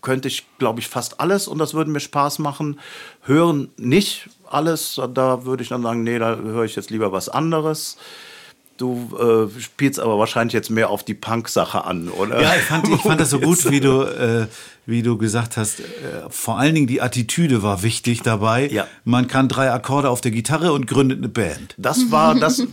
könnte 0.00 0.26
ich, 0.26 0.44
glaube 0.58 0.80
ich, 0.80 0.88
fast 0.88 1.20
alles 1.20 1.46
und 1.46 1.58
das 1.58 1.74
würde 1.74 1.88
mir 1.92 2.00
Spaß 2.00 2.40
machen. 2.40 2.80
Hören 3.22 3.68
nicht 3.76 4.28
alles, 4.50 5.00
da 5.14 5.44
würde 5.44 5.62
ich 5.62 5.68
dann 5.68 5.82
sagen, 5.84 6.02
nee, 6.02 6.18
da 6.18 6.34
höre 6.34 6.64
ich 6.64 6.74
jetzt 6.74 6.90
lieber 6.90 7.12
was 7.12 7.28
anderes. 7.28 7.96
Du 8.82 9.48
äh, 9.56 9.60
spielst 9.60 10.00
aber 10.00 10.18
wahrscheinlich 10.18 10.54
jetzt 10.54 10.68
mehr 10.68 10.90
auf 10.90 11.04
die 11.04 11.14
Punk-Sache 11.14 11.84
an, 11.84 12.08
oder? 12.08 12.42
Ja, 12.42 12.56
ich 12.56 12.62
fand, 12.62 12.88
ich 12.88 13.00
fand 13.00 13.20
das 13.20 13.30
so 13.30 13.38
gut, 13.48 13.70
wie 13.70 13.78
du, 13.78 14.02
äh, 14.02 14.48
wie 14.86 15.02
du 15.02 15.16
gesagt 15.18 15.56
hast. 15.56 15.78
Äh, 15.78 15.84
vor 16.30 16.58
allen 16.58 16.74
Dingen 16.74 16.88
die 16.88 17.00
Attitüde 17.00 17.62
war 17.62 17.84
wichtig 17.84 18.22
dabei. 18.22 18.66
Ja. 18.66 18.88
Man 19.04 19.28
kann 19.28 19.46
drei 19.48 19.70
Akkorde 19.70 20.10
auf 20.10 20.20
der 20.20 20.32
Gitarre 20.32 20.72
und 20.72 20.88
gründet 20.88 21.18
eine 21.18 21.28
Band. 21.28 21.76
Das 21.78 22.10
war 22.10 22.34
das, 22.40 22.66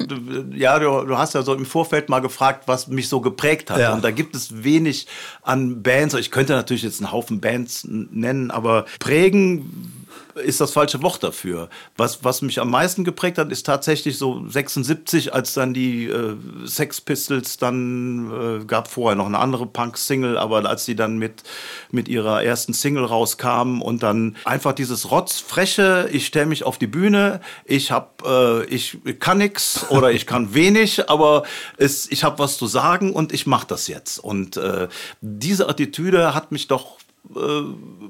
ja, 0.51 0.79
du, 0.79 1.05
du 1.05 1.15
hast 1.15 1.35
ja 1.35 1.43
so 1.43 1.53
im 1.53 1.67
Vorfeld 1.67 2.09
mal 2.09 2.21
gefragt, 2.21 2.63
was 2.65 2.87
mich 2.87 3.07
so 3.07 3.21
geprägt 3.21 3.69
hat. 3.69 3.79
Ja. 3.79 3.93
Und 3.93 4.03
da 4.03 4.09
gibt 4.09 4.35
es 4.35 4.63
wenig 4.63 5.05
an 5.43 5.83
Bands. 5.83 6.15
Ich 6.15 6.31
könnte 6.31 6.53
natürlich 6.53 6.81
jetzt 6.81 7.01
einen 7.01 7.11
Haufen 7.11 7.39
Bands 7.39 7.85
nennen, 7.87 8.49
aber 8.49 8.85
prägen 8.97 9.98
ist 10.35 10.61
das 10.61 10.71
falsche 10.71 11.01
Wort 11.01 11.23
dafür. 11.23 11.69
Was, 11.97 12.23
was 12.23 12.41
mich 12.41 12.59
am 12.59 12.69
meisten 12.69 13.03
geprägt 13.03 13.37
hat, 13.37 13.51
ist 13.51 13.65
tatsächlich 13.65 14.17
so 14.17 14.47
76, 14.47 15.33
als 15.33 15.53
dann 15.53 15.73
die 15.73 16.05
äh, 16.05 16.35
Sex 16.65 17.01
Pistols 17.01 17.57
dann, 17.57 18.61
äh, 18.61 18.65
gab 18.65 18.89
vorher 18.89 19.15
noch 19.15 19.25
eine 19.25 19.39
andere 19.39 19.65
Punk-Single, 19.65 20.37
aber 20.37 20.65
als 20.65 20.85
die 20.85 20.95
dann 20.95 21.17
mit, 21.17 21.43
mit 21.91 22.07
ihrer 22.07 22.43
ersten 22.43 22.73
Single 22.73 23.05
rauskamen 23.05 23.81
und 23.81 24.03
dann 24.03 24.35
einfach 24.45 24.73
dieses 24.73 25.11
Rotzfreche, 25.11 26.09
ich 26.11 26.25
stelle 26.25 26.45
mich 26.45 26.63
auf 26.63 26.77
die 26.77 26.87
Bühne, 26.87 27.41
ich 27.65 27.91
hab, 27.91 28.25
äh, 28.25 28.65
ich 28.65 28.97
kann 29.19 29.39
nix 29.39 29.85
oder 29.89 30.11
ich 30.11 30.25
kann 30.25 30.53
wenig, 30.53 31.09
aber 31.09 31.43
es, 31.77 32.09
ich 32.11 32.23
habe 32.23 32.39
was 32.39 32.57
zu 32.57 32.67
sagen 32.67 33.13
und 33.13 33.33
ich 33.33 33.47
mache 33.47 33.67
das 33.67 33.87
jetzt. 33.87 34.19
Und 34.19 34.57
äh, 34.57 34.87
diese 35.21 35.67
Attitüde 35.69 36.33
hat 36.33 36.51
mich 36.51 36.67
doch 36.67 36.97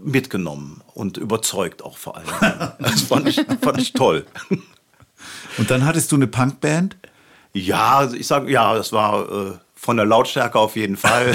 mitgenommen 0.03 0.81
und 0.93 1.17
überzeugt 1.17 1.83
auch 1.83 1.97
vor 1.97 2.17
allem. 2.17 2.27
Das 2.79 3.01
fand 3.01 3.27
ich, 3.27 3.41
fand 3.61 3.79
ich 3.79 3.93
toll. 3.93 4.25
Und 5.57 5.69
dann 5.69 5.85
hattest 5.85 6.11
du 6.11 6.15
eine 6.15 6.27
Punkband. 6.27 6.95
Ja, 7.53 8.09
ich 8.11 8.27
sage, 8.27 8.51
ja, 8.51 8.75
das 8.75 8.93
war 8.93 9.29
äh, 9.29 9.51
Von 9.75 9.97
der 9.97 10.05
Lautstärke 10.05 10.57
auf 10.59 10.75
jeden 10.75 10.97
Fall. 10.97 11.33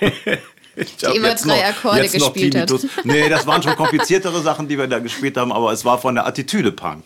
Ich 0.74 1.04
hab 1.04 1.14
immer 1.14 1.28
jetzt 1.28 1.46
drei 1.46 1.68
Akkorde 1.68 2.02
jetzt 2.02 2.18
noch 2.18 2.32
gespielt 2.32 2.56
hat. 2.56 2.72
Nee, 3.04 3.28
das 3.28 3.46
waren 3.46 3.62
schon 3.62 3.76
kompliziertere 3.76 4.40
Sachen, 4.40 4.68
die 4.68 4.78
wir 4.78 4.86
da 4.86 5.00
gespielt 5.00 5.36
haben, 5.36 5.52
aber 5.52 5.70
es 5.70 5.84
war 5.84 5.98
von 5.98 6.14
der 6.14 6.26
Attitüde 6.26 6.72
Punk. 6.72 7.04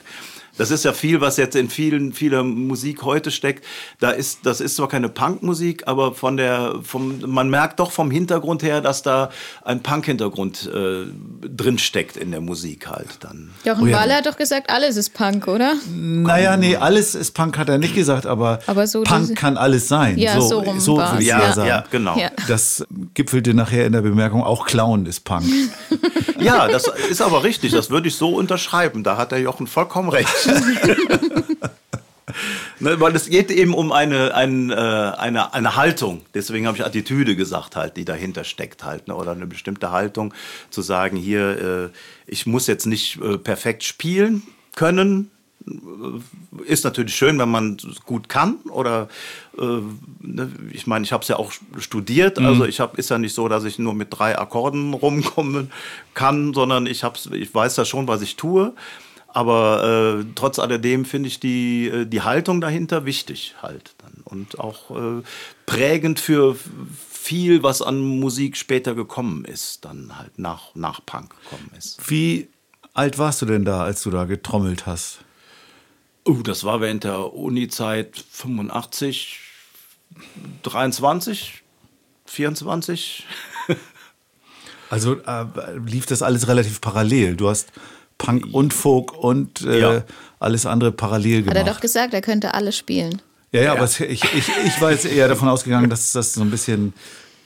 Das 0.59 0.71
ist 0.71 0.85
ja 0.85 0.93
viel, 0.93 1.21
was 1.21 1.37
jetzt 1.37 1.55
in 1.57 1.69
vielen, 1.69 2.13
vieler 2.13 2.43
Musik 2.43 3.03
heute 3.03 3.31
steckt. 3.31 3.65
Da 4.01 4.11
ist, 4.11 4.41
das 4.45 4.61
ist 4.61 4.77
zwar 4.77 4.89
keine 4.89 5.09
Punkmusik, 5.09 5.85
aber 5.87 6.15
von 6.15 6.37
der, 6.37 6.77
vom, 6.83 7.21
man 7.27 7.51
merkt 7.51 7.79
doch 7.81 7.93
vom 7.93 8.11
Hintergrund 8.11 8.63
her, 8.63 8.81
dass 8.81 9.03
da 9.03 9.31
ein 9.65 9.83
Punk-Hintergrund 9.83 10.71
äh, 10.73 11.07
drin 11.49 11.79
steckt 11.79 12.17
in 12.17 12.31
der 12.31 12.41
Musik 12.41 12.89
halt 12.89 13.19
dann. 13.21 13.51
Jochen 13.65 13.85
Oh 13.85 13.87
ja. 13.87 13.99
Wahler 13.99 14.15
hat 14.17 14.27
doch 14.27 14.37
gesagt, 14.37 14.71
alles 14.71 14.97
ist 14.97 15.13
Punk, 15.15 15.47
oder? 15.49 15.75
Naja, 15.95 16.57
nee, 16.57 16.77
alles 16.77 17.15
ist 17.15 17.33
Punk, 17.33 17.59
hat 17.59 17.69
er 17.69 17.79
nicht 17.79 17.95
gesagt, 17.95 18.27
aber, 18.27 18.61
Aber 18.67 18.87
so 18.87 19.03
Punk 19.03 19.37
kann 19.37 19.57
alles 19.57 19.89
sein. 19.89 20.17
Ja, 20.19 20.41
so, 20.41 20.49
so 20.49 20.59
rum 20.61 20.81
so 20.81 20.97
würde 20.97 21.21
ich 21.21 21.27
Ja, 21.29 21.53
sagen. 21.53 21.69
ja, 21.69 21.85
genau. 21.91 22.17
Ja. 22.17 22.31
Das 22.49 22.85
gipfelte 23.15 23.55
nachher 23.55 23.87
in 23.87 23.93
der 23.93 24.03
Bemerkung, 24.03 24.43
auch 24.43 24.67
Clown 24.67 25.07
ist 25.07 25.25
Punk. 25.25 25.45
Ja, 26.39 26.69
das 26.69 26.87
ist 27.11 27.23
aber 27.23 27.43
richtig. 27.45 27.73
Das 27.73 27.89
würde 27.91 28.09
ich 28.09 28.15
so 28.15 28.29
unterschreiben. 28.37 29.03
Da 29.03 29.17
hat 29.17 29.33
der 29.33 29.41
Jochen 29.41 29.67
vollkommen 29.67 30.11
recht. 30.11 30.29
ne, 32.81 33.01
weil 33.01 33.15
es 33.15 33.29
geht 33.29 33.51
eben 33.51 33.75
um 33.75 33.93
eine, 33.93 34.35
ein, 34.35 34.71
äh, 34.71 34.75
eine, 34.75 35.55
eine 35.55 35.77
Haltung. 35.77 36.23
Deswegen 36.35 36.67
habe 36.67 36.77
ich 36.77 36.85
Attitüde 36.85 37.37
gesagt, 37.37 37.77
halt, 37.77 37.97
die 37.97 38.05
dahinter 38.05 38.45
steckt 38.45 38.85
halt. 38.85 39.09
Ne? 39.09 39.15
Oder 39.15 39.33
eine 39.33 39.47
bestimmte 39.47 39.91
Haltung 39.91 40.35
zu 40.71 40.83
sagen, 40.83 41.17
hier, 41.17 41.87
äh, 41.87 41.89
ich 42.27 42.47
muss 42.47 42.67
jetzt 42.67 42.87
nicht 42.87 43.21
äh, 43.21 43.39
perfekt 43.39 43.85
spielen 43.85 44.43
können. 44.75 45.31
Ist 46.65 46.85
natürlich 46.85 47.17
schön, 47.17 47.41
wenn 47.41 47.51
man 47.51 47.77
es 47.77 48.03
gut 48.03 48.29
kann. 48.29 48.57
Oder 48.71 49.09
äh, 49.59 49.81
ne, 50.21 50.53
ich 50.71 50.87
meine, 50.87 51.05
ich 51.05 51.13
habe 51.13 51.23
es 51.23 51.29
ja 51.29 51.37
auch 51.37 51.53
studiert. 51.79 52.39
Also 52.39 52.67
ich 52.67 52.79
habe 52.79 52.97
ist 52.99 53.11
ja 53.11 53.19
nicht 53.19 53.35
so, 53.35 53.49
dass 53.49 53.65
ich 53.65 53.79
nur 53.79 53.95
mit 53.95 54.09
drei 54.11 54.39
Akkorden 54.39 54.95
rumkommen 54.95 55.73
kann, 56.15 56.55
sondern 56.55 56.87
ich 56.87 57.03
hab's, 57.03 57.29
ich 57.33 57.53
weiß 57.53 57.77
ja 57.79 57.85
schon, 57.85 58.07
was 58.07 58.23
ich 58.23 58.37
tue. 58.37 58.75
Aber 59.37 60.23
äh, 60.23 60.25
trotz 60.35 60.59
alledem 60.59 61.05
finde 61.05 61.29
ich 61.29 61.39
die, 61.39 61.89
äh, 61.89 62.07
die 62.07 62.23
Haltung 62.23 62.63
dahinter 62.63 63.05
wichtig 63.05 63.55
halt 63.61 63.95
dann. 63.99 64.23
und 64.25 64.59
auch 64.59 64.91
äh, 64.91 65.23
prägend 65.67 66.21
für 66.21 66.57
viel, 67.07 67.63
was 67.63 67.83
an 67.83 68.01
Musik 68.01 68.57
später 68.57 68.95
gekommen 68.95 69.45
ist, 69.45 69.85
dann 69.85 70.19
halt 70.19 70.39
nach, 70.39 70.75
nach 70.75 71.05
Punk 71.05 71.35
gekommen 71.43 71.71
ist. 71.77 72.09
Wie 72.09 72.49
alt 72.95 73.19
warst 73.19 73.43
du 73.43 73.47
denn 73.47 73.67
da, 73.67 73.85
als 73.85 74.03
du 74.05 74.11
da 74.11 74.25
getrommelt 74.25 74.87
hast? 74.87 75.19
Uh, 76.27 76.43
das 76.43 76.65
war 76.65 76.81
während 76.81 77.05
der 77.05 77.35
Uni-Zeit 77.35 78.25
85, 78.31 79.39
23, 80.63 81.63
24. 82.25 83.27
Also 84.89 85.17
äh, 85.21 85.45
lief 85.85 86.07
das 86.07 86.23
alles 86.23 86.47
relativ 86.47 86.81
parallel. 86.81 87.35
Du 87.35 87.49
hast 87.49 87.73
Punk 88.19 88.47
und 88.53 88.73
Folk 88.75 89.13
und 89.13 89.63
äh, 89.63 89.81
Ja. 89.81 90.03
alles 90.41 90.67
andere 90.67 90.93
parallel 90.93 91.41
Hat 91.41 91.49
er 91.49 91.55
gemacht. 91.63 91.77
doch 91.77 91.81
gesagt, 91.81 92.15
er 92.15 92.23
könnte 92.23 92.55
alles 92.55 92.77
spielen. 92.77 93.21
ja, 93.53 93.63
ja, 93.63 93.73
aber 93.73 93.85
es, 93.85 94.01
ich, 94.01 94.23
ich, 94.25 94.49
ich 94.65 94.81
war 94.81 94.91
jetzt 94.93 95.05
eher 95.05 95.29
davon 95.29 95.49
ausgegangen, 95.49 95.89
dass 95.91 96.13
das 96.13 96.33
so 96.35 96.41
ein 96.43 96.51
bisschen 96.51 96.93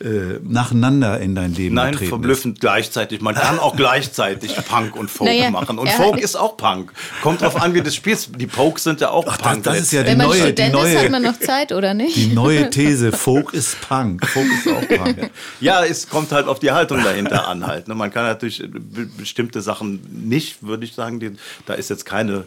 äh, 0.02 0.38
nacheinander 0.42 1.20
in 1.20 1.34
dein 1.34 1.54
Leben 1.54 1.74
Nein, 1.74 1.92
getreten 1.92 2.08
verblüffend 2.08 2.60
gleichzeitig. 2.60 3.20
Man 3.20 3.34
kann 3.34 3.58
auch 3.58 3.76
gleichzeitig 3.76 4.56
Punk 4.66 4.96
und 4.96 5.10
Folk 5.10 5.28
Naja, 5.30 5.50
machen. 5.50 5.78
Und 5.78 5.90
Folk 5.90 6.18
ist 6.18 6.36
auch 6.36 6.56
Punk. 6.56 6.92
Kommt 7.22 7.42
drauf 7.42 7.60
an, 7.60 7.74
wie 7.74 7.78
du 7.78 7.84
das 7.84 7.94
spielst. 7.94 8.30
Die 8.36 8.46
Pokes 8.46 8.84
sind 8.84 9.00
ja 9.02 9.10
auch 9.10 9.26
Ach, 9.28 9.36
das, 9.36 9.46
Punk. 9.52 9.64
das 9.64 9.80
ist 9.80 9.92
ja 9.92 10.02
die 10.02 10.08
Wenn 10.10 10.18
man 10.18 10.28
neue, 10.28 10.36
die 10.52 10.62
Student 10.62 10.74
ist, 10.74 10.96
hat 10.96 11.10
man 11.10 11.22
neue, 11.22 11.32
noch 11.32 11.38
Zeit, 11.40 11.72
oder 11.72 11.92
nicht? 11.94 12.16
die 12.16 12.28
neue 12.28 12.70
These. 12.70 13.12
Folk 13.20 13.52
ist 13.52 13.80
Punk. 13.82 14.26
Folk 14.26 14.46
ist 14.46 14.68
auch 14.68 14.88
Punk. 15.04 15.30
Ja, 15.60 15.84
es 15.84 16.08
kommt 16.08 16.32
halt 16.32 16.48
auf 16.48 16.58
die 16.60 16.70
Haltung 16.72 17.02
dahinter 17.04 17.46
an 17.48 17.66
halt. 17.66 17.86
ne? 17.88 17.94
Man 17.94 18.10
kann 18.10 18.24
natürlich 18.24 18.58
be- 18.70 19.06
bestimmte 19.18 19.60
Sachen 19.60 20.00
nicht, 20.10 20.62
würde 20.66 20.84
ich 20.84 20.94
sagen, 20.94 21.20
die, 21.20 21.32
da 21.66 21.74
ist 21.74 21.90
jetzt 21.90 22.06
keine 22.06 22.44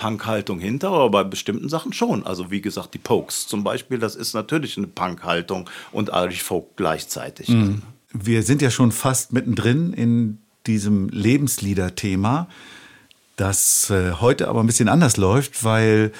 Punk-Haltung 0.00 0.60
hinter, 0.60 0.88
aber 0.88 1.10
bei 1.10 1.24
bestimmten 1.24 1.68
Sachen 1.68 1.92
schon. 1.92 2.24
Also 2.24 2.50
wie 2.50 2.62
gesagt, 2.62 2.94
die 2.94 2.98
Pokes 2.98 3.46
zum 3.46 3.62
Beispiel, 3.62 3.98
das 3.98 4.16
ist 4.16 4.32
natürlich 4.32 4.78
eine 4.78 4.86
Punk-Haltung 4.86 5.68
und 5.92 6.08
Irish 6.08 6.42
Folk 6.42 6.74
gleichzeitig. 6.76 7.48
Wir 8.10 8.42
sind 8.42 8.62
ja 8.62 8.70
schon 8.70 8.92
fast 8.92 9.34
mittendrin 9.34 9.92
in 9.92 10.38
diesem 10.66 11.10
Lebenslieder-Thema, 11.10 12.48
das 13.36 13.90
äh, 13.90 14.12
heute 14.12 14.48
aber 14.48 14.60
ein 14.60 14.66
bisschen 14.66 14.88
anders 14.88 15.18
läuft, 15.18 15.64
weil 15.64 16.12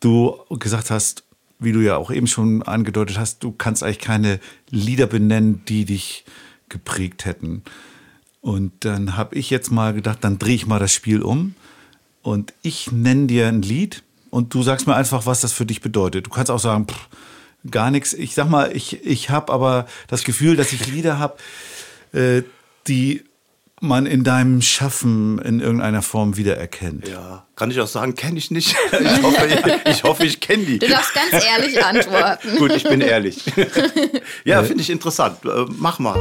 du 0.00 0.38
gesagt 0.58 0.90
hast, 0.90 1.24
wie 1.58 1.72
du 1.72 1.80
ja 1.80 1.98
auch 1.98 2.10
eben 2.10 2.26
schon 2.26 2.62
angedeutet 2.62 3.18
hast, 3.18 3.44
du 3.44 3.52
kannst 3.52 3.82
eigentlich 3.82 3.98
keine 3.98 4.40
Lieder 4.70 5.06
benennen, 5.06 5.62
die 5.68 5.84
dich 5.84 6.24
geprägt 6.70 7.26
hätten. 7.26 7.62
Und 8.40 8.72
dann 8.86 9.14
habe 9.14 9.34
ich 9.34 9.50
jetzt 9.50 9.70
mal 9.70 9.92
gedacht, 9.92 10.18
dann 10.22 10.38
drehe 10.38 10.54
ich 10.54 10.66
mal 10.66 10.78
das 10.78 10.92
Spiel 10.92 11.20
um 11.20 11.54
und 12.26 12.54
ich 12.62 12.90
nenne 12.90 13.28
dir 13.28 13.46
ein 13.46 13.62
Lied 13.62 14.02
und 14.30 14.52
du 14.52 14.64
sagst 14.64 14.88
mir 14.88 14.96
einfach, 14.96 15.26
was 15.26 15.42
das 15.42 15.52
für 15.52 15.64
dich 15.64 15.80
bedeutet. 15.80 16.26
Du 16.26 16.30
kannst 16.30 16.50
auch 16.50 16.58
sagen, 16.58 16.88
pff, 16.88 17.08
gar 17.70 17.92
nichts. 17.92 18.14
Ich 18.14 18.34
sag 18.34 18.50
mal, 18.50 18.74
ich, 18.74 19.06
ich 19.06 19.30
habe 19.30 19.52
aber 19.52 19.86
das 20.08 20.24
Gefühl, 20.24 20.56
dass 20.56 20.72
ich 20.72 20.88
Lieder 20.88 21.20
habe, 21.20 21.36
äh, 22.12 22.42
die 22.88 23.22
man 23.80 24.06
in 24.06 24.24
deinem 24.24 24.60
Schaffen 24.60 25.38
in 25.38 25.60
irgendeiner 25.60 26.02
Form 26.02 26.36
wiedererkennt. 26.36 27.06
Ja, 27.06 27.46
kann 27.54 27.70
ich 27.70 27.78
auch 27.78 27.86
sagen, 27.86 28.16
kenne 28.16 28.38
ich 28.38 28.50
nicht. 28.50 28.74
Ich 28.92 29.22
hoffe, 29.22 29.48
ich, 29.84 30.02
hoffe, 30.02 30.26
ich 30.26 30.40
kenne 30.40 30.64
die. 30.64 30.78
Du 30.80 30.88
darfst 30.88 31.14
ganz 31.14 31.44
ehrlich 31.44 31.84
antworten. 31.84 32.56
Gut, 32.56 32.72
ich 32.72 32.82
bin 32.82 33.02
ehrlich. 33.02 33.44
ja, 34.44 34.64
finde 34.64 34.82
ich 34.82 34.90
interessant. 34.90 35.44
Äh, 35.44 35.66
mach 35.68 36.00
mal. 36.00 36.18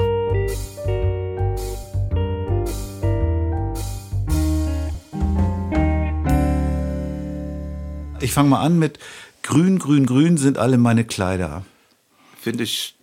Ich 8.25 8.33
fange 8.33 8.49
mal 8.49 8.61
an 8.61 8.79
mit 8.79 8.97
Grün, 9.43 9.77
grün, 9.77 10.07
grün 10.07 10.37
sind 10.37 10.57
alle 10.57 10.79
meine 10.79 11.05
Kleider. 11.05 11.63
Finde 12.41 12.63
ich 12.63 12.95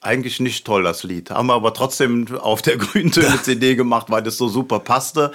eigentlich 0.00 0.40
nicht 0.40 0.66
toll, 0.66 0.82
das 0.82 1.04
Lied. 1.04 1.30
Haben 1.30 1.46
wir 1.46 1.54
aber 1.54 1.72
trotzdem 1.72 2.26
auf 2.36 2.60
der 2.60 2.76
Grüntöne 2.84 3.40
CD 3.40 3.76
gemacht, 3.76 4.10
weil 4.10 4.20
das 4.20 4.36
so 4.36 4.48
super 4.48 4.80
passte. 4.80 5.30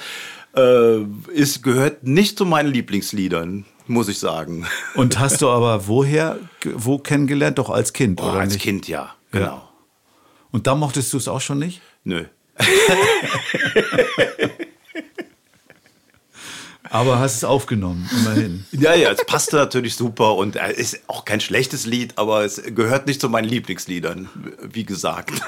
Äh, 0.58 1.04
ist, 1.32 1.64
gehört 1.64 2.04
nicht 2.04 2.38
zu 2.38 2.44
meinen 2.46 2.74
Lieblingsliedern, 2.74 3.64
muss 3.88 4.10
ich 4.10 4.20
sagen. 4.20 4.68
Und 4.96 5.18
hast 5.20 5.42
du 5.42 5.48
aber 5.48 5.88
woher, 5.88 6.38
wo 6.66 6.98
kennengelernt? 6.98 7.60
Doch 7.60 7.70
als 7.70 7.94
Kind, 7.94 8.20
Oh, 8.22 8.26
oder 8.26 8.40
als 8.42 8.52
nicht? 8.56 8.64
Kind 8.64 8.90
ja, 8.90 9.16
genau. 9.32 9.70
Und 10.52 10.68
da 10.68 10.76
mochtest 10.76 11.14
du 11.14 11.18
es 11.18 11.30
auch 11.30 11.40
schon 11.40 11.60
nicht? 11.60 11.82
Nö. 12.04 12.26
Aber 16.94 17.18
hast 17.18 17.38
es 17.38 17.44
aufgenommen, 17.44 18.08
immerhin. 18.20 18.66
Ja, 18.72 18.94
ja, 18.94 19.10
es 19.10 19.26
passte 19.26 19.56
natürlich 19.56 19.96
super 19.96 20.36
und 20.36 20.58
äh, 20.58 20.72
ist 20.74 21.02
auch 21.08 21.26
kein 21.26 21.42
schlechtes 21.42 21.88
Lied, 21.88 22.20
aber 22.20 22.46
es 22.46 22.62
gehört 22.64 23.08
nicht 23.08 23.20
zu 23.20 23.30
meinen 23.30 23.50
Lieblingsliedern, 23.50 24.30
wie 24.62 24.86
gesagt. 24.86 25.42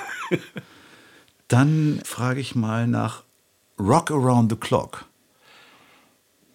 Dann 1.48 2.02
frage 2.04 2.40
ich 2.40 2.56
mal 2.56 2.88
nach 2.88 3.22
Rock 3.78 4.10
Around 4.10 4.54
the 4.54 4.58
Clock. 4.58 5.06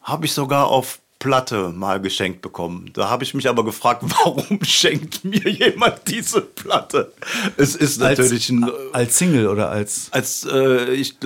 Habe 0.03 0.27
ich 0.27 0.33
sogar 0.33 0.67
auf 0.67 0.99
Platte 1.21 1.69
mal 1.69 2.01
geschenkt 2.01 2.41
bekommen. 2.41 2.91
Da 2.95 3.11
habe 3.11 3.23
ich 3.25 3.35
mich 3.35 3.49
aber 3.49 3.65
gefragt, 3.65 4.03
warum 4.25 4.59
schenkt 4.65 5.23
mir 5.25 5.49
jemand 5.49 6.09
diese 6.09 6.41
Platte? 6.41 7.13
Es 7.57 7.77
ist 7.77 8.01
natürlich 8.01 8.51
als, 8.51 8.51
ein, 8.51 8.71
als 8.93 9.19
Single 9.19 9.47
oder 9.47 9.69
als. 9.71 10.09
als 10.11 10.45
äh, 10.51 10.91
ich, 10.95 11.17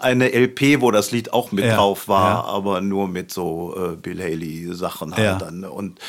eine 0.00 0.32
LP, 0.34 0.80
wo 0.82 0.90
das 0.90 1.12
Lied 1.12 1.32
auch 1.32 1.52
mit 1.52 1.64
Ja, 1.64 1.76
drauf 1.76 2.08
war, 2.08 2.34
ja. 2.34 2.44
aber 2.44 2.80
nur 2.80 3.08
mit 3.08 3.32
so 3.32 3.74
äh, 3.76 3.96
Bill 3.96 4.20
Haley 4.20 4.74
Sachen 4.74 5.12
halt 5.14 5.24
Ja. 5.24 5.36
dann. 5.38 5.64
Und 5.64 6.00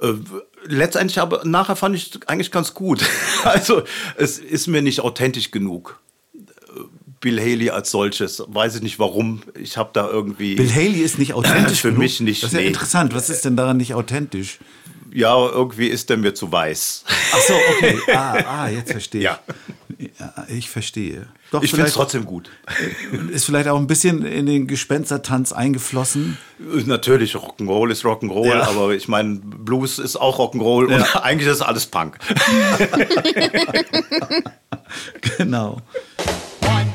äh, 0.00 0.12
letztendlich 0.64 1.18
aber 1.18 1.44
nachher 1.44 1.74
fand 1.74 1.96
ich 1.96 2.14
es 2.14 2.28
eigentlich 2.28 2.52
ganz 2.52 2.72
gut. 2.72 3.02
also 3.44 3.82
es 4.16 4.38
ist 4.38 4.68
mir 4.68 4.80
nicht 4.80 5.00
authentisch 5.00 5.50
genug. 5.50 5.98
Bill 7.20 7.38
Haley 7.38 7.70
als 7.70 7.90
solches, 7.90 8.42
weiß 8.48 8.76
ich 8.76 8.82
nicht 8.82 8.98
warum. 8.98 9.42
Ich 9.58 9.76
habe 9.76 9.90
da 9.92 10.08
irgendwie 10.08 10.54
Bill 10.56 10.72
Haley 10.72 11.00
ist 11.00 11.18
nicht 11.18 11.32
authentisch. 11.34 11.80
Für 11.80 11.88
genug? 11.88 12.02
mich 12.02 12.20
nicht, 12.20 12.42
Das 12.42 12.50
ist 12.50 12.54
ja 12.54 12.60
nee. 12.62 12.68
interessant. 12.68 13.14
Was 13.14 13.28
ist 13.30 13.44
denn 13.44 13.56
daran 13.56 13.76
nicht 13.76 13.94
authentisch? 13.94 14.58
ja 15.12 15.34
irgendwie 15.48 15.88
ist 15.88 16.08
der 16.08 16.18
mir 16.18 16.34
zu 16.34 16.52
weiß. 16.52 17.04
Ach 17.32 17.38
so, 17.40 17.54
okay. 17.76 17.98
Ah, 18.14 18.44
ah 18.46 18.68
jetzt 18.68 18.92
verstehe 18.92 19.20
ich. 19.20 19.24
Ja. 19.24 19.40
Ja, 20.18 20.46
ich 20.48 20.70
verstehe. 20.70 21.26
Doch, 21.50 21.62
Ich 21.62 21.72
finde 21.72 21.86
es 21.88 21.94
trotzdem 21.94 22.24
gut. 22.24 22.48
ist 23.32 23.44
vielleicht 23.44 23.68
auch 23.68 23.76
ein 23.76 23.86
bisschen 23.88 24.24
in 24.24 24.46
den 24.46 24.66
Gespenstertanz 24.68 25.52
eingeflossen. 25.52 26.38
Natürlich, 26.86 27.34
Rock'n'Roll 27.34 27.90
ist 27.90 28.04
Rock'n'Roll, 28.04 28.46
Ja. 28.46 28.62
aber 28.68 28.92
ich 28.92 29.08
meine, 29.08 29.40
Blues 29.42 29.98
ist 29.98 30.14
auch 30.16 30.38
Rock'n'Roll 30.38 30.94
und 30.94 31.16
eigentlich 31.24 31.50
ist 31.50 31.60
alles 31.60 31.86
Punk. 31.86 32.18
Genau. 35.38 35.78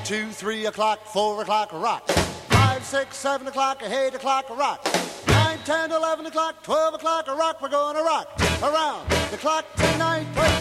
Two, 0.05 0.29
three 0.29 0.67
o'clock, 0.67 0.99
four 1.05 1.41
o'clock, 1.41 1.73
rock. 1.73 2.07
Five, 2.49 2.83
six, 2.85 3.17
seven 3.17 3.47
o'clock, 3.47 3.81
eight 3.83 4.13
o'clock, 4.13 4.49
rock. 4.55 4.79
Nine, 5.27 5.57
ten, 5.65 5.91
eleven 5.91 6.25
o'clock, 6.27 6.63
twelve 6.63 6.93
o'clock, 6.93 7.27
rock. 7.27 7.61
We're 7.61 7.69
gonna 7.69 8.03
rock 8.03 8.27
around 8.61 9.09
the 9.31 9.37
clock 9.37 9.65
tonight. 9.75 10.27
We're 10.35 10.55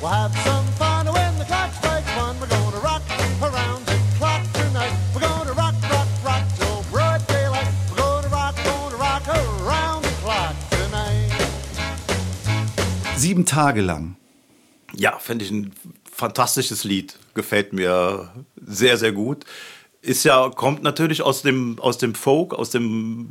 We'll 0.00 0.10
have 0.10 0.34
some 0.38 0.64
fun 0.80 1.04
when 1.12 1.38
the 1.38 1.44
clock 1.44 1.74
strikes 1.74 2.08
one. 2.16 2.40
We're 2.40 2.46
gonna 2.46 2.78
rock 2.78 3.02
around 3.42 3.84
the 3.84 4.00
clock 4.16 4.42
tonight. 4.54 4.96
We're 5.14 5.20
gonna 5.20 5.52
rock, 5.52 5.74
rock, 5.90 6.08
rock 6.24 6.44
till 6.56 6.82
broad 6.90 7.26
daylight. 7.26 7.68
We're 7.90 7.98
gonna 7.98 8.28
rock, 8.28 8.56
gonna 8.64 8.96
rock 8.96 9.28
around 9.28 10.02
the 10.02 10.14
clock 10.22 10.54
tonight. 10.70 11.30
Sieben 13.16 13.44
Tage 13.44 13.82
lang. 13.82 14.16
Ja, 14.94 15.18
finde 15.18 15.44
ich 15.44 15.50
ein 15.50 15.74
fantastisches 16.20 16.84
Lied. 16.84 17.18
Gefällt 17.34 17.72
mir 17.72 18.30
sehr, 18.64 18.96
sehr 18.96 19.12
gut. 19.12 19.44
Ist 20.02 20.24
ja, 20.24 20.48
kommt 20.50 20.82
natürlich 20.82 21.22
aus 21.22 21.42
dem, 21.42 21.78
aus 21.80 21.98
dem 21.98 22.14
Folk, 22.14 22.54
aus 22.54 22.70
dem 22.70 23.28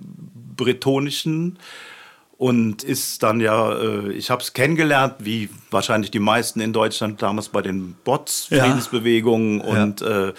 Bretonischen 0.56 1.58
und 2.38 2.84
ist 2.84 3.22
dann 3.24 3.40
ja, 3.42 3.74
äh, 3.74 4.12
ich 4.14 4.30
habe 4.30 4.42
es 4.42 4.54
kennengelernt, 4.54 5.16
wie 5.20 5.50
wahrscheinlich 5.72 6.12
die 6.12 6.20
meisten 6.20 6.60
in 6.62 6.74
Deutschland 6.74 7.22
damals 7.22 7.50
bei 7.50 7.62
den 7.62 7.96
Bots, 8.04 8.48
Ja. 8.50 8.64
Friedensbewegungen 8.64 9.62
und 9.62 10.02
äh, 10.02 10.34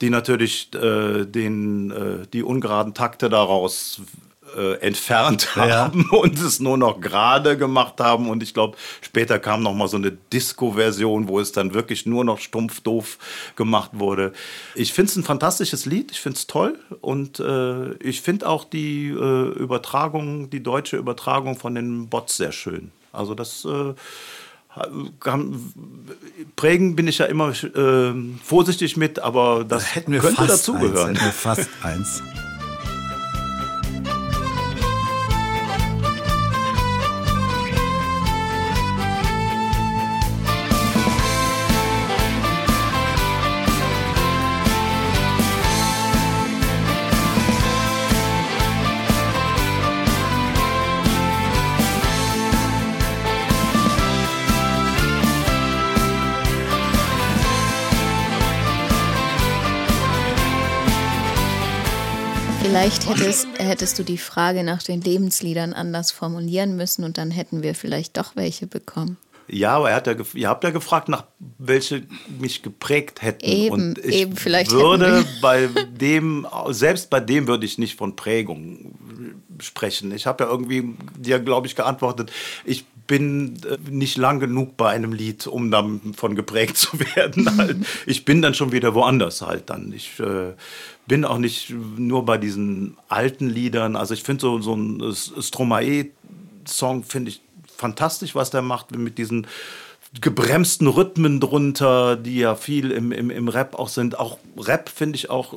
die 0.00 0.10
natürlich 0.10 0.70
äh, 0.74 1.24
den, 1.26 1.90
äh, 1.90 2.26
die 2.32 2.42
ungeraden 2.42 2.94
Takte 2.94 3.28
daraus 3.28 4.00
äh, 4.56 4.74
entfernt 4.80 5.48
Ja. 5.56 5.68
haben 5.68 6.08
und 6.10 6.38
es 6.38 6.60
nur 6.60 6.76
noch 6.76 7.00
gerade 7.00 7.56
gemacht 7.56 8.00
haben. 8.00 8.28
Und 8.28 8.42
ich 8.42 8.54
glaube, 8.54 8.76
später 9.00 9.38
kam 9.38 9.62
noch 9.62 9.74
mal 9.74 9.88
so 9.88 9.96
eine 9.96 10.12
Disco-Version, 10.32 11.28
wo 11.28 11.40
es 11.40 11.52
dann 11.52 11.74
wirklich 11.74 12.06
nur 12.06 12.24
noch 12.24 12.38
stumpf 12.38 12.80
doof 12.80 13.18
gemacht 13.56 13.90
wurde. 13.94 14.32
Ich 14.74 14.92
finde 14.92 15.10
es 15.10 15.16
ein 15.16 15.24
fantastisches 15.24 15.86
Lied, 15.86 16.10
ich 16.10 16.20
finde 16.20 16.36
es 16.36 16.46
toll 16.46 16.78
und 17.00 17.40
äh, 17.40 17.94
ich 17.94 18.20
finde 18.20 18.48
auch 18.48 18.64
die 18.64 19.08
äh, 19.08 19.48
Übertragung, 19.58 20.50
die 20.50 20.62
deutsche 20.62 20.96
Übertragung 20.96 21.56
von 21.56 21.74
den 21.74 22.08
Bots 22.08 22.36
sehr 22.36 22.52
schön. 22.52 22.92
Also 23.12 23.34
das 23.34 23.64
äh, 23.64 23.94
prägen 26.56 26.96
bin 26.96 27.08
ich 27.08 27.18
ja 27.18 27.26
immer 27.26 27.50
äh, 27.50 28.12
vorsichtig 28.44 28.96
mit, 28.96 29.18
aber 29.18 29.64
das 29.64 29.94
Hätten 29.94 30.12
wir 30.12 30.20
könnte 30.20 30.36
fast 30.36 30.50
dazugehören. 30.50 31.10
Eins, 31.10 31.18
hätten 31.18 31.26
wir 31.26 31.32
fast 31.32 31.68
eins. 31.82 32.22
Vielleicht 62.80 63.10
hättest, 63.10 63.46
hättest 63.58 63.98
du 63.98 64.04
die 64.04 64.16
Frage 64.16 64.64
nach 64.64 64.82
den 64.82 65.02
Lebensliedern 65.02 65.74
anders 65.74 66.12
formulieren 66.12 66.76
müssen 66.76 67.04
und 67.04 67.18
dann 67.18 67.30
hätten 67.30 67.62
wir 67.62 67.74
vielleicht 67.74 68.16
doch 68.16 68.36
welche 68.36 68.66
bekommen. 68.66 69.18
Ja, 69.48 69.76
aber 69.76 69.90
er 69.90 69.96
hat 69.96 70.06
ja, 70.06 70.14
ihr 70.32 70.48
habt 70.48 70.64
ja 70.64 70.70
gefragt, 70.70 71.10
nach 71.10 71.24
welche 71.58 72.04
mich 72.38 72.62
geprägt 72.62 73.20
hätten. 73.20 73.44
Eben, 73.44 73.74
und 73.74 73.98
ich 73.98 74.20
eben, 74.20 74.34
vielleicht 74.34 74.70
würde 74.70 75.26
bei 75.42 75.68
dem, 75.90 76.46
selbst 76.70 77.10
bei 77.10 77.20
dem 77.20 77.46
würde 77.46 77.66
ich 77.66 77.76
nicht 77.76 77.98
von 77.98 78.16
Prägung 78.16 78.94
sprechen. 79.58 80.10
Ich 80.12 80.26
habe 80.26 80.44
ja 80.44 80.50
irgendwie 80.50 80.94
dir, 81.18 81.38
glaube 81.38 81.66
ich, 81.66 81.76
geantwortet, 81.76 82.32
ich 82.64 82.86
bin 83.10 83.56
äh, 83.68 83.76
nicht 83.90 84.16
lang 84.16 84.38
genug 84.38 84.76
bei 84.76 84.90
einem 84.90 85.12
Lied, 85.12 85.48
um 85.48 85.72
davon 85.72 86.36
geprägt 86.36 86.76
zu 86.76 87.00
werden. 87.00 87.58
Halt. 87.58 87.78
Ich 88.06 88.24
bin 88.24 88.40
dann 88.40 88.54
schon 88.54 88.70
wieder 88.70 88.94
woanders 88.94 89.42
halt 89.42 89.68
dann. 89.68 89.92
Ich 89.92 90.20
äh, 90.20 90.52
bin 91.08 91.24
auch 91.24 91.38
nicht 91.38 91.70
nur 91.70 92.24
bei 92.24 92.38
diesen 92.38 92.96
alten 93.08 93.48
Liedern. 93.48 93.96
Also 93.96 94.14
ich 94.14 94.22
finde 94.22 94.42
so, 94.42 94.60
so 94.60 94.76
ein 94.76 95.12
Stromae-Song 95.12 97.02
finde 97.02 97.32
ich 97.32 97.40
fantastisch, 97.76 98.36
was 98.36 98.50
der 98.50 98.62
macht 98.62 98.96
mit 98.96 99.18
diesen 99.18 99.48
gebremsten 100.20 100.86
Rhythmen 100.86 101.40
drunter, 101.40 102.14
die 102.14 102.38
ja 102.38 102.54
viel 102.54 102.92
im, 102.92 103.10
im, 103.10 103.30
im 103.30 103.48
Rap 103.48 103.76
auch 103.76 103.88
sind. 103.88 104.20
Auch 104.20 104.38
Rap 104.56 104.88
finde 104.88 105.16
ich 105.16 105.30
auch 105.30 105.54
äh, 105.54 105.56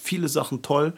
viele 0.00 0.28
Sachen 0.28 0.62
toll. 0.62 0.92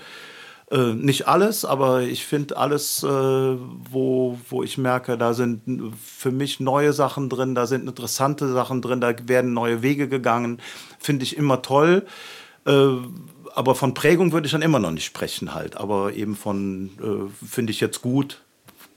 Äh, 0.70 0.94
nicht 0.94 1.28
alles, 1.28 1.64
aber 1.64 2.02
ich 2.02 2.26
finde 2.26 2.56
alles, 2.56 3.02
äh, 3.04 3.06
wo, 3.06 4.38
wo 4.48 4.62
ich 4.64 4.78
merke, 4.78 5.16
da 5.16 5.32
sind 5.32 5.62
für 6.02 6.32
mich 6.32 6.58
neue 6.58 6.92
Sachen 6.92 7.28
drin, 7.28 7.54
da 7.54 7.66
sind 7.66 7.88
interessante 7.88 8.52
Sachen 8.52 8.82
drin, 8.82 9.00
da 9.00 9.14
werden 9.28 9.52
neue 9.52 9.82
Wege 9.82 10.08
gegangen, 10.08 10.60
finde 10.98 11.24
ich 11.24 11.36
immer 11.36 11.62
toll. 11.62 12.04
Äh, 12.66 12.88
aber 13.54 13.74
von 13.76 13.94
Prägung 13.94 14.32
würde 14.32 14.46
ich 14.46 14.52
dann 14.52 14.60
immer 14.60 14.80
noch 14.80 14.90
nicht 14.90 15.04
sprechen 15.04 15.54
halt. 15.54 15.76
Aber 15.76 16.12
eben 16.12 16.36
von, 16.36 16.90
äh, 17.00 17.46
finde 17.46 17.70
ich 17.70 17.80
jetzt 17.80 18.02
gut, 18.02 18.42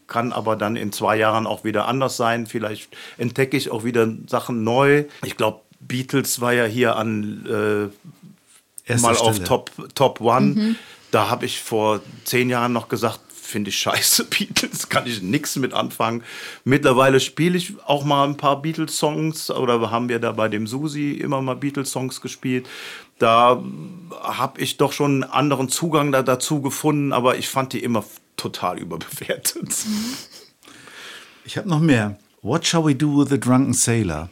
kann 0.08 0.34
aber 0.34 0.56
dann 0.56 0.76
in 0.76 0.92
zwei 0.92 1.18
Jahren 1.18 1.46
auch 1.48 1.64
wieder 1.64 1.88
anders 1.88 2.18
sein. 2.18 2.48
Vielleicht 2.48 2.98
entdecke 3.18 3.56
ich 3.56 3.70
auch 3.70 3.84
wieder 3.84 4.12
Sachen 4.28 4.64
neu. 4.64 5.06
Ich 5.24 5.38
glaube, 5.38 5.62
Beatles 5.80 6.42
war 6.42 6.52
ja 6.52 6.66
hier 6.66 6.96
an 6.96 7.46
äh, 7.46 8.98
mal 8.98 9.16
auf 9.16 9.36
Stelle. 9.36 9.48
Top, 9.48 9.72
Top 9.94 10.20
One. 10.20 10.76
Da 11.12 11.30
habe 11.30 11.46
ich 11.46 11.62
vor 11.62 12.02
zehn 12.24 12.50
Jahren 12.50 12.74
noch 12.74 12.88
gesagt, 12.88 13.20
finde 13.50 13.70
ich 13.70 13.80
scheiße, 13.80 14.26
Beatles, 14.30 14.90
kann 14.90 15.08
ich 15.08 15.22
nichts 15.22 15.56
mit 15.56 15.74
anfangen. 15.74 16.24
Mittlerweile 16.64 17.20
spiele 17.20 17.58
ich 17.58 17.74
auch 17.86 18.06
mal 18.06 18.28
ein 18.28 18.38
paar 18.38 18.62
Beatles-Songs 18.62 19.52
oder 19.52 19.92
haben 19.92 20.08
wir 20.08 20.20
da 20.20 20.32
bei 20.32 20.48
dem 20.48 20.68
Susi 20.68 21.12
immer 21.12 21.42
mal 21.42 21.56
Beatles-Songs 21.56 22.22
gespielt. 22.22 22.68
Da 23.18 23.62
habe 24.22 24.62
ich 24.62 24.78
doch 24.78 24.94
schon 24.94 25.24
einen 25.24 25.32
anderen 25.32 25.68
Zugang 25.70 26.12
da, 26.12 26.24
dazu 26.24 26.62
gefunden, 26.62 27.12
aber 27.12 27.38
ich 27.38 27.50
fand 27.50 27.74
die 27.74 27.84
immer 27.84 28.06
total 28.38 28.80
überbewertet. 28.80 29.76
Ich 31.46 31.58
habe 31.58 31.68
noch 31.68 31.80
mehr. 31.80 32.16
What 32.44 32.68
shall 32.68 32.86
we 32.86 32.94
do 32.94 33.20
with 33.20 33.30
the 33.30 33.40
drunken 33.40 33.74
sailor? 33.74 34.30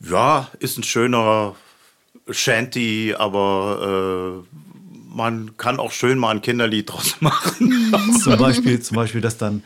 Ja, 0.00 0.48
ist 0.60 0.78
ein 0.78 0.82
schöner 0.82 1.56
Shanty, 2.30 3.14
aber 3.18 4.42
äh, 4.46 4.58
man 5.08 5.56
kann 5.56 5.78
auch 5.78 5.92
schön 5.92 6.18
mal 6.18 6.30
ein 6.30 6.42
Kinderlied 6.42 6.90
draus 6.90 7.16
machen. 7.20 7.92
Zum 8.22 8.36
Beispiel, 8.36 8.80
zum 8.80 8.96
Beispiel 8.96 9.20
das 9.20 9.38
dann 9.38 9.62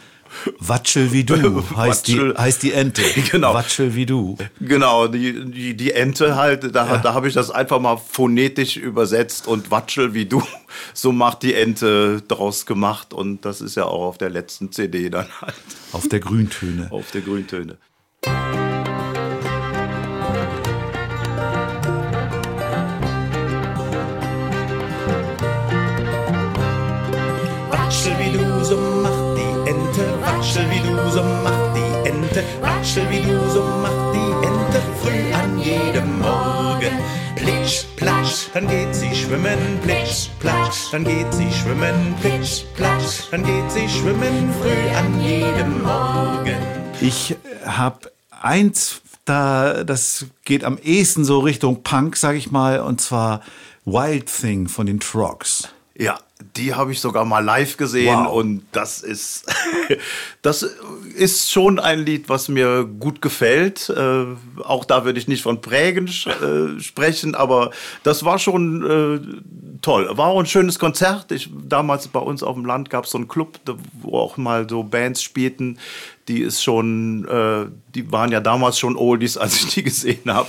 Watschel 0.59 1.13
wie 1.13 1.25
du 1.25 1.63
heißt, 1.77 2.09
die, 2.09 2.19
heißt 2.19 2.63
die 2.63 2.73
Ente. 2.73 3.03
Genau. 3.31 3.55
Watschel 3.55 3.95
wie 3.95 4.07
du. 4.07 4.37
Genau, 4.61 5.07
die, 5.09 5.51
die, 5.51 5.77
die 5.77 5.93
Ente 5.93 6.37
halt, 6.37 6.75
da, 6.75 6.97
da 6.99 7.15
habe 7.15 7.29
ich 7.29 7.35
das 7.35 7.51
einfach 7.51 7.81
mal 7.81 7.97
phonetisch 7.97 8.77
übersetzt 8.77 9.47
und 9.47 9.71
Watschel 9.71 10.15
wie 10.15 10.27
du, 10.27 10.43
so 10.95 11.13
macht 11.13 11.43
die 11.43 11.55
Ente 11.55 12.23
draus 12.29 12.67
gemacht 12.67 13.13
und 13.15 13.45
das 13.45 13.61
ist 13.61 13.75
ja 13.77 13.85
auch 13.85 14.07
auf 14.07 14.19
der 14.19 14.31
letzten 14.31 14.73
CD 14.73 15.11
dann 15.11 15.27
halt, 15.41 15.55
Auf 15.93 16.09
der 16.09 16.21
Grüntöne. 16.21 16.89
auf 16.91 17.11
der 17.11 17.21
Grüntöne. 17.21 17.79
Watschel 32.93 33.11
wie 33.11 33.23
du, 33.23 33.51
so 33.51 33.63
macht 33.63 34.15
die 34.15 34.47
Ente. 34.47 34.83
Früh 35.01 35.33
an 35.33 35.59
jedem 35.59 36.19
Morgen. 36.19 36.93
Plitsch, 37.37 37.85
platsch, 37.97 38.49
dann 38.53 38.69
geht 38.69 38.95
sie 38.95 39.15
schwimmen. 39.15 39.81
Plitsch, 39.83 40.29
platsch, 40.41 40.91
dann 40.93 41.05
geht 41.05 41.33
sie 41.33 41.51
schwimmen. 41.51 42.15
Plitsch, 42.21 42.65
platsch, 42.77 43.31
dann 43.31 43.45
geht 43.45 43.71
sie 43.71 43.89
schwimmen. 43.89 44.53
Früh 44.61 44.95
an 44.95 45.21
jedem 45.23 45.83
Morgen. 45.83 46.59
Ich 47.01 47.35
habe 47.65 48.13
eins, 48.43 49.01
da, 49.25 49.85
das 49.85 50.27
geht 50.45 50.63
am 50.63 50.77
ehesten 50.77 51.25
so 51.25 51.41
Richtung 51.41 51.83
Punk, 51.83 52.19
sag 52.19 52.37
ich 52.37 52.51
mal, 52.51 52.81
und 52.81 53.01
zwar 53.01 53.41
Wild 53.87 54.27
Thing 54.27 54.69
von 54.69 54.85
den 54.85 55.01
Trogs. 55.01 55.69
Ja, 55.97 56.19
die 56.57 56.75
habe 56.75 56.93
ich 56.93 57.01
sogar 57.01 57.25
mal 57.25 57.41
live 57.45 57.77
gesehen 57.77 58.17
Wow. 58.25 58.33
und 58.35 58.63
das 58.73 59.01
ist, 59.03 59.45
das 60.43 60.63
ist 61.15 61.51
schon 61.51 61.79
ein 61.79 62.01
Lied, 62.01 62.29
was 62.29 62.49
mir 62.49 62.85
gut 62.85 63.23
gefällt. 63.23 63.89
Äh, 63.91 64.25
auch 64.65 64.85
da 64.85 65.05
würde 65.05 65.19
ich 65.19 65.29
nicht 65.29 65.43
von 65.43 65.61
Prägen 65.61 66.07
äh, 66.09 66.81
sprechen, 66.81 67.35
aber 67.35 67.71
das 68.03 68.25
war 68.25 68.39
schon 68.39 68.85
äh, 68.85 69.79
toll. 69.83 70.09
War 70.17 70.29
auch 70.29 70.41
ein 70.41 70.47
schönes 70.47 70.79
Konzert. 70.79 71.33
Ich, 71.33 71.51
damals 71.69 72.09
bei 72.09 72.21
uns 72.21 72.43
auf 72.43 72.55
dem 72.55 72.65
Land 72.65 72.91
gab 72.91 73.05
es 73.05 73.11
so 73.11 73.19
einen 73.19 73.29
Club, 73.29 73.59
wo 74.01 74.19
auch 74.19 74.37
mal 74.37 74.69
so 74.69 74.83
Bands 74.83 75.23
spielten, 75.23 75.79
die 76.29 76.41
ist 76.41 76.63
schon, 76.63 77.27
äh, 77.29 77.67
die 77.95 78.13
waren 78.13 78.31
ja 78.31 78.41
damals 78.41 78.79
schon 78.79 78.97
Oldies, 78.97 79.37
als 79.39 79.57
ich 79.57 79.75
die 79.75 79.83
gesehen 79.83 80.33
habe. 80.33 80.49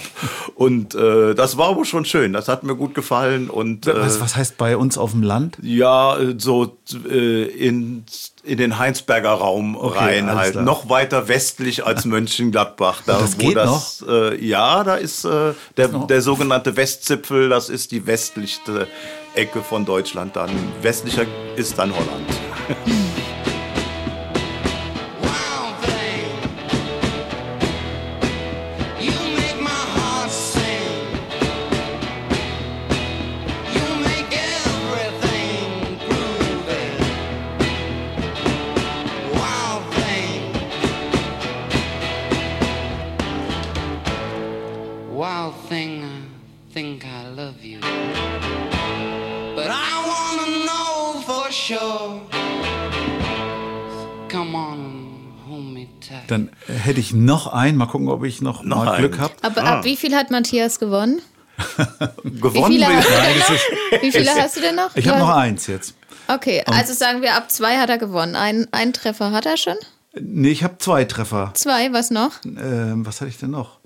Und 0.56 0.94
äh, 0.96 1.34
das 1.34 1.58
war 1.58 1.70
aber 1.70 1.86
schon 1.86 2.06
schön. 2.06 2.34
Das 2.34 2.48
hat 2.48 2.64
mir 2.64 2.76
gut 2.76 2.94
gefallen. 2.96 3.50
Und 3.50 3.88
äh, 3.88 3.96
Was, 4.00 4.22
was 4.22 4.36
heißt 4.36 4.58
bei 4.58 4.78
uns 4.78 4.98
auf 4.98 5.12
dem 5.12 5.24
Land? 5.24 5.58
ja, 5.62 6.18
äh, 6.18 6.36
so 6.38 6.78
äh, 7.10 7.44
in, 7.46 8.04
in 8.44 8.58
den 8.58 8.78
Heinsberger 8.78 9.32
Raum 9.32 9.76
rein 9.76 10.30
alles 10.30 10.40
halt. 10.40 10.52
klar. 10.54 10.64
Noch 10.64 10.90
weiter 10.90 11.28
westlich 11.28 11.86
als 11.86 12.06
Mönchengladbach. 12.06 13.02
Da, 13.06 13.20
Das 13.20 13.36
wo 13.36 13.48
geht 13.48 13.56
das, 13.58 14.04
Äh, 14.08 14.44
ja, 14.46 14.84
da 14.84 14.96
ist 14.96 15.26
äh, 15.26 15.54
der, 15.78 15.88
der 15.88 16.22
sogenannte 16.22 16.76
Westzipfel, 16.78 17.50
das 17.50 17.70
ist 17.70 17.92
die 17.92 18.06
westlichste 18.06 18.88
Ecke 19.36 19.62
von 19.64 19.86
Deutschland 19.86 20.36
dann. 20.36 20.52
Westlicher 20.82 21.26
ist 21.56 21.78
dann 21.80 21.92
Holland. 21.92 22.30
hätte 56.94 57.02
ich 57.02 57.14
noch 57.14 57.48
einen. 57.48 57.78
Mal 57.78 57.86
gucken, 57.88 58.08
ob 58.10 58.24
ich 58.24 58.42
noch, 58.42 58.64
Noch 58.64 58.86
mal 58.86 58.98
Glück 58.98 59.20
habe. 59.20 59.34
Aber 59.42 59.64
ab 59.64 59.86
wie 59.86 59.96
viel 59.98 60.16
hat 60.16 60.32
Matthias 60.32 60.80
gewonnen? 60.80 61.22
Wie 62.24 62.40
Gewonnen 62.40 62.72
viele, 62.74 62.88
will- 62.88 62.96
hast 62.96 63.06
du, 63.08 63.12
denn 63.12 63.38
noch? 63.40 64.02
Wie 64.02 64.12
viele 64.12 64.32
hast 64.36 64.56
du 64.58 64.62
denn 64.62 64.76
noch? 64.76 64.96
Ich 64.96 65.08
habe 65.08 65.20
noch 65.20 65.30
eins 65.30 65.68
jetzt. 65.68 65.94
Okay, 66.28 66.64
also 66.66 66.94
sagen 66.94 67.22
wir, 67.22 67.36
ab 67.36 67.52
zwei 67.52 67.78
hat 67.78 67.90
er 67.92 68.00
gewonnen. 68.00 68.36
Ein, 68.36 68.68
einen 68.72 68.92
Treffer 68.94 69.32
hat 69.32 69.46
er 69.46 69.58
schon. 69.58 69.76
Nee, 70.20 70.50
ich 70.50 70.64
habe 70.64 70.78
zwei 70.80 71.04
Treffer. 71.06 71.52
Zwei, 71.54 71.94
was 71.94 72.10
noch? 72.10 72.32
Ähm, 72.46 73.06
was 73.06 73.22
hatte 73.22 73.30
ich 73.30 73.38
denn 73.38 73.52
noch? 73.52 73.80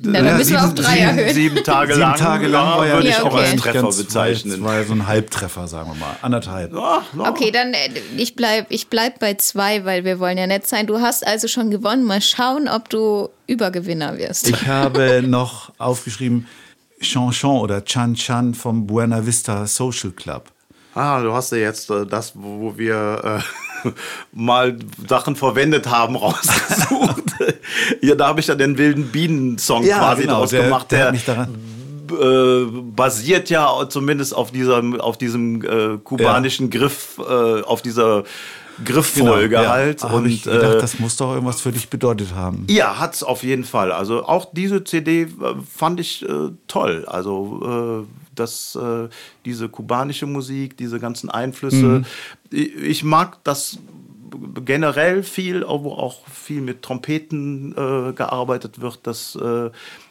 Na, 0.00 0.12
dann 0.12 0.24
Ja, 0.26 0.34
müssen 0.36 0.52
wir 0.52 0.58
auf 0.60 0.64
sieben- 0.70 0.76
drei 0.76 0.92
sieben, 0.94 1.04
erhöhen. 1.18 1.34
sieben 1.34 1.64
Tage 1.64 1.92
Sieben 1.94 2.00
lang, 2.00 2.16
Tage 2.16 2.46
lang 2.48 2.78
war 2.78 2.86
ja 2.86 2.94
würde 2.94 3.08
Ja, 3.08 3.16
ich 3.16 3.22
auch 3.22 3.26
okay. 3.32 3.36
als 3.42 3.52
nicht 3.52 3.62
Treffer 3.64 3.82
ganz 3.82 3.96
bezeichnen. 3.98 4.52
Zwei, 4.54 4.60
zwei, 4.82 4.84
so 4.84 4.92
ein 4.94 5.06
Halbtreffer, 5.06 5.68
sagen 5.68 5.90
wir 5.90 5.94
mal. 5.96 6.16
Anderthalb. 6.22 6.72
Okay, 7.18 7.50
dann 7.50 7.74
äh, 7.74 7.90
ich 8.16 8.34
bleib, 8.34 8.66
ich 8.70 8.88
bleib 8.88 9.18
bei 9.18 9.34
zwei, 9.34 9.84
weil 9.84 10.04
wir 10.04 10.18
wollen 10.18 10.38
ja 10.38 10.46
nett 10.46 10.66
sein. 10.66 10.86
Du 10.86 11.00
hast 11.00 11.26
also 11.26 11.46
schon 11.48 11.70
gewonnen. 11.70 12.04
Mal 12.04 12.20
schauen, 12.22 12.68
ob 12.68 12.88
du 12.88 13.28
Übergewinner 13.46 14.16
wirst. 14.18 14.48
Ich 14.48 14.66
habe 14.66 15.22
noch 15.26 15.72
aufgeschrieben 15.78 16.46
Chanchon 17.00 17.60
oder 17.60 17.84
Chan 17.84 18.14
Chan 18.14 18.54
vom 18.54 18.86
Buena 18.86 19.26
Vista 19.26 19.66
Social 19.66 20.12
Club. 20.12 20.44
Ah, 20.94 21.20
du 21.22 21.32
hast 21.32 21.52
ja 21.52 21.58
jetzt 21.58 21.90
äh, 21.90 22.06
das, 22.06 22.32
wo, 22.34 22.60
wo 22.60 22.78
wir 22.78 23.40
äh, 23.40 23.40
mal 24.32 24.76
Sachen 25.08 25.36
verwendet 25.36 25.88
haben, 25.88 26.16
rausgesucht. 26.16 27.22
ja, 28.00 28.14
da 28.14 28.28
habe 28.28 28.40
ich 28.40 28.46
ja 28.46 28.54
den 28.54 28.78
wilden 28.78 29.08
Bienen-Song 29.08 29.84
Ja, 29.84 29.98
quasi 29.98 30.22
genau, 30.22 30.40
draus 30.40 30.50
der- 30.50 30.64
gemacht. 30.64 30.90
der 30.90 31.12
Der, 31.12 31.48
äh, 32.20 32.66
basiert 32.94 33.48
ja 33.50 33.88
zumindest 33.88 34.34
auf 34.34 34.50
diesem, 34.50 35.00
auf 35.00 35.16
diesem 35.16 35.62
äh, 35.64 35.98
kubanischen 35.98 36.68
Griff, 36.70 37.18
äh, 37.18 37.62
auf 37.62 37.80
dieser 37.82 38.24
Grifffolge 38.84 39.48
Genau, 39.48 39.62
ja. 39.62 39.70
halt. 39.70 40.02
Da 40.02 40.08
habe 40.08 40.18
Und 40.18 40.26
ich 40.26 40.44
gedacht, 40.44 40.76
äh, 40.76 40.78
das 40.78 40.98
muss 40.98 41.16
doch 41.16 41.32
irgendwas 41.34 41.60
für 41.60 41.72
dich 41.72 41.88
bedeutet 41.88 42.34
haben. 42.34 42.66
ja, 42.68 42.98
hat's 42.98 43.22
auf 43.22 43.42
jeden 43.42 43.64
Fall. 43.64 43.92
Also 43.92 44.24
auch 44.24 44.46
diese 44.52 44.84
CD 44.84 45.22
äh, 45.22 45.28
fand 45.70 46.00
ich 46.00 46.22
äh, 46.28 46.50
toll. 46.66 47.04
Also 47.06 48.04
äh, 48.04 48.12
das, 48.34 48.76
äh, 48.80 49.08
diese 49.44 49.68
kubanische 49.68 50.26
Musik, 50.26 50.76
diese 50.76 50.98
ganzen 50.98 51.30
Einflüsse. 51.30 52.02
Ich, 52.50 52.74
ich 52.76 53.04
mag 53.04 53.38
das 53.44 53.78
generell 54.64 55.22
viel, 55.22 55.62
wo 55.66 55.92
auch 55.92 56.26
viel 56.28 56.62
mit 56.62 56.82
Trompeten 56.82 57.72
äh, 57.72 58.12
gearbeitet 58.12 58.80
wird. 58.80 59.00
Das 59.02 59.36
äh, 59.36 59.70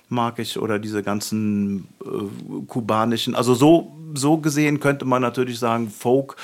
mag 0.10 0.40
ich 0.40 0.60
oder 0.60 0.78
diese 0.78 1.02
ganzen 1.02 1.88
äh, 2.04 2.66
kubanischen. 2.68 3.36
Also 3.36 3.56
so 3.56 3.96
so 4.14 4.38
gesehen 4.38 4.80
könnte 4.80 5.06
man 5.06 5.22
natürlich 5.22 5.58
sagen, 5.58 5.90
Folk 5.90 6.36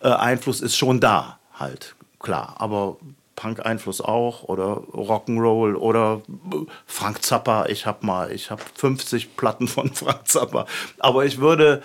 äh, 0.00 0.08
Einfluss 0.08 0.60
ist 0.60 0.76
schon 0.76 1.00
da 1.00 1.38
halt 1.54 1.94
klar. 2.18 2.56
Aber 2.58 2.96
Punk-Einfluss 3.36 4.00
auch 4.00 4.44
oder 4.44 4.82
Rock'n'Roll 4.92 5.74
oder 5.74 6.22
Frank 6.86 7.22
Zappa. 7.22 7.66
Ich 7.66 7.86
habe 7.86 8.06
mal, 8.06 8.32
ich 8.32 8.50
habe 8.50 8.62
50 8.76 9.36
Platten 9.36 9.68
von 9.68 9.92
Frank 9.94 10.26
Zappa. 10.28 10.66
Aber 10.98 11.24
ich 11.24 11.38
würde 11.38 11.82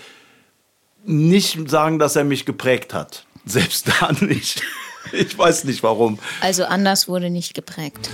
nicht 1.06 1.70
sagen, 1.70 2.00
dass 2.00 2.16
er 2.16 2.24
mich 2.24 2.46
geprägt 2.46 2.94
hat. 2.94 3.26
Selbst 3.46 3.88
da 3.88 4.12
nicht. 4.12 4.62
Ich 5.14 5.36
weiß 5.36 5.64
nicht 5.64 5.82
warum. 5.82 6.20
Also 6.42 6.66
anders 6.66 7.08
wurde 7.08 7.30
nicht 7.30 7.54
geprägt. 7.54 8.12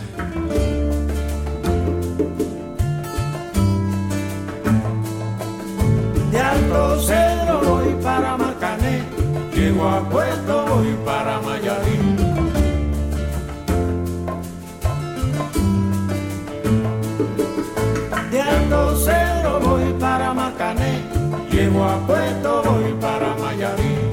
De 6.32 6.40
llego 9.66 9.90
a 9.90 10.10
Puerto 10.10 10.66
voy 10.68 10.96
para 11.04 11.42
Mayarín. 11.42 12.16
De 18.32 18.42
Alto 18.42 18.96
Cedro 19.06 19.60
voy 19.60 19.94
para 20.00 20.34
Marcané, 20.34 21.02
llego 21.52 21.84
a 21.84 21.98
Puerto 22.06 22.62
voy 22.64 22.94
para 23.02 23.36
Mayarín. 23.44 24.06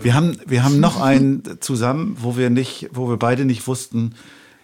Wir 0.00 0.14
haben, 0.14 0.38
wir 0.46 0.64
haben 0.64 0.80
noch 0.80 1.00
einen 1.00 1.42
zusammen, 1.60 2.16
wo 2.22 2.36
wir 2.36 2.48
nicht, 2.48 2.88
wo 2.92 3.10
wir 3.10 3.18
beide 3.18 3.44
nicht 3.44 3.66
wussten, 3.66 4.14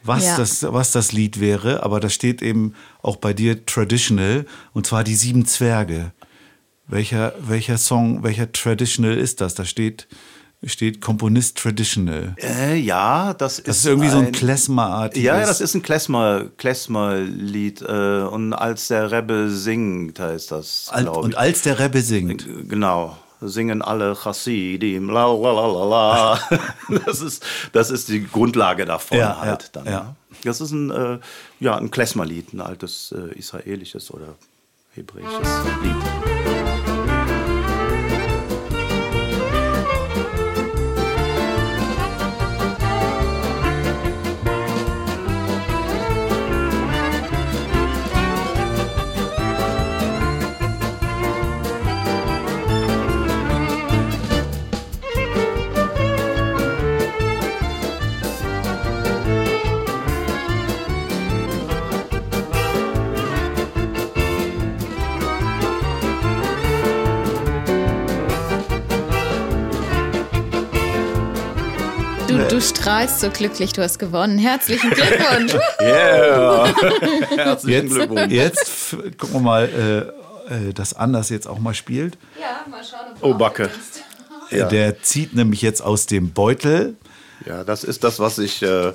was, 0.05 0.24
Ja. 0.24 0.36
das, 0.36 0.62
was 0.72 0.92
das 0.92 1.12
Lied 1.12 1.40
wäre, 1.40 1.82
aber 1.82 1.98
da 2.00 2.09
steht 2.09 2.42
eben 2.42 2.74
auch 3.02 3.16
bei 3.16 3.32
dir 3.32 3.64
Traditional 3.66 4.46
und 4.72 4.86
zwar 4.86 5.02
die 5.05 5.14
sieben 5.16 5.46
Zwerge. 5.46 6.12
Welcher, 6.86 7.32
welcher 7.40 7.78
Song, 7.78 8.22
welcher 8.22 8.52
Traditional 8.52 9.16
ist 9.16 9.40
das? 9.40 9.55
Da 9.55 9.64
steht, 9.64 10.07
steht 10.64 11.00
Komponist 11.00 11.57
Traditional. 11.57 12.34
Äh, 12.38 12.76
ja, 12.76 13.32
das 13.34 13.59
ist. 13.59 13.68
Das 13.68 13.76
ist 13.78 13.86
irgendwie 13.86 14.11
so 14.11 14.18
ein 14.18 14.32
Klezmer-artiges. 14.32 15.24
Ja, 15.26 15.40
das 15.40 15.61
ist 15.62 15.74
ein 15.74 15.82
Klezmer- 15.82 16.50
Klezmer-Lied. 16.59 17.82
äh, 17.82 18.22
und 18.30 18.52
als 18.52 18.88
der 18.88 19.11
Rebbe 19.11 19.48
singt, 19.50 20.20
heißt 20.20 20.50
das. 20.50 20.88
Alt, 20.90 21.09
und 21.09 21.36
als 21.38 21.62
der 21.62 21.78
Rebbe 21.78 22.02
singt. 22.02 22.46
Genau. 22.68 23.16
Singen 23.49 23.82
alle 23.82 24.14
Chassidim, 24.14 25.09
la 25.11 25.26
la 25.32 25.53
la 25.53 25.66
la 25.66 25.84
la. 25.84 26.38
Das 27.07 27.20
ist, 27.20 27.45
das 27.72 27.90
ist 27.90 28.09
die 28.09 28.26
Grundlage 28.26 28.84
davon 28.84 29.18
Ja, 29.18 29.38
halt 29.40 29.62
ja, 29.62 29.68
dann. 29.72 29.84
ja. 29.86 30.01
ne? 30.03 30.16
Das 30.45 30.61
ist 30.61 30.72
ein, 30.72 30.90
äh, 30.90 31.18
ja, 31.61 31.76
ein 31.76 31.90
Klezmer-Lied, 31.90 32.53
ein 32.53 32.61
altes 32.61 33.12
äh, 33.16 33.32
israelisches 33.38 34.11
oder 34.11 34.34
hebräisches 34.95 35.49
Lied. 35.82 36.34
Strahlst 72.95 73.20
so 73.22 73.30
glücklich, 73.30 73.72
du 73.72 73.82
hast 73.82 73.99
gewonnen. 73.99 74.38
Herzlichen 74.38 74.90
Glückwunsch. 74.90 75.53
Yeah! 75.80 76.72
Herzlichen 77.36 77.88
Jetzt, 77.88 77.92
Glückwunsch. 77.95 78.32
jetzt 78.32 78.97
gucken 79.18 79.32
wir 79.34 79.40
mal, 79.40 80.14
äh, 80.49 80.68
äh, 80.68 80.72
dass 80.72 80.95
Anders 80.95 81.28
jetzt 81.28 81.49
auch 81.49 81.59
mal 81.59 81.74
spielt. 81.74 82.16
ja, 82.40 82.64
mal 82.70 82.84
schauen, 82.84 83.14
ob 83.20 83.22
Oh, 83.22 83.34
Backe. 83.34 83.68
Ja. 84.51 84.68
Der 84.68 85.03
zieht 85.03 85.34
nämlich 85.34 85.61
jetzt 85.61 85.80
aus 85.82 86.07
dem 86.07 86.30
Beutel. 86.30 86.95
Ja, 87.45 87.64
das 87.64 87.82
ist 87.82 88.05
das, 88.05 88.20
was 88.20 88.38
ich, 88.38 88.62
äh, 88.62 88.92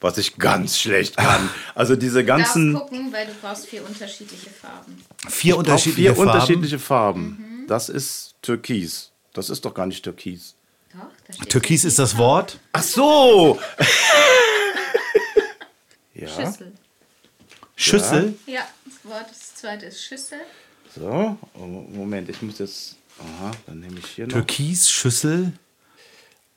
was 0.00 0.18
ich 0.18 0.38
ganz 0.38 0.80
schlecht 0.80 1.16
kann. 1.16 1.48
Also 1.76 1.94
diese 1.94 2.20
Du 2.22 2.26
ganzen 2.26 2.74
gucken, 2.74 3.12
weil 3.12 3.26
du 3.26 3.32
brauchst 3.40 3.66
vier 3.66 3.86
unterschiedliche 3.86 4.50
Farben. 4.50 5.04
Vier 5.28 5.56
unterschiedliche 5.56 6.08
vier 6.08 6.16
Farben. 6.16 6.30
unterschiedliche 6.32 6.78
Farben. 6.80 7.64
Das 7.68 7.88
ist 7.90 8.34
Türkis. 8.42 9.12
Das 9.34 9.50
ist 9.50 9.64
doch 9.64 9.72
gar 9.74 9.86
nicht 9.86 10.02
Türkis. 10.02 10.55
Türkis 11.48 11.84
ist 11.84 11.98
das 11.98 12.16
Wort. 12.16 12.58
Ach 12.72 12.82
so! 12.82 13.58
ja, 16.14 16.28
Schüssel. 16.28 16.72
Schüssel. 17.76 18.34
Ja, 18.46 18.66
das 18.84 19.10
Wort, 19.10 19.30
das 19.30 19.54
zweite 19.56 19.86
ist 19.86 20.02
Schüssel. 20.02 20.40
so. 20.94 21.36
Moment, 21.54 22.28
ich 22.28 22.40
muss 22.42 22.58
jetzt. 22.58 22.96
Aha, 23.18 23.50
dann 23.66 23.80
nehme 23.80 23.98
ich 23.98 24.06
hier 24.06 24.26
noch. 24.26 24.32
Türkis, 24.34 24.90
Schüssel, 24.90 25.52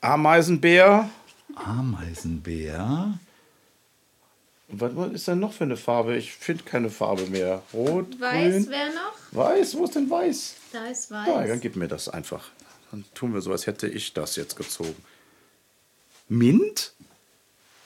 Ameisenbär. 0.00 1.08
Ameisenbär. 1.54 3.18
Was, 4.68 4.94
was 4.94 5.12
ist 5.12 5.26
denn 5.28 5.40
noch 5.40 5.52
für 5.52 5.64
eine 5.64 5.76
Farbe? 5.76 6.16
Ich 6.16 6.32
finde 6.32 6.62
keine 6.64 6.90
Farbe 6.90 7.26
mehr. 7.26 7.62
Rot, 7.72 8.20
Weiß 8.20 8.52
grün. 8.52 8.66
wer 8.68 8.86
noch? 8.88 9.12
Weiß, 9.32 9.74
wo 9.76 9.84
ist 9.84 9.94
denn 9.96 10.08
weiß? 10.08 10.54
Da 10.72 10.84
ist 10.86 11.10
Ja, 11.10 11.26
weiß. 11.26 11.48
dann 11.48 11.60
gib 11.60 11.76
mir 11.76 11.88
das 11.88 12.08
einfach. 12.08 12.50
Dann 12.90 13.04
tun 13.14 13.34
wir 13.34 13.40
so, 13.40 13.52
als 13.52 13.66
hätte 13.66 13.86
ich 13.86 14.12
das 14.12 14.36
jetzt 14.36 14.56
gezogen. 14.56 14.96
Mint? 16.28 16.92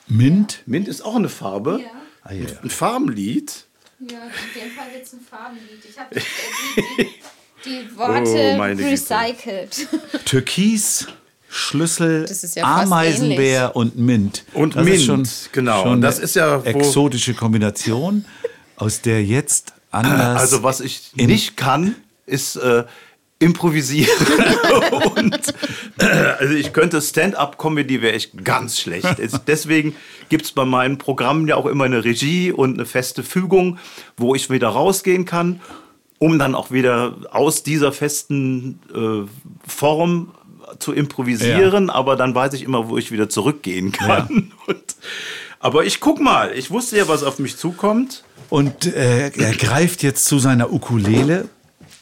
Mint. 0.07 0.62
Mint 0.66 0.88
ist 0.88 1.02
auch 1.02 1.16
eine 1.16 1.28
Farbe. 1.28 1.80
Ja. 1.82 1.90
Ah, 2.22 2.32
ja. 2.32 2.46
Ein 2.62 2.70
Farbenlied. 2.70 3.64
Ja, 4.00 4.07
in 4.07 4.61
dem 4.61 4.70
Fall 4.72 4.86
es 5.02 5.12
ein 5.12 5.20
Farbenlied. 5.20 5.84
Ich 5.88 5.98
habe 5.98 6.14
die, 6.96 7.05
die, 7.64 7.86
die 7.88 7.96
Worte 7.96 8.57
Oh, 8.59 8.88
recycelt. 8.90 9.88
Türkis, 10.24 11.07
Schlüssel, 11.48 12.22
Das 12.26 12.42
ist 12.44 12.57
ja 12.57 12.64
Ameisenbär 12.64 13.76
und 13.76 13.96
Mint. 13.96 14.44
Und 14.55 14.74
das 14.74 14.84
Mint, 14.84 14.96
ist 14.96 15.05
schon, 15.05 15.28
genau. 15.52 15.82
Schon 15.84 16.00
Das 16.00 16.18
ist 16.18 16.34
ja, 16.34 16.61
exotische 16.62 17.34
Kombination, 17.34 18.24
aus 18.76 19.00
der 19.02 19.22
jetzt 19.22 19.72
anders. 19.90 20.40
Also 20.40 20.62
was 20.62 20.80
ich 20.80 21.14
nicht 21.14 21.57
kann, 21.57 21.94
ist 22.26 22.57
äh, 22.57 22.84
improvisieren. 23.39 24.11
und, 25.16 25.55
äh, 25.99 26.05
also 26.05 26.55
ich 26.55 26.72
könnte 26.72 27.01
Stand-up-Comedy 27.03 28.01
wäre 28.01 28.14
ich 28.16 28.30
ganz 28.45 28.78
schlecht. 28.80 29.18
Es- 29.18 29.41
Deswegen 29.47 29.95
gibt 30.28 30.45
es 30.47 30.53
bei 30.53 30.64
meinen 30.64 30.99
Programmen 30.99 31.47
ja 31.49 31.57
auch 31.57 31.66
immer 31.66 31.85
eine 31.85 32.05
Regie 32.05 32.53
und 32.53 32.74
eine 32.74 32.87
feste 32.87 33.22
Fügung, 33.22 33.78
wo 34.16 34.35
ich 34.35 34.51
wieder 34.51 34.68
rausgehen 34.68 35.24
kann, 35.24 35.61
um 36.18 36.39
dann 36.39 36.55
auch 36.55 36.70
wieder 36.70 37.16
aus 37.32 37.62
dieser 37.64 37.93
festen 37.93 38.78
äh, 38.95 39.68
Form 39.68 40.32
zu 40.78 40.93
improvisieren. 40.93 41.91
Aber 41.91 42.16
dann 42.16 42.35
weiß 42.35 42.55
ich 42.55 42.62
immer, 42.62 42.89
wo 42.89 42.97
ich 42.97 43.12
wieder 43.12 43.28
zurückgehen 43.28 43.93
kann. 43.93 44.53
Und, 44.66 44.82
aber 45.61 45.85
ich 45.85 46.01
guck 46.01 46.20
mal, 46.20 46.53
ich 46.57 46.70
wusste 46.70 46.97
ja, 46.97 47.07
was 47.09 47.22
auf 47.22 47.39
mich 47.39 47.57
zukommt. 47.59 48.24
Und 48.49 48.87
äh, 48.87 49.30
er 49.30 49.53
greift 49.55 50.03
jetzt 50.03 50.24
zu 50.24 50.39
seiner 50.39 50.72
Ukulele, 50.72 51.49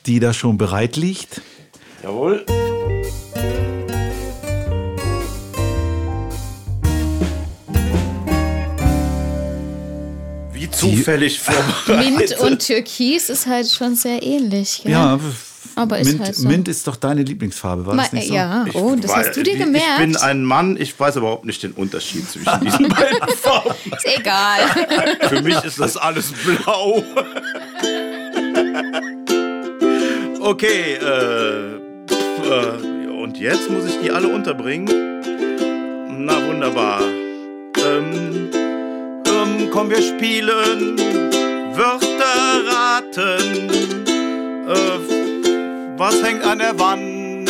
die 0.07 0.21
da 0.21 0.33
schon 0.33 0.59
bereit 0.59 0.97
liegt. 0.97 1.41
Jawohl. 2.03 2.45
Wie 10.53 10.71
zufällig 10.71 11.41
vorbereitet. 11.41 12.19
Mint 12.19 12.39
und 12.41 12.67
Türkis 12.67 13.29
ist 13.31 13.47
halt 13.47 13.69
schon 13.71 13.97
sehr 13.97 14.23
ähnlich. 14.23 14.81
Gell? 14.83 14.93
Ja, 14.93 15.19
Aber 15.75 15.99
ist 15.99 16.09
Mint, 16.09 16.21
halt 16.21 16.35
so. 16.37 16.49
Mint 16.49 16.69
ist 16.69 16.87
doch 16.87 16.97
deine 16.97 17.23
Lieblingsfarbe, 17.23 17.87
war 17.87 17.95
Ma- 17.95 18.03
das 18.03 18.13
nicht 18.13 18.29
so? 18.29 18.35
Ja, 18.35 18.67
oh, 18.75 18.95
das 19.01 19.11
Weil 19.11 19.27
hast 19.29 19.37
du 19.37 19.43
dir 19.43 19.57
gemerkt. 19.57 19.87
Ich 19.95 19.99
bin 19.99 20.17
ein 20.17 20.45
Mann, 20.45 20.77
ich 20.79 20.99
weiß 20.99 21.17
überhaupt 21.17 21.45
nicht 21.47 21.63
den 21.63 21.73
Unterschied 21.73 22.29
zwischen 22.31 22.61
diesen 22.63 22.89
beiden 22.89 23.29
Farben. 23.41 23.75
ist 23.97 24.07
egal. 24.19 24.61
Für 25.29 25.41
mich 25.43 25.63
ist 25.65 25.81
das 25.81 25.97
alles 25.97 26.33
blau. 26.33 27.03
Okay, 30.45 30.99
äh, 31.01 31.77
äh, 32.51 33.07
und 33.09 33.39
jetzt 33.39 33.71
muss 33.71 33.87
ich 33.87 34.01
die 34.01 34.11
alle 34.11 34.27
unterbringen. 34.27 34.89
Na 36.19 36.35
wunderbar. 36.45 37.01
Ähm, 37.79 38.51
ähm, 39.25 39.71
komm, 39.71 39.89
wir 39.89 40.03
spielen 40.03 40.99
Wörter 41.77 42.67
raten. 42.67 43.71
Äh, 44.67 45.97
was 45.97 46.21
hängt 46.25 46.45
an 46.45 46.59
der 46.59 46.77
Wand? 46.77 47.49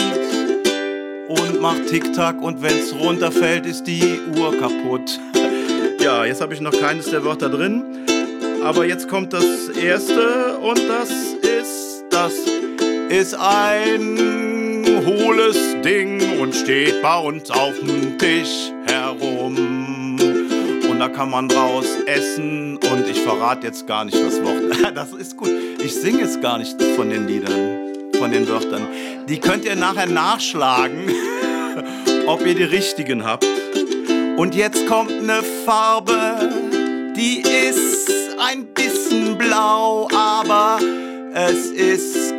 Und 1.29 1.63
macht 1.63 1.87
Tick-Tack 1.87 2.43
und 2.43 2.61
wenn's 2.61 2.95
runterfällt, 2.95 3.65
ist 3.65 3.85
die 3.85 4.21
Uhr 4.37 4.55
kaputt. 4.59 5.19
Ja, 5.99 6.27
jetzt 6.27 6.43
habe 6.43 6.53
ich 6.53 6.61
noch 6.61 6.79
keines 6.79 7.07
der 7.07 7.25
Wörter 7.25 7.49
drin. 7.49 7.85
Aber 8.63 8.85
jetzt 8.85 9.09
kommt 9.09 9.33
das 9.33 9.71
erste 9.71 10.59
und 10.59 10.79
das 10.89 11.09
ist, 11.09 12.05
das 12.11 12.52
ist 13.13 13.35
ein 13.35 14.87
hohles 15.05 15.77
Ding 15.85 16.41
und 16.41 16.55
steht 16.55 17.03
bei 17.03 17.19
uns 17.19 17.51
auf 17.51 17.79
dem 17.79 18.19
Tisch 18.19 18.73
herum. 18.87 20.17
Und 20.89 20.99
da 20.99 21.09
kann 21.09 21.29
man 21.29 21.47
draus 21.47 21.85
essen 22.07 22.79
und 22.79 23.07
ich 23.07 23.21
verrate 23.21 23.67
jetzt 23.67 23.87
gar 23.87 24.07
nicht 24.07 24.17
das 24.17 24.43
Wort. 24.43 24.63
Das 24.95 25.13
ist 25.13 25.37
gut. 25.37 25.51
Ich 25.83 25.95
singe 25.95 26.21
jetzt 26.21 26.41
gar 26.41 26.59
nicht 26.59 26.83
von 26.97 27.11
den 27.11 27.27
Liedern, 27.27 27.93
von 28.19 28.31
den 28.31 28.49
Wörtern. 28.49 28.87
Die 29.29 29.39
könnt 29.41 29.67
ihr 29.67 29.77
nachher 29.77 30.07
nachschlagen, 30.07 31.11
ob 32.27 32.47
ihr 32.47 32.55
die 32.55 32.65
richtigen 32.65 33.25
habt. 33.25 33.47
Und 34.37 34.55
jetzt 34.55 34.87
kommt 34.87 35.13
eine 35.13 35.43
Farbe, 35.67 36.51
die 37.17 37.43
ist 37.43 38.11
ein 38.39 38.67
bisschen 38.73 39.37
blau, 39.37 40.09
aber 40.15 40.79
es 41.35 41.67
ist, 41.67 42.32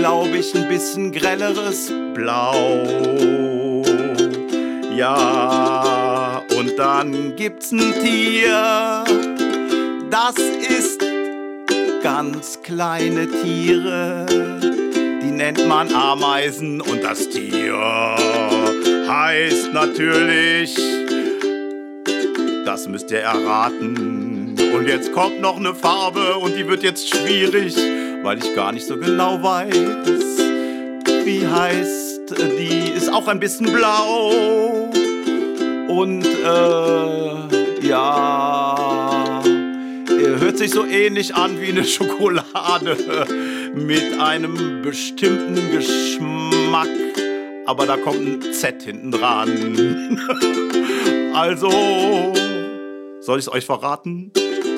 glaube 0.00 0.38
ich, 0.38 0.54
ein 0.54 0.66
bisschen 0.66 1.12
grelleres 1.12 1.92
Blau. 2.14 3.82
Ja, 4.96 6.42
und 6.58 6.78
dann 6.78 7.36
gibt's 7.36 7.70
ein 7.70 7.92
Tier, 8.02 9.04
das 10.10 10.36
ist 10.38 11.04
ganz 12.02 12.62
kleine 12.62 13.28
Tiere, 13.28 14.24
die 15.22 15.30
nennt 15.30 15.68
man 15.68 15.92
Ameisen 15.92 16.80
und 16.80 17.04
das 17.04 17.28
Tier 17.28 17.76
heißt 19.06 19.74
natürlich 19.74 20.78
das 22.64 22.86
müsst 22.86 23.10
ihr 23.10 23.18
erraten. 23.18 24.54
Und 24.72 24.86
jetzt 24.86 25.12
kommt 25.12 25.40
noch 25.40 25.56
eine 25.56 25.74
Farbe 25.74 26.36
und 26.36 26.56
die 26.56 26.68
wird 26.68 26.84
jetzt 26.84 27.08
schwierig, 27.08 27.76
weil 28.22 28.38
ich 28.38 28.54
gar 28.54 28.72
nicht 28.72 28.86
so 28.86 28.96
genau 28.96 29.42
weiß, 29.42 29.74
wie 31.24 31.46
heißt 31.46 32.20
die. 32.58 32.92
Ist 32.96 33.12
auch 33.12 33.28
ein 33.28 33.40
bisschen 33.40 33.72
blau. 33.72 34.90
Und 35.88 36.24
äh, 36.24 37.86
ja, 37.86 39.42
hört 40.38 40.58
sich 40.58 40.70
so 40.70 40.84
ähnlich 40.86 41.34
an 41.34 41.60
wie 41.60 41.68
eine 41.68 41.84
Schokolade 41.96 42.96
mit 43.74 44.20
einem 44.20 44.82
bestimmten 44.82 45.70
Geschmack. 45.72 46.88
Aber 47.66 47.86
da 47.86 47.96
kommt 47.96 48.20
ein 48.20 48.52
Z 48.52 48.82
hinten 48.82 49.10
dran. 49.10 50.18
Also, 51.32 51.70
soll 53.20 53.38
ich 53.38 53.46
es 53.46 53.52
euch 53.52 53.64
verraten? 53.64 54.32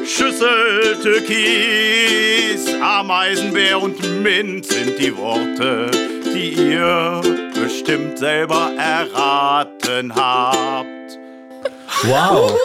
Schüssel, 0.04 0.96
Türkis, 1.02 2.66
Ameisenbär 2.82 3.80
und 3.80 4.02
Mint 4.22 4.66
sind 4.66 4.98
die 4.98 5.16
Worte, 5.16 5.90
die 6.24 6.50
ihr 6.50 7.20
bestimmt 7.54 8.18
selber 8.18 8.72
erraten 8.76 10.14
habt. 10.14 11.18
Wow, 12.02 12.58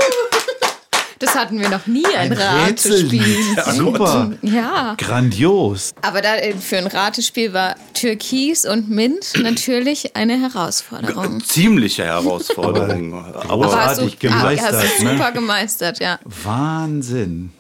Das 1.20 1.36
hatten 1.36 1.60
wir 1.60 1.70
noch 1.70 1.88
nie, 1.88 2.06
ein, 2.06 2.32
ein 2.32 2.34
Ratespiel. 2.38 3.22
Rätsellied. 3.22 3.76
Super, 3.76 4.32
Ja. 4.44 4.96
grandios. 4.98 5.94
Aber 6.02 6.22
da, 6.22 6.36
äh, 6.36 6.54
für 6.56 6.78
ein 6.78 6.88
Ratespiel 6.88 7.54
war 7.54 7.76
Türkis 7.94 8.66
und 8.66 8.90
Mint 8.90 9.34
natürlich 9.42 10.16
eine 10.16 10.40
Herausforderung. 10.40 11.44
Ziemliche 11.44 12.04
Herausforderung. 12.06 13.14
Aber- 13.14 13.28
Aber, 13.42 13.50
Aber 13.52 13.64
Großartig 13.66 14.04
hast 14.14 14.24
du, 14.24 14.28
gemeistert, 14.28 14.74
Ah, 14.74 14.78
hast 14.84 15.00
du 15.00 15.04
ne? 15.06 15.12
super 15.18 15.32
gemeistert, 15.32 16.00
ja. 16.00 16.20
Wahnsinn. 16.24 17.52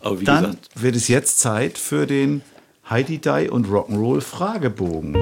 aber 0.00 0.20
wie 0.20 0.24
Dann 0.24 0.44
gesagt, 0.44 0.68
wird 0.74 0.96
es 0.96 1.08
jetzt 1.08 1.38
Zeit 1.40 1.78
für 1.78 2.06
den 2.06 2.42
Heidi 2.88 3.18
Die 3.18 3.48
und 3.50 3.66
Rock'n'Roll 3.68 4.20
Fragebogen. 4.20 5.16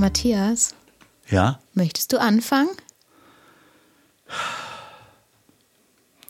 Matthias, 0.00 0.74
Ja, 1.28 1.60
möchtest 1.74 2.12
du 2.12 2.20
anfangen? 2.20 2.70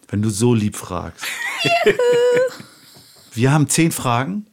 wenn 0.08 0.22
du 0.22 0.30
so 0.30 0.54
lieb 0.54 0.74
fragst. 0.76 1.24
Wir 3.32 3.52
haben 3.52 3.68
zehn 3.68 3.92
Fragen. 3.92 4.46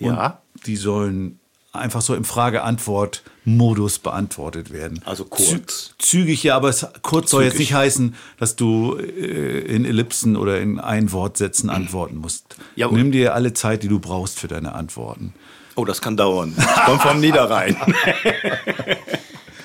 Und 0.00 0.06
Ja. 0.06 0.40
Die 0.64 0.76
sollen 0.76 1.38
einfach 1.72 2.00
so 2.02 2.14
im 2.14 2.24
Frage-Antwort-Modus 2.24 3.98
beantwortet 3.98 4.72
werden. 4.72 5.02
Also 5.04 5.24
kurz. 5.24 5.94
Zü 5.98 6.22
zügig, 6.22 6.42
ja, 6.44 6.56
aber 6.56 6.68
es, 6.68 6.86
kurz 7.02 7.30
soll 7.30 7.42
jetzt 7.44 7.54
Zügig. 7.54 7.70
nicht 7.70 7.74
heißen, 7.74 8.14
dass 8.38 8.56
du 8.56 8.94
äh, 8.96 9.58
in 9.74 9.84
Ellipsen 9.84 10.36
oder 10.36 10.60
in 10.60 10.78
Einwortsätzen 10.78 11.68
antworten 11.68 12.16
musst. 12.16 12.56
Ja, 12.76 12.88
Nimm 12.90 13.10
dir 13.12 13.34
alle 13.34 13.52
Zeit, 13.54 13.82
die 13.82 13.88
du 13.88 13.98
brauchst 13.98 14.38
für 14.38 14.48
deine 14.48 14.72
Antworten. 14.74 15.34
Oh, 15.74 15.84
das 15.84 16.00
kann 16.00 16.16
dauern. 16.16 16.54
Ich 16.58 16.82
komm 16.84 17.00
vom 17.00 17.20
Niederrhein. 17.20 17.76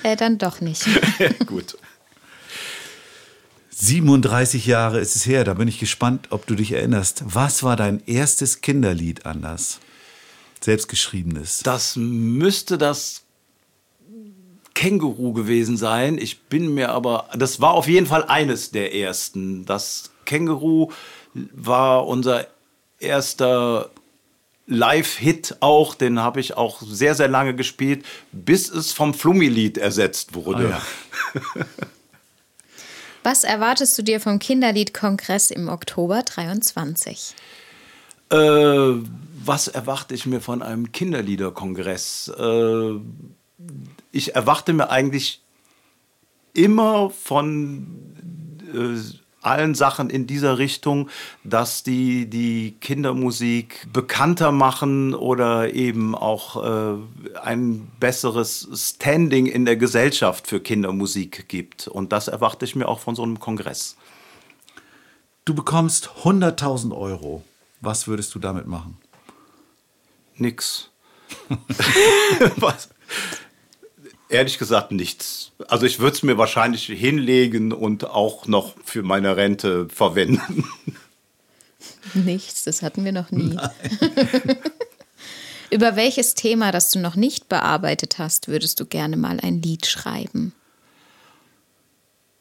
Äh, 0.04 0.14
dann 0.14 0.38
doch 0.38 0.60
nicht. 0.60 0.86
Gut. 1.46 1.76
37 3.70 4.64
Jahre 4.64 5.00
ist 5.00 5.16
es 5.16 5.26
her, 5.26 5.44
da 5.44 5.54
bin 5.54 5.68
ich 5.68 5.78
gespannt, 5.78 6.28
ob 6.30 6.46
du 6.46 6.54
dich 6.54 6.72
erinnerst. 6.72 7.24
Was 7.26 7.62
war 7.62 7.76
dein 7.76 8.00
erstes 8.06 8.60
Kinderlied 8.60 9.26
anders? 9.26 9.80
Selbstgeschriebenes. 10.60 11.58
Das 11.64 11.96
müsste 11.96 12.78
das 12.78 13.22
Känguru 14.74 15.32
gewesen 15.32 15.76
sein. 15.76 16.18
Ich 16.18 16.42
bin 16.42 16.74
mir 16.74 16.90
aber, 16.90 17.28
das 17.36 17.60
war 17.60 17.72
auf 17.72 17.88
jeden 17.88 18.06
Fall 18.06 18.24
eines 18.24 18.70
der 18.70 18.94
ersten. 18.94 19.64
Das 19.64 20.10
Känguru 20.24 20.92
war 21.34 22.06
unser 22.06 22.46
erster 22.98 23.90
Live-Hit 24.68 25.56
auch. 25.60 25.94
Den 25.94 26.20
habe 26.20 26.40
ich 26.40 26.56
auch 26.56 26.80
sehr, 26.82 27.14
sehr 27.14 27.28
lange 27.28 27.54
gespielt, 27.54 28.04
bis 28.32 28.70
es 28.70 28.92
vom 28.92 29.14
Flummi-Lied 29.14 29.78
ersetzt 29.78 30.34
wurde. 30.34 30.74
Ah, 30.74 30.82
ja. 31.34 31.66
Was 33.24 33.44
erwartest 33.44 33.98
du 33.98 34.02
dir 34.02 34.20
vom 34.20 34.38
Kinderliedkongress 34.38 35.50
im 35.50 35.68
Oktober 35.68 36.22
23? 36.22 37.34
Äh, 38.30 38.36
was 39.44 39.68
erwarte 39.68 40.14
ich 40.14 40.26
mir 40.26 40.40
von 40.40 40.62
einem 40.62 40.92
Kinderliederkongress? 40.92 42.32
Äh, 42.38 42.92
ich 44.12 44.34
erwarte 44.34 44.72
mir 44.72 44.90
eigentlich 44.90 45.42
immer 46.54 47.10
von 47.10 47.86
äh, 48.72 48.98
allen 49.48 49.74
Sachen 49.74 50.10
in 50.10 50.26
dieser 50.26 50.58
Richtung, 50.58 51.08
dass 51.44 51.82
die 51.82 52.28
die 52.28 52.76
Kindermusik 52.80 53.88
bekannter 53.92 54.52
machen 54.52 55.14
oder 55.14 55.72
eben 55.72 56.14
auch 56.14 56.62
äh, 56.62 57.38
ein 57.42 57.90
besseres 57.98 58.68
Standing 58.74 59.46
in 59.46 59.64
der 59.64 59.76
Gesellschaft 59.76 60.46
für 60.46 60.60
Kindermusik 60.60 61.48
gibt. 61.48 61.88
Und 61.88 62.12
das 62.12 62.28
erwarte 62.28 62.64
ich 62.64 62.76
mir 62.76 62.88
auch 62.88 63.00
von 63.00 63.14
so 63.14 63.22
einem 63.22 63.40
Kongress. 63.40 63.96
Du 65.44 65.54
bekommst 65.54 66.10
100.000 66.24 66.94
Euro. 66.94 67.42
Was 67.80 68.06
würdest 68.06 68.34
du 68.34 68.38
damit 68.38 68.66
machen? 68.66 68.98
Nix. 70.36 70.90
Was? 72.56 72.90
Ehrlich 74.30 74.58
gesagt 74.58 74.92
nichts. 74.92 75.52
Also 75.68 75.86
ich 75.86 76.00
würde 76.00 76.16
es 76.16 76.22
mir 76.22 76.36
wahrscheinlich 76.36 76.84
hinlegen 76.86 77.72
und 77.72 78.04
auch 78.04 78.46
noch 78.46 78.74
für 78.84 79.02
meine 79.02 79.36
Rente 79.36 79.88
verwenden. 79.88 80.64
Nichts, 82.14 82.64
das 82.64 82.82
hatten 82.82 83.04
wir 83.04 83.12
noch 83.12 83.30
nie. 83.30 83.56
Über 85.70 85.96
welches 85.96 86.34
Thema, 86.34 86.72
das 86.72 86.90
du 86.90 86.98
noch 86.98 87.16
nicht 87.16 87.48
bearbeitet 87.48 88.18
hast, 88.18 88.48
würdest 88.48 88.80
du 88.80 88.86
gerne 88.86 89.16
mal 89.16 89.38
ein 89.40 89.60
Lied 89.60 89.86
schreiben? 89.86 90.54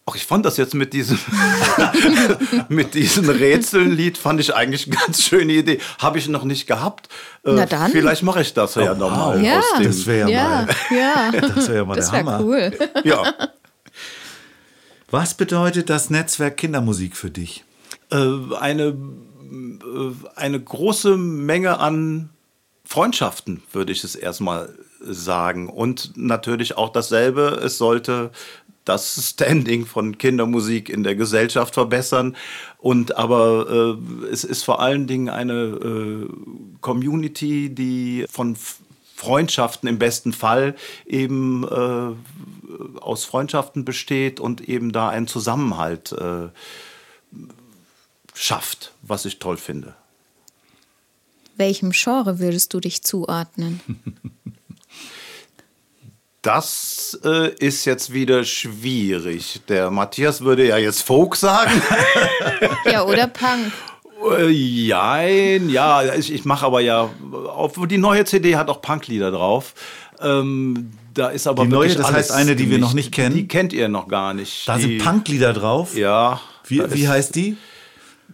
Ach, 0.09 0.15
ich 0.15 0.25
fand 0.25 0.45
das 0.45 0.55
jetzt 0.57 0.73
mit 0.73 0.93
diesem, 0.93 1.19
mit 2.69 2.93
diesem 2.93 3.29
Rätsellied, 3.29 4.17
fand 4.17 4.39
ich 4.39 4.55
eigentlich 4.55 4.87
eine 4.87 4.95
ganz 4.95 5.21
schöne 5.23 5.51
Idee. 5.53 5.79
Habe 5.99 6.17
ich 6.17 6.27
noch 6.29 6.43
nicht 6.45 6.65
gehabt. 6.65 7.09
Äh, 7.43 7.51
Na 7.53 7.65
dann. 7.65 7.91
Vielleicht 7.91 8.23
mache 8.23 8.41
ich 8.41 8.53
das 8.53 8.75
ja 8.75 8.93
nochmal. 8.95 9.43
Ja, 9.43 9.59
aus 9.59 9.65
dem, 9.77 9.83
Das 9.87 10.05
wäre 10.05 10.29
ja, 10.31 10.37
ja, 10.37 10.49
mal. 10.49 10.67
ja. 10.97 11.41
Das 11.41 11.67
wäre 11.67 11.77
ja 11.79 11.85
mal 11.85 11.95
Das 11.95 12.09
der 12.11 12.25
wäre 12.25 12.35
Hammer. 12.35 12.45
cool. 12.45 12.71
ja. 13.03 13.33
Was 15.09 15.33
bedeutet 15.35 15.89
das 15.89 16.09
Netzwerk 16.09 16.57
Kindermusik 16.57 17.15
für 17.15 17.29
dich? 17.31 17.63
äh, 18.11 18.15
eine, 18.59 18.83
äh, 18.87 18.95
eine 20.35 20.59
große 20.61 21.17
Menge 21.17 21.79
an 21.79 22.29
Freundschaften, 22.85 23.61
würde 23.73 23.91
ich 23.91 24.03
es 24.05 24.15
erstmal 24.15 24.73
sagen. 25.01 25.67
Und 25.69 26.13
natürlich 26.15 26.77
auch 26.77 26.89
dasselbe, 26.89 27.59
es 27.63 27.77
sollte 27.77 28.31
das 28.87 29.31
Standing 29.31 29.85
von 29.85 30.17
Kindermusik 30.17 30.89
in 30.89 31.03
der 31.03 31.15
Gesellschaft 31.15 31.73
verbessern. 31.73 32.35
Und 32.77 33.15
aber 33.17 33.97
äh, 33.99 34.27
es 34.27 34.43
ist 34.43 34.63
vor 34.63 34.79
allen 34.79 35.07
Dingen 35.07 35.29
eine 35.29 35.53
äh, 35.53 36.27
Community, 36.81 37.69
die 37.73 38.25
von 38.29 38.55
Freundschaften 39.15 39.89
im 39.89 39.97
besten 39.97 40.31
Fall 40.31 40.75
eben 41.05 41.63
äh, 41.63 42.99
aus 42.99 43.25
Freundschaften 43.25 43.83
besteht 43.83 44.39
und 44.39 44.61
eben 44.69 44.91
da 44.91 45.09
einen 45.09 45.27
Zusammenhalt 45.27 46.11
äh, 46.11 46.49
schafft, 48.35 48.93
was 49.01 49.25
ich 49.25 49.39
toll 49.39 49.57
finde. 49.57 49.95
Welchem 51.55 51.91
Genre 51.91 52.39
würdest 52.39 52.73
du 52.75 52.79
dich 52.79 53.03
zuordnen? 53.03 53.81
Das 56.47 57.19
äh, 57.25 57.49
ist 57.59 57.83
jetzt 57.83 58.13
wieder 58.13 58.45
schwierig. 58.45 59.59
Der 59.67 59.91
Matthias 59.91 60.39
würde 60.41 60.65
ja 60.65 60.77
jetzt 60.77 61.01
Folk 61.03 61.35
sagen. 61.35 61.81
Ja, 62.91 63.03
oder 63.03 63.27
Punk? 63.27 63.71
Äh, 64.39 64.47
Jein, 64.49 65.69
ja, 65.69 66.13
ich, 66.15 66.33
ich 66.33 66.45
mache 66.45 66.65
aber 66.65 66.79
ja, 66.79 67.09
auf, 67.53 67.73
die 67.87 67.97
neue 67.97 68.23
CD 68.23 68.55
hat 68.55 68.69
auch 68.69 68.81
Punklieder 68.81 69.29
drauf. 69.31 69.73
Ähm, 70.21 70.91
da 71.13 71.27
ist 71.27 71.47
aber 71.47 71.63
Die 71.63 71.69
neue, 71.69 71.89
das 71.93 72.05
alles 72.05 72.15
heißt 72.29 72.31
eine, 72.31 72.55
die 72.55 72.69
wir 72.69 72.79
noch 72.79 72.93
nicht 72.93 73.11
kennen? 73.11 73.35
Die 73.35 73.47
kennt 73.47 73.73
ihr 73.73 73.89
noch 73.89 74.07
gar 74.07 74.33
nicht. 74.33 74.67
Da 74.67 74.77
die, 74.77 74.83
sind 74.83 75.03
Punklieder 75.03 75.51
drauf. 75.53 75.95
Ja. 75.97 76.39
Wie, 76.65 76.81
wie 76.93 77.03
ist- 77.03 77.09
heißt 77.09 77.35
die? 77.35 77.57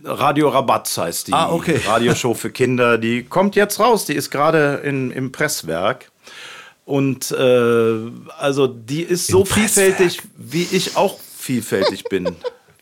Radio 0.06 0.50
Rabatz 0.50 0.98
heißt 0.98 1.30
die 1.30 1.34
Ah, 1.34 1.50
okay. 1.52 1.80
Radioshow 1.86 2.34
für 2.36 2.52
Kinder. 2.52 2.98
Die 2.98 3.24
kommt 3.24 3.56
jetzt 3.56 3.80
raus. 3.80 4.06
Die 4.06 4.14
ist 4.14 4.30
gerade 4.30 4.82
in- 4.84 5.10
im 5.12 5.32
Presswerk. 5.32 6.12
Und 6.86 7.32
äh, 7.32 8.12
also 8.38 8.68
die 8.68 9.04
ist 9.04 9.28
so 9.28 9.46
vielfältig, 9.46 10.20
wie 10.38 10.68
ich 10.72 10.98
auch 10.98 11.18
vielfältig 11.20 12.04
bin. 12.06 12.36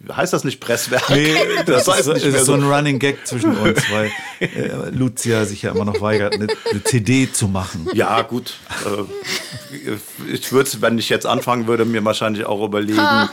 Heißt 0.09 0.33
das 0.33 0.43
nicht 0.43 0.59
Presswerk? 0.59 1.09
Nee, 1.09 1.35
das, 1.65 1.87
heißt 1.87 2.07
ist, 2.07 2.23
ist 2.23 2.31
mehr 2.31 2.43
so 2.43 2.53
ein 2.53 2.63
Running 2.63 2.97
Gag 2.97 3.25
zwischen 3.27 3.55
uns, 3.55 3.79
weil 3.91 4.11
äh, 4.39 4.89
Lucia 4.91 5.45
sich 5.45 5.61
ja 5.61 5.71
immer 5.71 5.85
noch 5.85 6.01
weigert, 6.01 6.33
eine, 6.33 6.47
eine 6.69 6.83
CD 6.83 7.31
zu 7.31 7.47
machen. 7.47 7.87
Ja, 7.93 8.21
gut. 8.21 8.55
Äh, 8.85 9.03
ich 10.31 10.51
würde 10.51 10.67
es, 10.67 10.81
wenn 10.81 10.97
ich 10.97 11.09
jetzt 11.09 11.25
anfangen 11.25 11.67
würde, 11.67 11.85
mir 11.85 12.03
wahrscheinlich 12.03 12.45
auch 12.45 12.65
überlegen. 12.65 12.99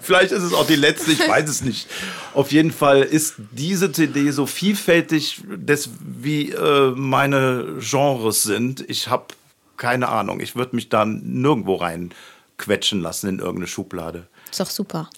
Vielleicht 0.00 0.32
ist 0.32 0.42
es 0.42 0.52
auch 0.52 0.66
die 0.66 0.76
letzte, 0.76 1.12
ich 1.12 1.26
weiß 1.26 1.48
es 1.48 1.62
nicht. 1.62 1.88
Auf 2.34 2.50
jeden 2.50 2.72
Fall 2.72 3.02
ist 3.02 3.36
diese 3.52 3.92
CD 3.92 4.30
so 4.30 4.46
vielfältig, 4.46 5.42
des, 5.46 5.90
wie 6.00 6.50
äh, 6.50 6.92
meine 6.94 7.76
Genres 7.78 8.42
sind. 8.42 8.84
Ich 8.88 9.08
habe 9.08 9.26
keine 9.76 10.08
Ahnung. 10.08 10.40
Ich 10.40 10.56
würde 10.56 10.74
mich 10.74 10.88
da 10.88 11.04
nirgendwo 11.04 11.76
rein 11.76 12.10
quetschen 12.58 13.00
lassen 13.00 13.28
in 13.28 13.38
irgendeine 13.38 13.66
Schublade. 13.66 14.26
Ist 14.50 14.60
doch 14.60 14.70
super. 14.70 15.08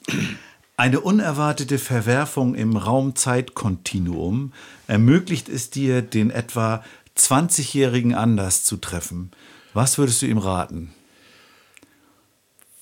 Eine 0.76 1.00
unerwartete 1.00 1.78
Verwerfung 1.78 2.54
im 2.54 2.76
Raum-Zeit-Kontinuum 2.76 4.52
ermöglicht 4.86 5.48
es 5.48 5.70
dir, 5.70 6.00
den 6.02 6.30
etwa 6.30 6.82
20-jährigen 7.18 8.14
Anders 8.14 8.64
zu 8.64 8.76
treffen. 8.78 9.30
Was 9.74 9.98
würdest 9.98 10.22
du 10.22 10.26
ihm 10.26 10.38
raten? 10.38 10.94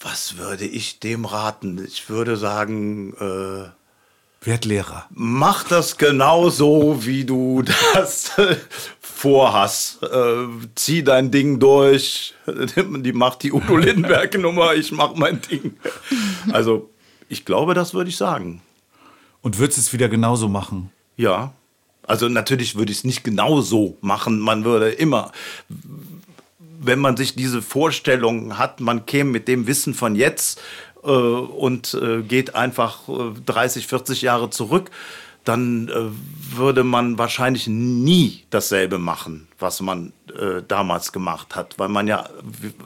Was 0.01 0.37
würde 0.37 0.65
ich 0.65 1.01
dem 1.01 1.25
raten? 1.25 1.85
Ich 1.85 2.09
würde 2.09 2.37
sagen, 2.37 3.15
äh, 3.15 3.69
Werd 4.47 4.65
Lehrer. 4.65 5.07
mach 5.11 5.65
das 5.65 5.97
genau 5.97 6.51
so, 6.51 7.05
wie 7.05 7.25
du 7.25 7.63
das 7.95 8.31
vorhast. 9.19 10.03
Äh, 10.05 10.47
zieh 10.77 11.03
dein 11.03 11.31
Ding 11.31 11.59
durch. 11.59 12.35
Die 12.77 13.13
macht 13.13 13.43
die 13.43 13.53
Udo 13.53 13.77
Lindenberg-Nummer, 13.77 14.75
ich 14.75 14.93
mach 14.93 15.15
mein 15.17 15.41
Ding. 15.43 15.77
Also, 16.53 16.89
ich 17.29 17.45
glaube, 17.45 17.75
das 17.75 17.95
würde 17.95 18.11
ich 18.11 18.17
sagen. 18.17 18.63
Und 19.43 19.59
würdest 19.59 19.79
es 19.79 19.93
wieder 19.93 20.09
genauso 20.09 20.49
machen? 20.49 20.91
Ja. 21.17 21.53
Also, 22.07 22.29
natürlich 22.29 22.77
würde 22.77 22.93
ich 22.93 22.99
es 22.99 23.05
nicht 23.05 23.25
genau 23.25 23.61
so 23.61 23.99
machen. 24.01 24.39
Man 24.39 24.65
würde 24.65 24.91
immer, 24.91 25.33
wenn 26.81 27.01
man 27.01 27.17
sich 27.17 27.35
diese 27.35 27.61
Vorstellung 27.61 28.57
hat, 28.57 28.81
man 28.81 29.05
käme 29.05 29.31
mit 29.31 29.49
dem 29.49 29.67
Wissen 29.67 29.95
von 29.95 30.15
jetzt 30.15 30.61
äh, 31.03 31.09
und 31.09 31.95
äh, 31.95 32.23
geht 32.23 32.55
einfach 32.55 33.09
äh, 33.09 33.33
30, 33.45 33.89
40 33.89 34.23
Jahre 34.23 34.51
zurück, 34.51 34.91
dann 35.49 35.89
äh, 35.89 36.57
würde 36.57 36.85
man 36.85 37.19
wahrscheinlich 37.19 37.67
nie 37.67 38.45
dasselbe 38.51 38.99
machen, 38.99 39.49
was 39.59 39.81
man 39.81 40.13
äh, 40.39 40.63
damals 40.67 41.13
gemacht 41.13 41.57
hat, 41.57 41.79
weil 41.79 41.89
man 41.89 42.07
ja 42.07 42.29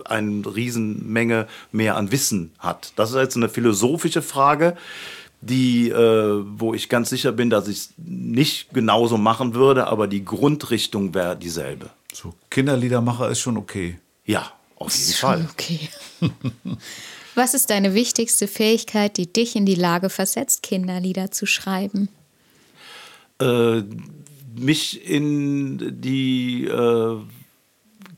eine 0.04 0.42
Riesenmenge 0.46 1.48
mehr 1.72 1.96
an 1.96 2.12
Wissen 2.12 2.52
hat. 2.58 2.92
Das 2.96 3.10
ist 3.10 3.16
jetzt 3.16 3.36
eine 3.36 3.48
philosophische 3.48 4.22
Frage. 4.22 4.76
die, 5.44 5.88
äh, 5.90 6.44
wo 6.56 6.72
ich 6.72 6.88
ganz 6.88 7.10
sicher 7.10 7.32
bin, 7.32 7.50
dass 7.50 7.66
ich 7.66 7.76
es 7.78 7.94
nicht 7.96 8.72
genauso 8.72 9.18
machen 9.18 9.54
würde, 9.54 9.88
aber 9.88 10.06
die 10.06 10.24
Grundrichtung 10.24 11.14
wäre 11.14 11.36
dieselbe. 11.36 11.90
So, 12.12 12.32
Kinderliedermacher 12.48 13.28
ist 13.28 13.40
schon 13.40 13.56
okay. 13.56 13.98
Ja, 14.24 14.52
auf 14.76 14.94
jeden 14.94 15.12
Schon 15.12 15.28
Fall. 15.28 15.48
okay. 15.50 15.88
Was 17.34 17.54
ist 17.54 17.70
deine 17.70 17.94
wichtigste 17.94 18.46
Fähigkeit, 18.46 19.16
die 19.16 19.32
dich 19.32 19.56
in 19.56 19.66
die 19.66 19.74
Lage 19.74 20.10
versetzt, 20.10 20.62
Kinderlieder 20.62 21.32
zu 21.32 21.46
schreiben? 21.46 22.08
Äh, 23.42 23.82
mich 24.54 25.08
in 25.08 26.00
die 26.00 26.66
äh, 26.66 27.16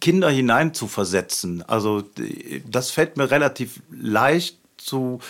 Kinder 0.01 0.31
hinein 0.31 0.75
zu 0.75 0.87
versetzen. 0.87 1.63
Also 1.67 2.03
das 2.69 2.91
fällt 2.91 3.17
mir 3.17 3.31
relativ 3.31 3.81
leicht, 3.91 4.59
zu, 4.77 5.21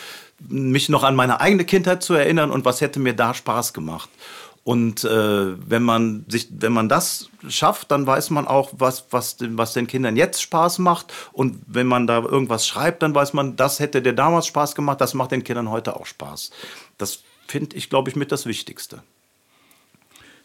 mich 0.49 0.89
noch 0.89 1.05
an 1.05 1.15
meine 1.15 1.41
eigene 1.41 1.65
Kindheit 1.65 2.03
zu 2.03 2.15
erinnern 2.15 2.51
und 2.51 2.65
was 2.65 2.81
hätte 2.81 2.99
mir 2.99 3.15
da 3.15 3.35
Spaß 3.35 3.73
gemacht. 3.73 4.11
Und 4.65 5.05
äh, 5.05 5.69
wenn 5.69 5.83
man 5.83 6.25
sich, 6.27 6.49
wenn 6.51 6.73
man 6.73 6.89
das 6.89 7.29
schafft, 7.49 7.91
dann 7.91 8.07
weiß 8.07 8.31
man 8.31 8.49
auch, 8.49 8.73
was, 8.73 9.05
was, 9.11 9.37
was 9.41 9.75
den 9.75 9.87
Kindern 9.87 10.17
jetzt 10.17 10.41
Spaß 10.41 10.79
macht. 10.79 11.13
Und 11.33 11.61
wenn 11.67 11.87
man 11.87 12.07
da 12.07 12.23
irgendwas 12.23 12.67
schreibt, 12.67 13.03
dann 13.03 13.15
weiß 13.15 13.35
man, 13.35 13.57
das 13.57 13.79
hätte 13.79 14.01
dir 14.01 14.15
damals 14.15 14.47
Spaß 14.47 14.75
gemacht, 14.75 15.03
das 15.03 15.13
macht 15.13 15.33
den 15.33 15.45
Kindern 15.45 15.71
heute 15.71 15.97
auch 15.97 16.07
Spaß. 16.07 16.51
Das 16.97 17.21
finde 17.47 17.77
ich, 17.77 17.91
glaube 17.91 18.09
ich, 18.09 18.17
mit 18.17 18.33
das 18.33 18.47
Wichtigste. 18.47 19.03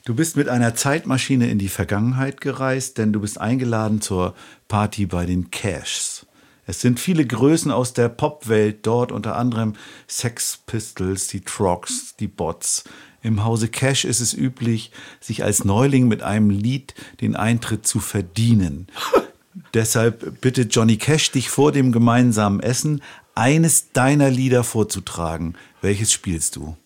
Du 0.06 0.16
bist 0.16 0.38
mit 0.38 0.48
einer 0.48 0.76
Zeitmaschine 0.76 1.50
in 1.50 1.60
die 1.60 1.70
Vergangenheit 1.70 2.42
gereist, 2.42 2.98
denn 2.98 3.14
du 3.14 3.20
bist 3.20 3.40
eingeladen 3.40 4.02
zur 4.02 4.34
Party 4.68 5.06
bei 5.06 5.26
den 5.26 5.52
Cashs. 5.52 6.26
Es 6.66 6.82
sind 6.82 7.00
viele 7.00 7.26
Größen 7.26 7.72
aus 7.72 7.94
der 7.94 8.10
Popwelt 8.10 8.86
dort, 8.86 9.12
unter 9.12 9.36
anderem 9.36 9.74
Sex 10.08 10.60
Pistols, 10.66 11.28
die 11.28 11.42
Trogs, 11.42 12.16
die 12.20 12.28
Bots. 12.28 12.84
Im 13.22 13.44
Hause 13.44 13.68
Cash 13.68 14.06
ist 14.06 14.22
es 14.22 14.34
üblich, 14.34 14.92
sich 15.20 15.44
als 15.44 15.66
Neuling 15.66 16.08
mit 16.08 16.24
einem 16.24 16.50
Lied 16.50 16.94
den 17.22 17.36
Eintritt 17.36 17.86
zu 17.86 18.00
verdienen. 18.00 18.88
Deshalb 19.74 20.42
bittet 20.42 20.74
Johnny 20.74 20.98
Cash 20.98 21.32
dich 21.32 21.50
vor 21.50 21.72
dem 21.72 21.92
gemeinsamen 21.92 22.62
Essen, 22.62 23.02
eines 23.36 23.92
deiner 23.92 24.30
Lieder 24.30 24.64
vorzutragen. 24.64 25.56
Welches 25.82 26.14
spielst 26.14 26.56
du? 26.56 26.78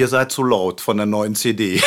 Ihr 0.00 0.08
seid 0.08 0.32
zu 0.32 0.42
laut 0.42 0.80
von 0.80 0.96
der 0.96 1.04
neuen 1.04 1.34
CD. 1.34 1.78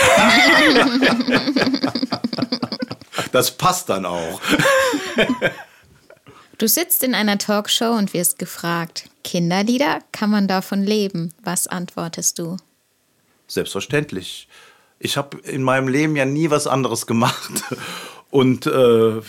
das 3.32 3.58
passt 3.58 3.90
dann 3.90 4.06
auch. 4.06 4.40
Du 6.60 6.68
sitzt 6.68 7.04
in 7.04 7.16
einer 7.16 7.40
Talkshow 7.40 7.92
und 7.98 8.14
wirst 8.14 8.38
gefragt, 8.38 9.10
Kinderlieder, 9.24 10.00
kann 10.12 10.30
man 10.30 10.48
davon 10.48 10.84
leben? 10.84 11.34
Was 11.44 11.66
antwortest 11.66 12.38
du? 12.38 12.58
Selbstverständlich. 13.48 14.48
Ich 15.00 15.18
habe 15.18 15.40
in 15.40 15.64
meinem 15.64 15.88
Leben 15.88 16.16
ja 16.16 16.26
nie 16.26 16.52
was 16.52 16.68
anderes 16.68 17.08
gemacht. 17.08 17.64
Und 18.30 18.68
äh, 18.68 19.18
äh, 19.18 19.22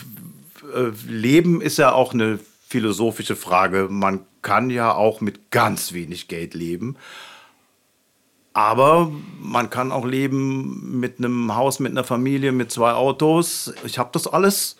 Leben 1.07 1.61
ist 1.61 1.77
ja 1.77 1.91
auch 1.91 2.13
eine 2.13 2.39
philosophische 2.69 3.35
Frage. 3.35 3.87
Man 3.89 4.25
kann 4.43 4.69
ja 4.69 4.93
auch 4.93 5.19
mit 5.19 5.49
ganz 5.49 5.93
wenig 5.93 6.27
Geld 6.27 6.53
leben. 6.53 6.95
Aber 8.55 9.11
man 9.41 9.69
kann 9.69 9.91
auch 9.91 10.05
leben 10.05 10.97
mit 10.99 11.17
einem 11.19 11.53
Haus, 11.55 11.79
mit 11.79 11.91
einer 11.91 12.05
Familie, 12.05 12.53
mit 12.53 12.71
zwei 12.71 12.93
Autos. 12.93 13.73
Ich 13.85 13.99
habe 13.99 14.11
das 14.13 14.27
alles 14.27 14.77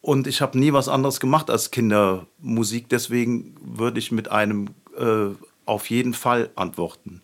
und 0.00 0.28
ich 0.28 0.40
habe 0.40 0.56
nie 0.56 0.72
was 0.72 0.86
anderes 0.88 1.18
gemacht 1.18 1.50
als 1.50 1.72
Kindermusik. 1.72 2.88
Deswegen 2.88 3.56
würde 3.60 3.98
ich 3.98 4.12
mit 4.12 4.30
einem 4.30 4.68
äh, 4.96 5.34
auf 5.66 5.90
jeden 5.90 6.14
Fall 6.14 6.50
antworten. 6.54 7.20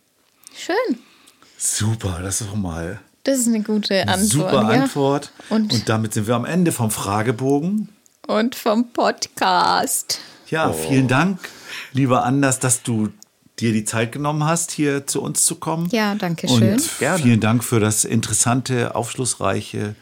Schön. 0.56 0.98
Super, 1.56 2.18
das 2.20 2.40
ist 2.40 2.50
doch 2.50 2.56
mal 2.56 3.00
Das 3.22 3.38
ist 3.38 3.46
eine 3.46 3.62
gute 3.62 4.08
Antwort. 4.08 4.28
super 4.30 4.62
ja. 4.62 4.82
Antwort. 4.82 5.32
Und- 5.50 5.72
Und, 5.72 5.88
damit 5.88 6.14
sind 6.14 6.26
wir 6.26 6.34
am 6.34 6.44
Ende 6.44 6.72
vom 6.72 6.90
Fragebogen. 6.90 7.90
Und 8.26 8.56
vom 8.56 8.90
Podcast. 8.92 10.18
Ja, 10.48 10.72
vielen 10.72 11.06
Dank, 11.06 11.38
lieber 11.92 12.24
Anders, 12.24 12.58
dass 12.58 12.82
du 12.82 13.10
dir 13.58 13.72
die 13.72 13.84
Zeit 13.84 14.12
genommen 14.12 14.44
hast, 14.44 14.70
hier 14.72 15.06
zu 15.06 15.22
uns 15.22 15.44
zu 15.44 15.56
kommen. 15.56 15.88
Ja, 15.90 16.14
danke 16.14 16.46
schön. 16.48 16.74
Und 16.74 16.98
Gerne. 16.98 17.22
vielen 17.22 17.40
Dank 17.40 17.64
für 17.64 17.80
das 17.80 18.04
interessante, 18.04 18.94
aufschlussreiche 18.94 19.94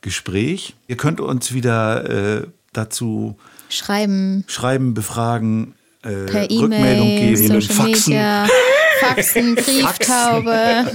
Gespräch. 0.00 0.74
Ihr 0.88 0.96
könnt 0.96 1.20
uns 1.20 1.52
wieder 1.52 2.38
äh, 2.40 2.46
dazu 2.72 3.36
Schreiben 3.68 4.44
schreiben, 4.46 4.94
befragen, 4.94 5.74
äh, 6.02 6.26
per 6.26 6.42
Rückmeldung 6.50 7.08
E-Mail, 7.08 7.36
geben, 7.36 7.60
Social 7.60 7.74
faxen. 7.74 8.12
Media, 8.12 8.46
Faxen, 9.00 9.54
Brieftaube. 9.56 10.86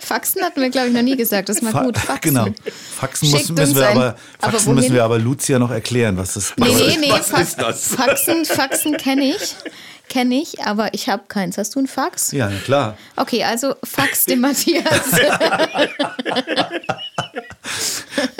Faxen 0.00 0.42
hatten 0.42 0.60
wir, 0.60 0.70
glaube 0.70 0.88
ich, 0.88 0.94
noch 0.94 1.02
nie 1.02 1.16
gesagt. 1.16 1.48
Das 1.48 1.56
ist 1.56 1.62
mal 1.62 1.70
Fa 1.72 1.84
gut. 1.84 1.96
Faxen. 1.98 2.34
Genau. 2.34 2.46
Faxen, 2.96 3.28
Schickt 3.28 3.50
müssen, 3.50 3.54
müssen, 3.54 3.76
wir 3.76 3.88
ein- 3.88 3.96
aber, 3.96 4.16
aber 4.40 4.52
Faxen 4.52 4.74
müssen 4.74 4.84
wohin? 4.88 4.94
wir 4.94 5.04
aber 5.04 5.18
Lucia 5.18 5.58
noch 5.58 5.70
erklären, 5.70 6.16
was 6.16 6.34
das 6.34 6.52
Nee, 6.56 6.64
bedeutet. 6.66 7.00
nee, 7.00 7.06
nee. 7.08 7.12
Das? 7.56 7.94
Faxen, 7.94 8.44
Faxen 8.44 8.96
kenne 8.96 9.30
ich. 9.36 9.54
Kenne 10.08 10.36
ich, 10.36 10.60
aber 10.62 10.92
ich 10.94 11.08
habe 11.08 11.24
keins. 11.28 11.58
Hast 11.58 11.74
du 11.74 11.80
ein 11.80 11.86
Fax? 11.86 12.32
Ja, 12.32 12.50
klar. 12.64 12.96
Okay, 13.16 13.42
also 13.44 13.74
Fax 13.82 14.26
dem 14.26 14.40
Matthias. 14.40 14.84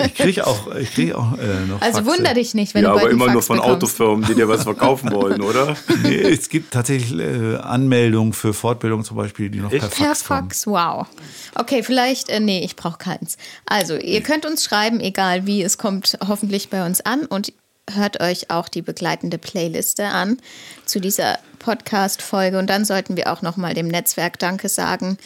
Ich 0.05 0.13
kriege 0.13 0.47
auch, 0.47 0.73
ich 0.75 0.93
krieg 0.93 1.13
auch 1.13 1.37
äh, 1.37 1.65
noch 1.67 1.81
Also 1.81 1.99
Faxe. 1.99 2.05
wunder 2.05 2.33
dich 2.33 2.53
nicht, 2.53 2.73
wenn 2.73 2.83
ja, 2.83 2.89
du 2.89 2.95
bald 2.95 3.05
aber 3.05 3.11
einen 3.11 3.21
immer 3.21 3.31
nur 3.33 3.41
Fax 3.41 3.47
von 3.47 3.57
bekommst. 3.57 3.75
Autofirmen, 3.75 4.25
die 4.25 4.35
dir 4.35 4.47
was 4.47 4.63
verkaufen 4.63 5.11
wollen, 5.11 5.41
oder? 5.41 5.75
Nee, 6.03 6.21
es 6.21 6.49
gibt 6.49 6.73
tatsächlich 6.73 7.19
äh, 7.19 7.57
Anmeldungen 7.57 8.33
für 8.33 8.53
Fortbildung 8.53 9.03
zum 9.03 9.17
Beispiel, 9.17 9.49
die 9.49 9.59
noch 9.59 9.69
per 9.69 9.81
Fax 9.81 10.23
Per 10.23 10.37
kommen. 10.37 10.49
Fax, 10.49 10.67
wow. 10.67 11.07
Okay, 11.55 11.83
vielleicht, 11.83 12.29
äh, 12.29 12.39
nee, 12.39 12.63
ich 12.63 12.75
brauche 12.75 12.97
keins. 12.97 13.37
Also, 13.65 13.95
ihr 13.95 14.21
könnt 14.21 14.45
uns 14.45 14.63
schreiben, 14.63 14.99
egal 14.99 15.47
wie, 15.47 15.63
es 15.63 15.77
kommt 15.77 16.17
hoffentlich 16.27 16.69
bei 16.69 16.85
uns 16.85 17.01
an 17.01 17.25
und 17.25 17.53
hört 17.91 18.19
euch 18.21 18.49
auch 18.49 18.67
die 18.67 18.81
begleitende 18.81 19.37
Playliste 19.37 20.05
an 20.05 20.37
zu 20.85 20.99
dieser 20.99 21.39
Podcast-Folge. 21.65 22.59
Und 22.59 22.69
dann 22.69 22.85
sollten 22.85 23.17
wir 23.17 23.33
auch 23.33 23.41
nochmal 23.41 23.73
dem 23.73 23.87
Netzwerk 23.87 24.37
Danke 24.37 24.69
sagen, 24.69 25.17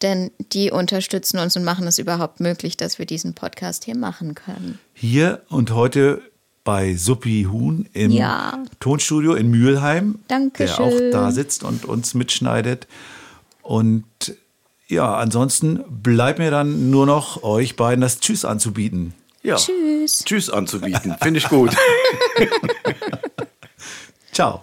denn 0.00 0.30
die 0.52 0.70
unterstützen 0.70 1.38
uns 1.38 1.54
und 1.54 1.64
machen 1.64 1.86
es 1.86 1.98
überhaupt 1.98 2.40
möglich, 2.40 2.78
dass 2.78 2.98
wir 2.98 3.04
diesen 3.04 3.34
Podcast 3.34 3.84
hier 3.84 3.96
machen 3.96 4.34
können. 4.34 4.78
Hier 4.94 5.42
und 5.50 5.72
heute 5.72 6.22
bei 6.64 6.96
Suppi 6.96 7.46
Huhn 7.50 7.88
im 7.92 8.10
Ja. 8.10 8.62
Tonstudio 8.80 9.34
in 9.34 9.50
Mülheim, 9.50 10.20
Dankeschön. 10.28 10.88
der 10.88 10.96
auch 10.96 11.12
da 11.12 11.30
sitzt 11.30 11.62
und 11.62 11.84
uns 11.84 12.14
mitschneidet. 12.14 12.86
Und 13.60 14.04
ja, 14.88 15.14
ansonsten 15.14 15.84
bleibt 15.88 16.38
mir 16.38 16.50
dann 16.50 16.90
nur 16.90 17.04
noch 17.04 17.42
euch 17.42 17.76
beiden 17.76 18.00
das 18.00 18.18
Tschüss 18.18 18.44
anzubieten. 18.46 19.12
Ja. 19.42 19.56
Tschüss. 19.56 20.24
Tschüss 20.24 20.48
anzubieten. 20.50 21.16
Finde 21.20 21.38
ich 21.38 21.48
gut. 21.48 21.76
Ciao. 24.32 24.62